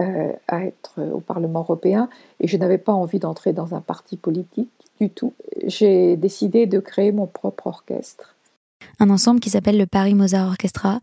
euh, 0.00 0.32
à 0.48 0.64
être 0.64 1.00
au 1.12 1.20
Parlement 1.20 1.60
européen 1.60 2.08
et 2.40 2.48
je 2.48 2.56
n'avais 2.56 2.78
pas 2.78 2.92
envie 2.92 3.18
d'entrer 3.18 3.52
dans 3.52 3.74
un 3.74 3.80
parti 3.80 4.16
politique. 4.16 4.70
du 5.00 5.10
tout. 5.10 5.32
J'ai 5.66 6.16
décidé 6.16 6.66
de 6.66 6.78
créer 6.78 7.12
mon 7.12 7.26
propre 7.26 7.66
orchestre. 7.66 8.36
Un 9.00 9.10
ensemble 9.10 9.40
qui 9.40 9.50
s'appelle 9.50 9.78
le 9.78 9.86
Paris 9.86 10.14
Mozart 10.14 10.48
Orchestra 10.48 11.00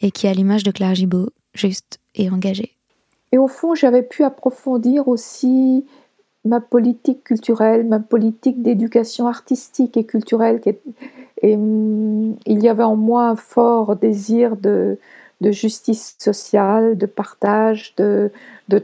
et 0.00 0.10
qui 0.10 0.28
a 0.28 0.34
l'image 0.34 0.64
de 0.64 0.70
Claire 0.70 0.94
Gibault, 0.94 1.30
juste 1.54 1.98
et 2.14 2.30
engagée. 2.30 2.74
Et 3.32 3.38
au 3.38 3.48
fond, 3.48 3.74
j'avais 3.74 4.02
pu 4.02 4.24
approfondir 4.24 5.08
aussi 5.08 5.84
ma 6.48 6.60
politique 6.60 7.24
culturelle, 7.24 7.86
ma 7.86 8.00
politique 8.00 8.62
d'éducation 8.62 9.26
artistique 9.28 9.96
et 9.96 10.04
culturelle. 10.04 10.60
Et 11.42 11.54
hum, 11.54 12.36
il 12.46 12.62
y 12.62 12.68
avait 12.68 12.82
en 12.82 12.96
moi 12.96 13.28
un 13.28 13.36
fort 13.36 13.96
désir 13.96 14.56
de, 14.56 14.98
justice 15.40 16.16
sociale, 16.18 16.98
de 16.98 17.06
partage, 17.06 17.94
de, 17.96 18.30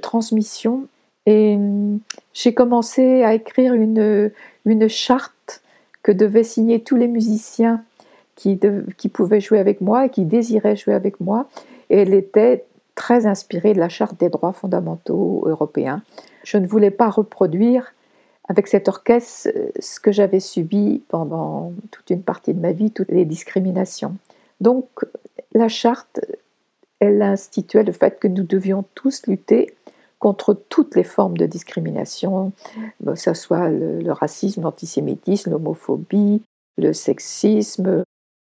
transmission. 0.00 0.86
Et 1.26 1.56
hum, 1.56 1.98
j'ai 2.32 2.54
commencé 2.54 3.22
à 3.22 3.34
écrire 3.34 3.74
une, 3.74 4.30
une 4.66 4.88
charte 4.88 5.62
que 6.02 6.12
devaient 6.12 6.44
signer 6.44 6.82
tous 6.82 6.96
les 6.96 7.08
musiciens 7.08 7.82
qui, 8.36 8.60
qui 8.98 9.08
pouvaient 9.08 9.40
jouer 9.40 9.58
avec 9.58 9.80
moi 9.80 10.06
et 10.06 10.10
qui 10.10 10.24
désiraient 10.24 10.76
jouer 10.76 10.94
avec 10.94 11.18
moi. 11.20 11.48
Et 11.88 11.98
elle 11.98 12.14
était 12.14 12.64
très 12.94 13.26
inspirée 13.26 13.72
de 13.72 13.80
la 13.80 13.88
Charte 13.88 14.18
des 14.20 14.28
droits 14.28 14.52
fondamentaux 14.52 15.44
européens. 15.46 16.02
Je 16.44 16.58
ne 16.58 16.66
voulais 16.66 16.90
pas 16.90 17.10
reproduire 17.10 17.92
avec 18.48 18.66
cet 18.68 18.88
orchestre 18.88 19.48
ce 19.78 19.98
que 20.00 20.12
j'avais 20.12 20.40
subi 20.40 21.02
pendant 21.08 21.72
toute 21.90 22.10
une 22.10 22.22
partie 22.22 22.54
de 22.54 22.60
ma 22.60 22.72
vie, 22.72 22.90
toutes 22.90 23.10
les 23.10 23.24
discriminations. 23.24 24.16
Donc 24.60 24.86
la 25.52 25.68
charte, 25.68 26.20
elle 27.00 27.22
instituait 27.22 27.82
le 27.82 27.92
fait 27.92 28.18
que 28.20 28.28
nous 28.28 28.44
devions 28.44 28.84
tous 28.94 29.26
lutter 29.26 29.74
contre 30.18 30.54
toutes 30.54 30.94
les 30.94 31.04
formes 31.04 31.36
de 31.36 31.46
discrimination, 31.46 32.52
que 33.04 33.14
ce 33.14 33.34
soit 33.34 33.68
le, 33.68 34.00
le 34.00 34.12
racisme, 34.12 34.62
l'antisémitisme, 34.62 35.50
l'homophobie, 35.50 36.42
le 36.78 36.92
sexisme, 36.92 38.04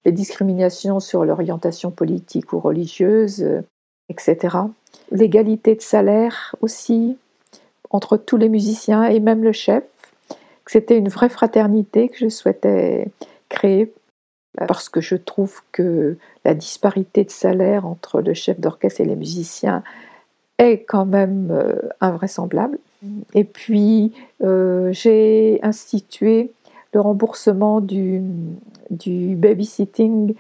les 0.05 0.13
discriminations 0.13 1.01
sur 1.01 1.25
l'orientation 1.25 1.91
politique 1.91 2.53
ou 2.53 2.61
religieuse, 2.61 3.45
etc. 4.09 4.59
L'égalité 5.11 5.75
de 5.75 5.81
salaire 5.81 6.55
aussi 6.61 7.17
entre 7.91 8.17
tous 8.17 8.37
les 8.37 8.49
musiciens 8.49 9.05
et 9.05 9.21
même 9.21 9.43
le 9.43 9.53
chef. 9.53 9.85
C'était 10.67 10.99
une 10.99 11.09
vraie 11.09 11.29
fraternité 11.29 12.09
que 12.09 12.19
je 12.19 12.29
souhaitais 12.29 13.09
créer 13.49 13.93
parce 14.69 14.89
que 14.89 15.01
je 15.01 15.17
trouve 15.17 15.61
que 15.71 16.17
la 16.45 16.55
disparité 16.55 17.25
de 17.25 17.31
salaire 17.31 17.87
entre 17.87 18.21
le 18.21 18.35
chef 18.35 18.59
d'orchestre 18.59 19.01
et 19.03 19.05
les 19.05 19.17
musiciens 19.17 19.83
est 20.59 20.79
quand 20.79 21.05
même 21.05 21.51
euh, 21.51 21.75
invraisemblable. 22.01 22.79
Et 23.35 23.45
puis, 23.45 24.13
euh, 24.43 24.91
j'ai 24.93 25.61
institué 25.63 26.51
le 26.95 27.01
remboursement 27.01 27.83
du, 27.83 28.23
du 28.91 29.37
babysitting 29.37 30.35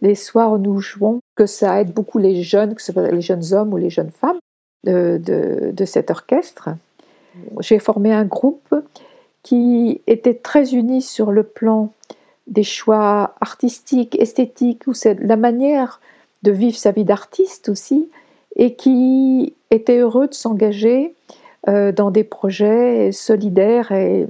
les 0.00 0.14
soirs 0.14 0.52
où 0.52 0.58
nous 0.58 0.80
jouons, 0.80 1.20
que 1.34 1.46
ça 1.46 1.80
aide 1.80 1.92
beaucoup 1.92 2.18
les 2.18 2.42
jeunes, 2.42 2.74
que 2.74 2.82
ce 2.82 2.92
soit 2.92 3.10
les 3.10 3.20
jeunes 3.20 3.52
hommes 3.52 3.72
ou 3.72 3.76
les 3.76 3.90
jeunes 3.90 4.10
femmes 4.10 4.38
de, 4.84 5.84
cet 5.84 6.10
orchestre. 6.10 6.70
J'ai 7.60 7.78
formé 7.78 8.12
un 8.12 8.24
groupe 8.24 8.74
qui 9.42 10.00
était 10.06 10.34
très 10.34 10.74
uni 10.74 11.02
sur 11.02 11.30
le 11.30 11.42
plan 11.42 11.92
des 12.46 12.62
choix 12.62 13.34
artistiques, 13.40 14.16
esthétiques, 14.20 14.86
ou 14.86 14.92
la 15.20 15.36
manière 15.36 16.00
de 16.42 16.52
vivre 16.52 16.76
sa 16.76 16.92
vie 16.92 17.04
d'artiste 17.04 17.68
aussi, 17.68 18.08
et 18.56 18.74
qui 18.74 19.54
était 19.70 19.98
heureux 19.98 20.28
de 20.28 20.34
s'engager 20.34 21.14
euh, 21.68 21.92
dans 21.92 22.10
des 22.10 22.24
projets 22.24 23.12
solidaires 23.12 23.92
et 23.92 24.26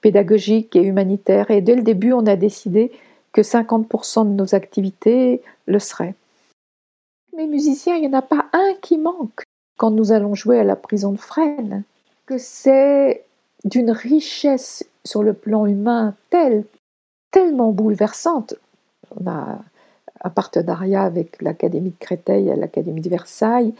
pédagogiques 0.00 0.76
et 0.76 0.82
humanitaires. 0.82 1.50
Et 1.50 1.60
dès 1.60 1.76
le 1.76 1.82
début, 1.82 2.12
on 2.12 2.26
a 2.26 2.36
décidé 2.36 2.92
que 3.32 3.40
50% 3.40 4.24
de 4.24 4.34
nos 4.34 4.54
activités 4.54 5.42
le 5.66 5.78
seraient. 5.78 6.14
Mais 7.36 7.46
musiciens, 7.46 7.96
il 7.96 8.02
n'y 8.02 8.14
en 8.14 8.18
a 8.18 8.22
pas 8.22 8.46
un 8.52 8.74
qui 8.80 8.98
manque 8.98 9.42
quand 9.76 9.90
nous 9.90 10.12
allons 10.12 10.34
jouer 10.34 10.60
à 10.60 10.64
la 10.64 10.76
prison 10.76 11.12
de 11.12 11.18
Fresnes, 11.18 11.82
que 12.26 12.38
c'est 12.38 13.24
d'une 13.64 13.90
richesse 13.90 14.84
sur 15.04 15.22
le 15.22 15.32
plan 15.32 15.66
humain 15.66 16.14
telle, 16.30 16.64
tellement 17.30 17.72
bouleversante. 17.72 18.54
On 19.18 19.28
a 19.28 19.58
un 20.22 20.30
partenariat 20.30 21.02
avec 21.02 21.40
l'Académie 21.42 21.90
de 21.90 21.98
Créteil 21.98 22.48
et 22.48 22.56
l'Académie 22.56 23.02
de 23.02 23.10
Versailles 23.10 23.74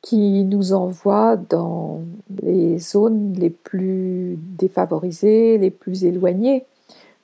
qui 0.00 0.44
nous 0.44 0.74
envoie 0.74 1.36
dans 1.36 2.02
les 2.42 2.78
zones 2.78 3.32
les 3.34 3.50
plus 3.50 4.38
défavorisées, 4.58 5.56
les 5.56 5.70
plus 5.70 6.04
éloignées 6.04 6.64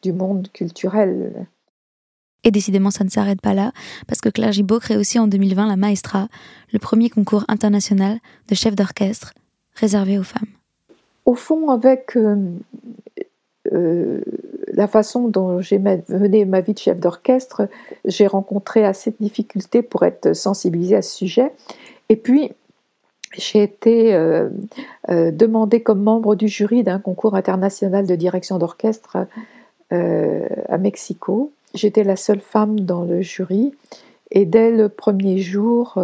du 0.02 0.12
monde 0.12 0.48
culturel. 0.52 1.46
Et 2.42 2.50
décidément, 2.50 2.90
ça 2.90 3.04
ne 3.04 3.10
s'arrête 3.10 3.42
pas 3.42 3.52
là, 3.52 3.72
parce 4.06 4.22
que 4.22 4.30
Claire 4.30 4.52
Gibault 4.52 4.80
crée 4.80 4.96
aussi 4.96 5.18
en 5.18 5.26
2020 5.26 5.66
la 5.66 5.76
Maestra, 5.76 6.28
le 6.72 6.78
premier 6.78 7.10
concours 7.10 7.44
international 7.48 8.18
de 8.48 8.54
chef 8.54 8.74
d'orchestre 8.74 9.34
réservé 9.80 10.18
aux 10.18 10.22
femmes. 10.22 10.48
Au 11.24 11.34
fond, 11.34 11.70
avec 11.70 12.16
euh, 12.16 12.36
euh, 13.72 14.20
la 14.72 14.86
façon 14.86 15.28
dont 15.28 15.60
j'ai 15.60 15.78
mené 15.78 16.44
ma 16.44 16.60
vie 16.60 16.74
de 16.74 16.78
chef 16.78 16.98
d'orchestre, 16.98 17.68
j'ai 18.04 18.26
rencontré 18.26 18.84
assez 18.84 19.10
de 19.10 19.16
difficultés 19.20 19.82
pour 19.82 20.04
être 20.04 20.34
sensibilisée 20.34 20.96
à 20.96 21.02
ce 21.02 21.16
sujet. 21.16 21.52
Et 22.08 22.16
puis, 22.16 22.52
j'ai 23.36 23.62
été 23.62 24.14
euh, 24.14 24.48
demandée 25.08 25.82
comme 25.82 26.02
membre 26.02 26.34
du 26.34 26.48
jury 26.48 26.82
d'un 26.82 26.98
concours 26.98 27.36
international 27.36 28.06
de 28.06 28.16
direction 28.16 28.58
d'orchestre 28.58 29.26
à 29.92 30.78
Mexico 30.78 31.52
J'étais 31.74 32.04
la 32.04 32.16
seule 32.16 32.40
femme 32.40 32.80
dans 32.80 33.02
le 33.02 33.22
jury 33.22 33.72
et 34.30 34.44
dès 34.44 34.70
le 34.70 34.88
premier 34.88 35.38
jour, 35.38 35.98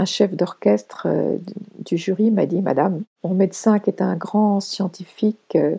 un 0.00 0.06
chef 0.06 0.34
d'orchestre 0.34 1.06
euh, 1.06 1.36
du 1.84 1.98
jury 1.98 2.30
m'a 2.30 2.46
dit 2.46 2.62
Madame, 2.62 3.02
mon 3.22 3.34
médecin 3.34 3.78
qui 3.78 3.90
est 3.90 4.00
un 4.00 4.16
grand 4.16 4.60
scientifique 4.60 5.56
euh, 5.56 5.76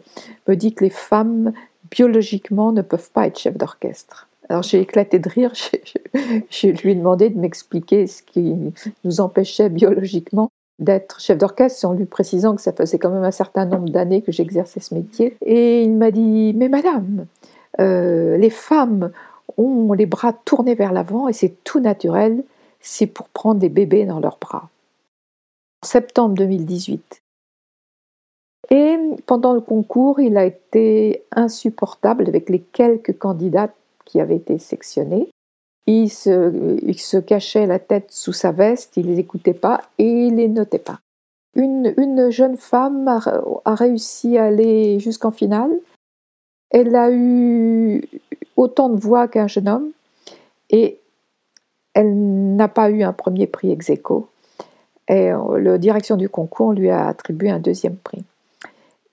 me 0.47 0.55
dit 0.55 0.73
que 0.73 0.83
les 0.83 0.91
femmes 0.91 1.53
biologiquement 1.89 2.71
ne 2.71 2.83
peuvent 2.83 3.09
pas 3.11 3.25
être 3.25 3.39
chef 3.39 3.57
d'orchestre. 3.57 4.27
Alors 4.47 4.61
j'ai 4.61 4.79
éclaté 4.79 5.17
de 5.17 5.27
rire, 5.27 5.53
je, 6.49 6.67
lui 6.67 6.91
ai 6.91 6.95
demandé 6.95 7.29
de 7.29 7.39
m'expliquer 7.39 8.05
ce 8.05 8.21
qui 8.21 8.55
nous 9.03 9.21
empêchait 9.21 9.69
biologiquement 9.69 10.51
d'être 10.77 11.19
chef 11.19 11.39
d'orchestre 11.39 11.85
en 11.85 11.93
lui 11.93 12.05
précisant 12.05 12.55
que 12.55 12.61
ça 12.61 12.73
faisait 12.73 12.99
quand 12.99 13.09
même 13.09 13.23
un 13.23 13.31
certain 13.31 13.65
nombre 13.65 13.89
d'années 13.89 14.21
que 14.21 14.31
j'exerçais 14.31 14.79
ce 14.81 14.93
métier. 14.93 15.35
Et 15.43 15.83
il 15.83 15.93
m'a 15.93 16.11
dit 16.11 16.53
Mais 16.55 16.69
madame, 16.69 17.25
euh, 17.79 18.37
les 18.37 18.51
femmes 18.51 19.11
ont 19.57 19.93
les 19.93 20.05
bras 20.05 20.33
tournés 20.33 20.75
vers 20.75 20.93
l'avant 20.93 21.27
et 21.27 21.33
c'est 21.33 21.63
tout 21.63 21.79
naturel, 21.79 22.43
c'est 22.81 23.07
pour 23.07 23.29
prendre 23.29 23.59
des 23.59 23.69
bébés 23.69 24.05
dans 24.05 24.19
leurs 24.19 24.37
bras. 24.37 24.69
Septembre 25.83 26.35
2018. 26.35 27.21
Et 28.69 28.97
pendant 29.25 29.53
le 29.53 29.61
concours, 29.61 30.19
il 30.19 30.37
a 30.37 30.45
été 30.45 31.23
insupportable 31.31 32.27
avec 32.27 32.49
les 32.49 32.59
quelques 32.59 33.17
candidats 33.17 33.73
qui 34.05 34.19
avaient 34.19 34.37
été 34.37 34.57
sélectionnés. 34.57 35.29
Il 35.87 36.09
se, 36.09 37.19
cachait 37.19 37.65
la 37.65 37.79
tête 37.79 38.11
sous 38.11 38.33
sa 38.33 38.51
veste, 38.51 38.97
il 38.97 39.07
les 39.07 39.19
écoutait 39.19 39.53
pas 39.53 39.81
et 39.97 40.27
il 40.27 40.35
les 40.35 40.47
notait 40.47 40.79
pas. 40.79 40.99
Une, 41.55 42.29
jeune 42.29 42.55
femme 42.55 43.07
a 43.07 43.75
réussi 43.75 44.37
à 44.37 44.45
aller 44.45 44.99
jusqu'en 44.99 45.31
finale 45.31 45.71
elle 46.71 46.95
a 46.95 47.11
eu 47.11 48.01
autant 48.55 48.89
de 48.89 48.99
voix 48.99 49.27
qu'un 49.27 49.47
jeune 49.47 49.69
homme 49.69 49.91
et 50.69 50.97
elle 51.93 52.55
n'a 52.55 52.67
pas 52.67 52.89
eu 52.89 53.03
un 53.03 53.13
premier 53.13 53.47
prix 53.47 53.71
ex 53.71 53.89
aequo. 53.89 54.29
Et 55.07 55.31
euh, 55.31 55.59
la 55.59 55.77
direction 55.77 56.15
du 56.15 56.29
concours 56.29 56.73
lui 56.73 56.89
a 56.89 57.07
attribué 57.07 57.49
un 57.49 57.59
deuxième 57.59 57.97
prix. 57.97 58.23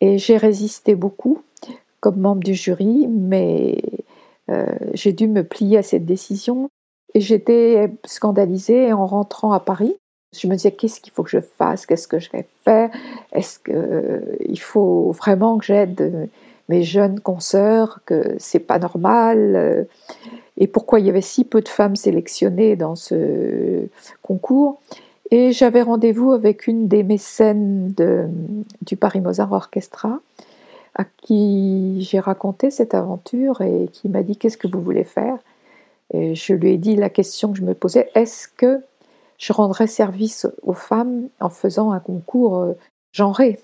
Et 0.01 0.19
j'ai 0.19 0.37
résisté 0.37 0.95
beaucoup 0.95 1.43
comme 2.01 2.21
membre 2.21 2.45
du 2.45 2.55
jury, 2.55 3.09
mais 3.09 3.83
euh, 4.51 4.67
j'ai 4.95 5.13
dû 5.13 5.27
me 5.27 5.43
plier 5.43 5.79
à 5.79 5.83
cette 5.83 6.05
décision. 6.05 6.71
Et 7.15 7.21
j'étais 7.21 7.91
scandalisée 8.05 8.93
en 8.93 9.07
rentrant 9.07 9.53
à 9.53 9.61
Paris. 9.61 9.97
Je 10.37 10.47
me 10.47 10.55
disais 10.55 10.73
qu'est-ce 10.73 11.01
qu'il 11.01 11.13
faut 11.13 11.23
que 11.23 11.31
je 11.31 11.41
fasse, 11.41 11.87
qu'est-ce 11.87 12.07
que 12.07 12.19
je 12.19 12.31
vais 12.31 12.47
faire, 12.65 12.91
est-ce 13.33 13.59
qu'il 13.59 13.75
euh, 13.75 14.55
faut 14.57 15.11
vraiment 15.13 15.57
que 15.59 15.65
j'aide 15.65 16.29
mes 16.69 16.83
jeunes 16.83 17.21
consoeurs 17.21 18.01
que 18.05 18.35
c'est 18.39 18.59
pas 18.59 18.79
normal 18.79 19.55
euh, 19.57 19.85
et 20.57 20.67
pourquoi 20.67 21.01
il 21.01 21.07
y 21.07 21.11
avait 21.11 21.21
si 21.21 21.45
peu 21.45 21.61
de 21.61 21.69
femmes 21.69 21.97
sélectionnées 21.97 22.77
dans 22.77 22.97
ce 22.97 23.87
concours. 24.23 24.81
Et 25.31 25.53
j'avais 25.53 25.83
rendez-vous 25.83 26.33
avec 26.33 26.67
une 26.67 26.89
des 26.89 27.03
mécènes 27.03 27.93
du 28.83 28.97
Paris 28.97 29.21
Mozart 29.21 29.53
Orchestra 29.53 30.21
à 30.95 31.05
qui 31.05 31.99
j'ai 32.01 32.19
raconté 32.19 32.71
cette 32.71 32.95
aventure 32.95 33.61
et 33.61 33.89
qui 33.93 34.09
m'a 34.09 34.23
dit 34.23 34.37
qu'est-ce 34.37 34.57
que 34.57 34.67
vous 34.67 34.81
voulez 34.83 35.05
faire? 35.05 35.39
Et 36.13 36.35
je 36.35 36.55
lui 36.55 36.73
ai 36.73 36.79
dit 36.79 36.97
la 36.97 37.11
question 37.11 37.53
que 37.53 37.59
je 37.59 37.63
me 37.63 37.75
posais 37.75 38.09
est-ce 38.15 38.49
que 38.49 38.81
je 39.37 39.53
rendrais 39.53 39.87
service 39.87 40.47
aux 40.63 40.73
femmes 40.73 41.29
en 41.41 41.51
faisant 41.51 41.93
un 41.93 42.01
concours 42.01 42.59
euh, 42.59 42.73
genré? 43.13 43.61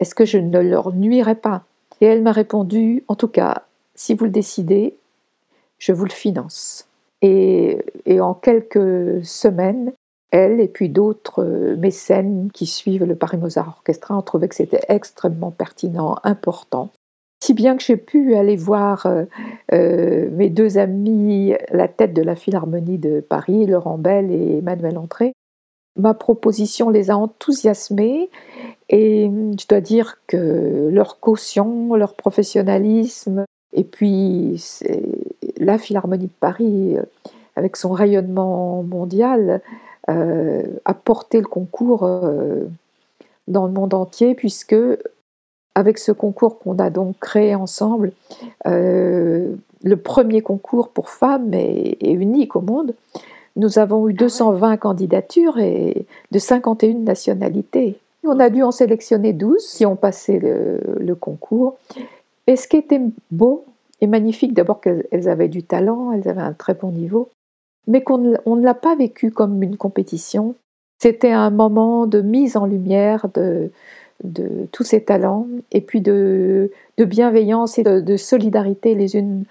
Est-ce 0.00 0.14
que 0.14 0.24
je 0.24 0.38
ne 0.38 0.58
leur 0.58 0.92
nuirais 0.92 1.36
pas? 1.36 1.62
Et 2.04 2.06
elle 2.06 2.20
m'a 2.20 2.32
répondu, 2.32 3.02
en 3.08 3.14
tout 3.14 3.28
cas, 3.28 3.62
si 3.94 4.12
vous 4.12 4.26
le 4.26 4.30
décidez, 4.30 4.94
je 5.78 5.90
vous 5.94 6.04
le 6.04 6.10
finance. 6.10 6.86
Et, 7.22 7.80
en 8.20 8.34
quelques 8.34 9.24
semaines, 9.24 9.90
elle 10.30 10.60
et 10.60 10.68
puis 10.68 10.90
d'autres 10.90 11.42
mécènes 11.78 12.50
qui 12.52 12.66
suivent 12.66 13.04
le 13.04 13.16
Paris 13.16 13.38
Mozart 13.38 13.68
Orchestra 13.78 14.18
ont 14.18 14.20
trouvé 14.20 14.48
que 14.48 14.54
c'était 14.54 14.82
extrêmement 14.88 15.50
pertinent, 15.50 16.16
important. 16.24 16.90
Si 17.42 17.54
bien 17.54 17.74
que 17.74 17.82
j'ai 17.82 17.96
pu 17.96 18.34
aller 18.34 18.56
voir 18.56 19.06
euh, 19.06 19.24
euh, 19.72 20.28
mes 20.30 20.50
deux 20.50 20.76
amis, 20.76 21.54
la 21.70 21.88
tête 21.88 22.12
de 22.12 22.20
la 22.20 22.36
Philharmonie 22.36 22.98
de 22.98 23.20
Paris, 23.20 23.64
Laurent 23.64 23.96
Bell 23.96 24.30
et 24.30 24.58
Emmanuel 24.58 24.98
Entré. 24.98 25.32
Ma 25.96 26.12
proposition 26.12 26.90
les 26.90 27.10
a 27.10 27.16
enthousiasmés 27.16 28.28
et 28.88 29.30
je 29.58 29.66
dois 29.66 29.80
dire 29.80 30.18
que 30.26 30.88
leur 30.92 31.20
caution, 31.20 31.94
leur 31.94 32.14
professionnalisme, 32.14 33.44
et 33.72 33.84
puis 33.84 34.62
la 35.58 35.78
Philharmonie 35.78 36.26
de 36.26 36.32
Paris, 36.40 36.96
euh, 36.96 37.02
avec 37.56 37.76
son 37.76 37.90
rayonnement 37.90 38.82
mondial, 38.82 39.60
euh, 40.08 40.62
a 40.84 40.94
porté 40.94 41.40
le 41.40 41.46
concours 41.46 42.04
euh, 42.04 42.64
dans 43.48 43.66
le 43.66 43.72
monde 43.72 43.94
entier, 43.94 44.34
puisque 44.34 44.76
avec 45.74 45.98
ce 45.98 46.12
concours 46.12 46.58
qu'on 46.58 46.78
a 46.78 46.90
donc 46.90 47.18
créé 47.18 47.54
ensemble, 47.54 48.12
le 48.64 49.96
premier 49.96 50.40
concours 50.40 50.90
pour 50.90 51.10
femmes 51.10 51.52
est, 51.52 51.98
unique 52.00 52.54
au 52.54 52.60
monde. 52.60 52.94
Nous 53.56 53.78
avons 53.80 54.08
eu 54.08 54.14
220 54.14 54.70
ah 54.70 54.76
candidatures 54.76 55.58
et 55.58 56.06
de 56.30 56.38
51 56.38 56.94
nationalités. 57.00 57.98
On 58.26 58.40
a 58.40 58.50
dû 58.50 58.62
en 58.62 58.70
sélectionner 58.70 59.32
12 59.32 59.74
qui 59.74 59.86
ont 59.86 59.96
passé 59.96 60.38
le, 60.38 61.14
concours. 61.14 61.76
Et 62.46 62.56
ce 62.56 62.68
qui 62.68 62.76
était 62.76 63.00
beau 63.30 63.64
et 64.00 64.06
magnifique, 64.06 64.54
d'abord 64.54 64.80
qu'elles 64.80 65.28
avaient 65.28 65.48
du 65.48 65.62
talent, 65.62 66.12
elles 66.12 66.28
avaient 66.28 66.40
un 66.40 66.52
très 66.52 66.74
bon 66.74 66.90
niveau, 66.90 67.30
mais 67.86 68.02
qu'on 68.02 68.18
ne 68.18 68.62
l'a 68.62 68.74
pas 68.74 68.96
vécu 68.96 69.30
comme 69.30 69.62
une 69.62 69.76
compétition. 69.76 70.54
C'était 71.00 71.32
un 71.32 71.50
moment 71.50 72.06
de 72.06 72.20
mise 72.20 72.56
en 72.56 72.66
lumière 72.66 73.28
de, 73.34 73.70
de 74.22 74.68
tous 74.72 74.84
ces 74.84 75.02
talents 75.02 75.46
et 75.72 75.80
puis 75.80 76.00
de, 76.00 76.70
bienveillance 76.98 77.78
et 77.78 77.82
de, 77.82 78.16
solidarité 78.16 78.94
les 78.94 79.16
unes 79.16 79.44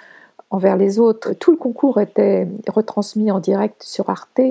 envers 0.49 0.78
les 0.78 0.99
autres. 0.99 1.34
Tout 1.34 1.51
le 1.51 1.57
concours 1.57 1.99
était 1.99 2.47
retransmis 2.67 3.32
en 3.32 3.39
direct 3.39 3.84
sur 3.84 4.09
Arte, 4.09 4.41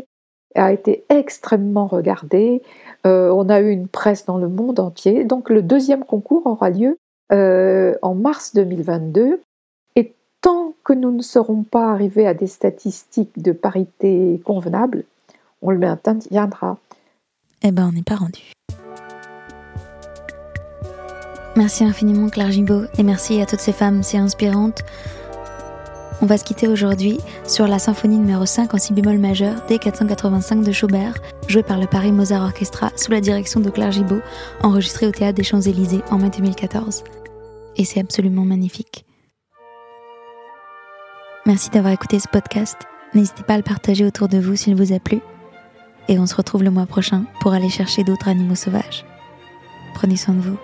a 0.55 0.73
été 0.73 1.05
extrêmement 1.09 1.87
regardé. 1.87 2.63
Euh, 3.07 3.31
on 3.31 3.49
a 3.49 3.61
eu 3.61 3.71
une 3.71 3.89
presse 3.89 4.27
dans 4.27 4.39
le 4.39 4.49
monde 4.49 4.81
entier. 4.81 5.25
Donc 5.25 5.51
le 5.51 5.63
deuxième 5.63 6.05
concours 6.05 6.47
aura 6.47 6.71
lieu 6.71 6.99
euh, 7.33 7.95
en 8.03 8.15
mars 8.15 8.55
2022. 8.55 9.41
Et 9.97 10.15
tant 10.41 10.75
que 10.85 10.93
nous 10.93 11.13
ne 11.13 11.23
serons 11.23 11.63
pas 11.63 11.91
arrivés 11.91 12.27
à 12.27 12.35
des 12.35 12.47
statistiques 12.47 13.43
de 13.43 13.53
parité 13.53 14.41
convenables, 14.45 15.05
on 15.63 15.71
le 15.71 15.79
maintiendra. 15.79 16.79
Eh 17.63 17.71
ben, 17.71 17.89
on 17.89 17.93
n'est 17.93 18.03
pas 18.03 18.17
rendu. 18.17 18.53
Merci 21.55 21.85
infiniment 21.85 22.31
Claire 22.31 22.49
et 22.99 23.03
merci 23.03 23.41
à 23.43 23.47
toutes 23.47 23.61
ces 23.61 23.73
femmes 23.73 24.03
si 24.03 24.17
inspirantes 24.17 24.83
on 26.23 26.27
va 26.27 26.39
se 26.39 26.45
quitter 26.45 26.69
aujourd'hui 26.69 27.19
sur 27.45 27.67
la 27.67 27.81
symphonie 27.81 28.17
numéro 28.17 28.47
5 28.47 28.73
en 28.73 28.79
si 28.79 28.93
bémol 28.93 29.19
majeur 29.19 29.57
D485 29.69 30.65
de 30.65 30.71
Schubert, 30.71 31.15
jouée 31.49 31.65
par 31.65 31.79
le 31.79 31.89
Paris 31.89 32.13
Mozart 32.13 32.45
Orchestra 32.45 32.93
sous 32.97 33.11
la 33.11 33.21
direction 33.21 33.59
de 33.59 33.69
Claire 33.69 33.91
Gibault, 33.91 34.23
enregistrée 34.63 35.09
au 35.09 35.11
théâtre 35.11 35.35
des 35.35 35.43
Champs-Élysées 35.43 36.03
en 36.11 36.19
mai 36.19 36.31
2014. 36.31 37.03
Et 37.77 37.85
c'est 37.85 38.01
absolument 38.01 38.45
magnifique. 38.45 39.05
Merci 41.45 41.71
d'avoir 41.71 41.93
écouté 41.93 42.21
ce 42.21 42.29
podcast. 42.29 42.77
N'hésitez 43.15 43.43
pas 43.43 43.55
à 43.55 43.57
le 43.59 43.65
partager 43.65 44.07
autour 44.07 44.29
de 44.29 44.39
vous 44.39 44.55
s'il 44.55 44.77
vous 44.77 44.93
a 44.93 45.01
plu. 45.01 45.21
Et 46.09 46.21
on 46.21 46.27
se 46.27 46.37
retrouve 46.37 46.63
le 46.63 46.71
mois 46.71 46.87
prochain 46.87 47.25
pour 47.41 47.53
aller 47.53 47.69
chercher 47.69 48.05
d'autres 48.05 48.29
animaux 48.29 48.55
sauvages. 48.55 49.05
Prenez 49.95 50.17
soin 50.17 50.35
de 50.35 50.41
vous. 50.41 50.59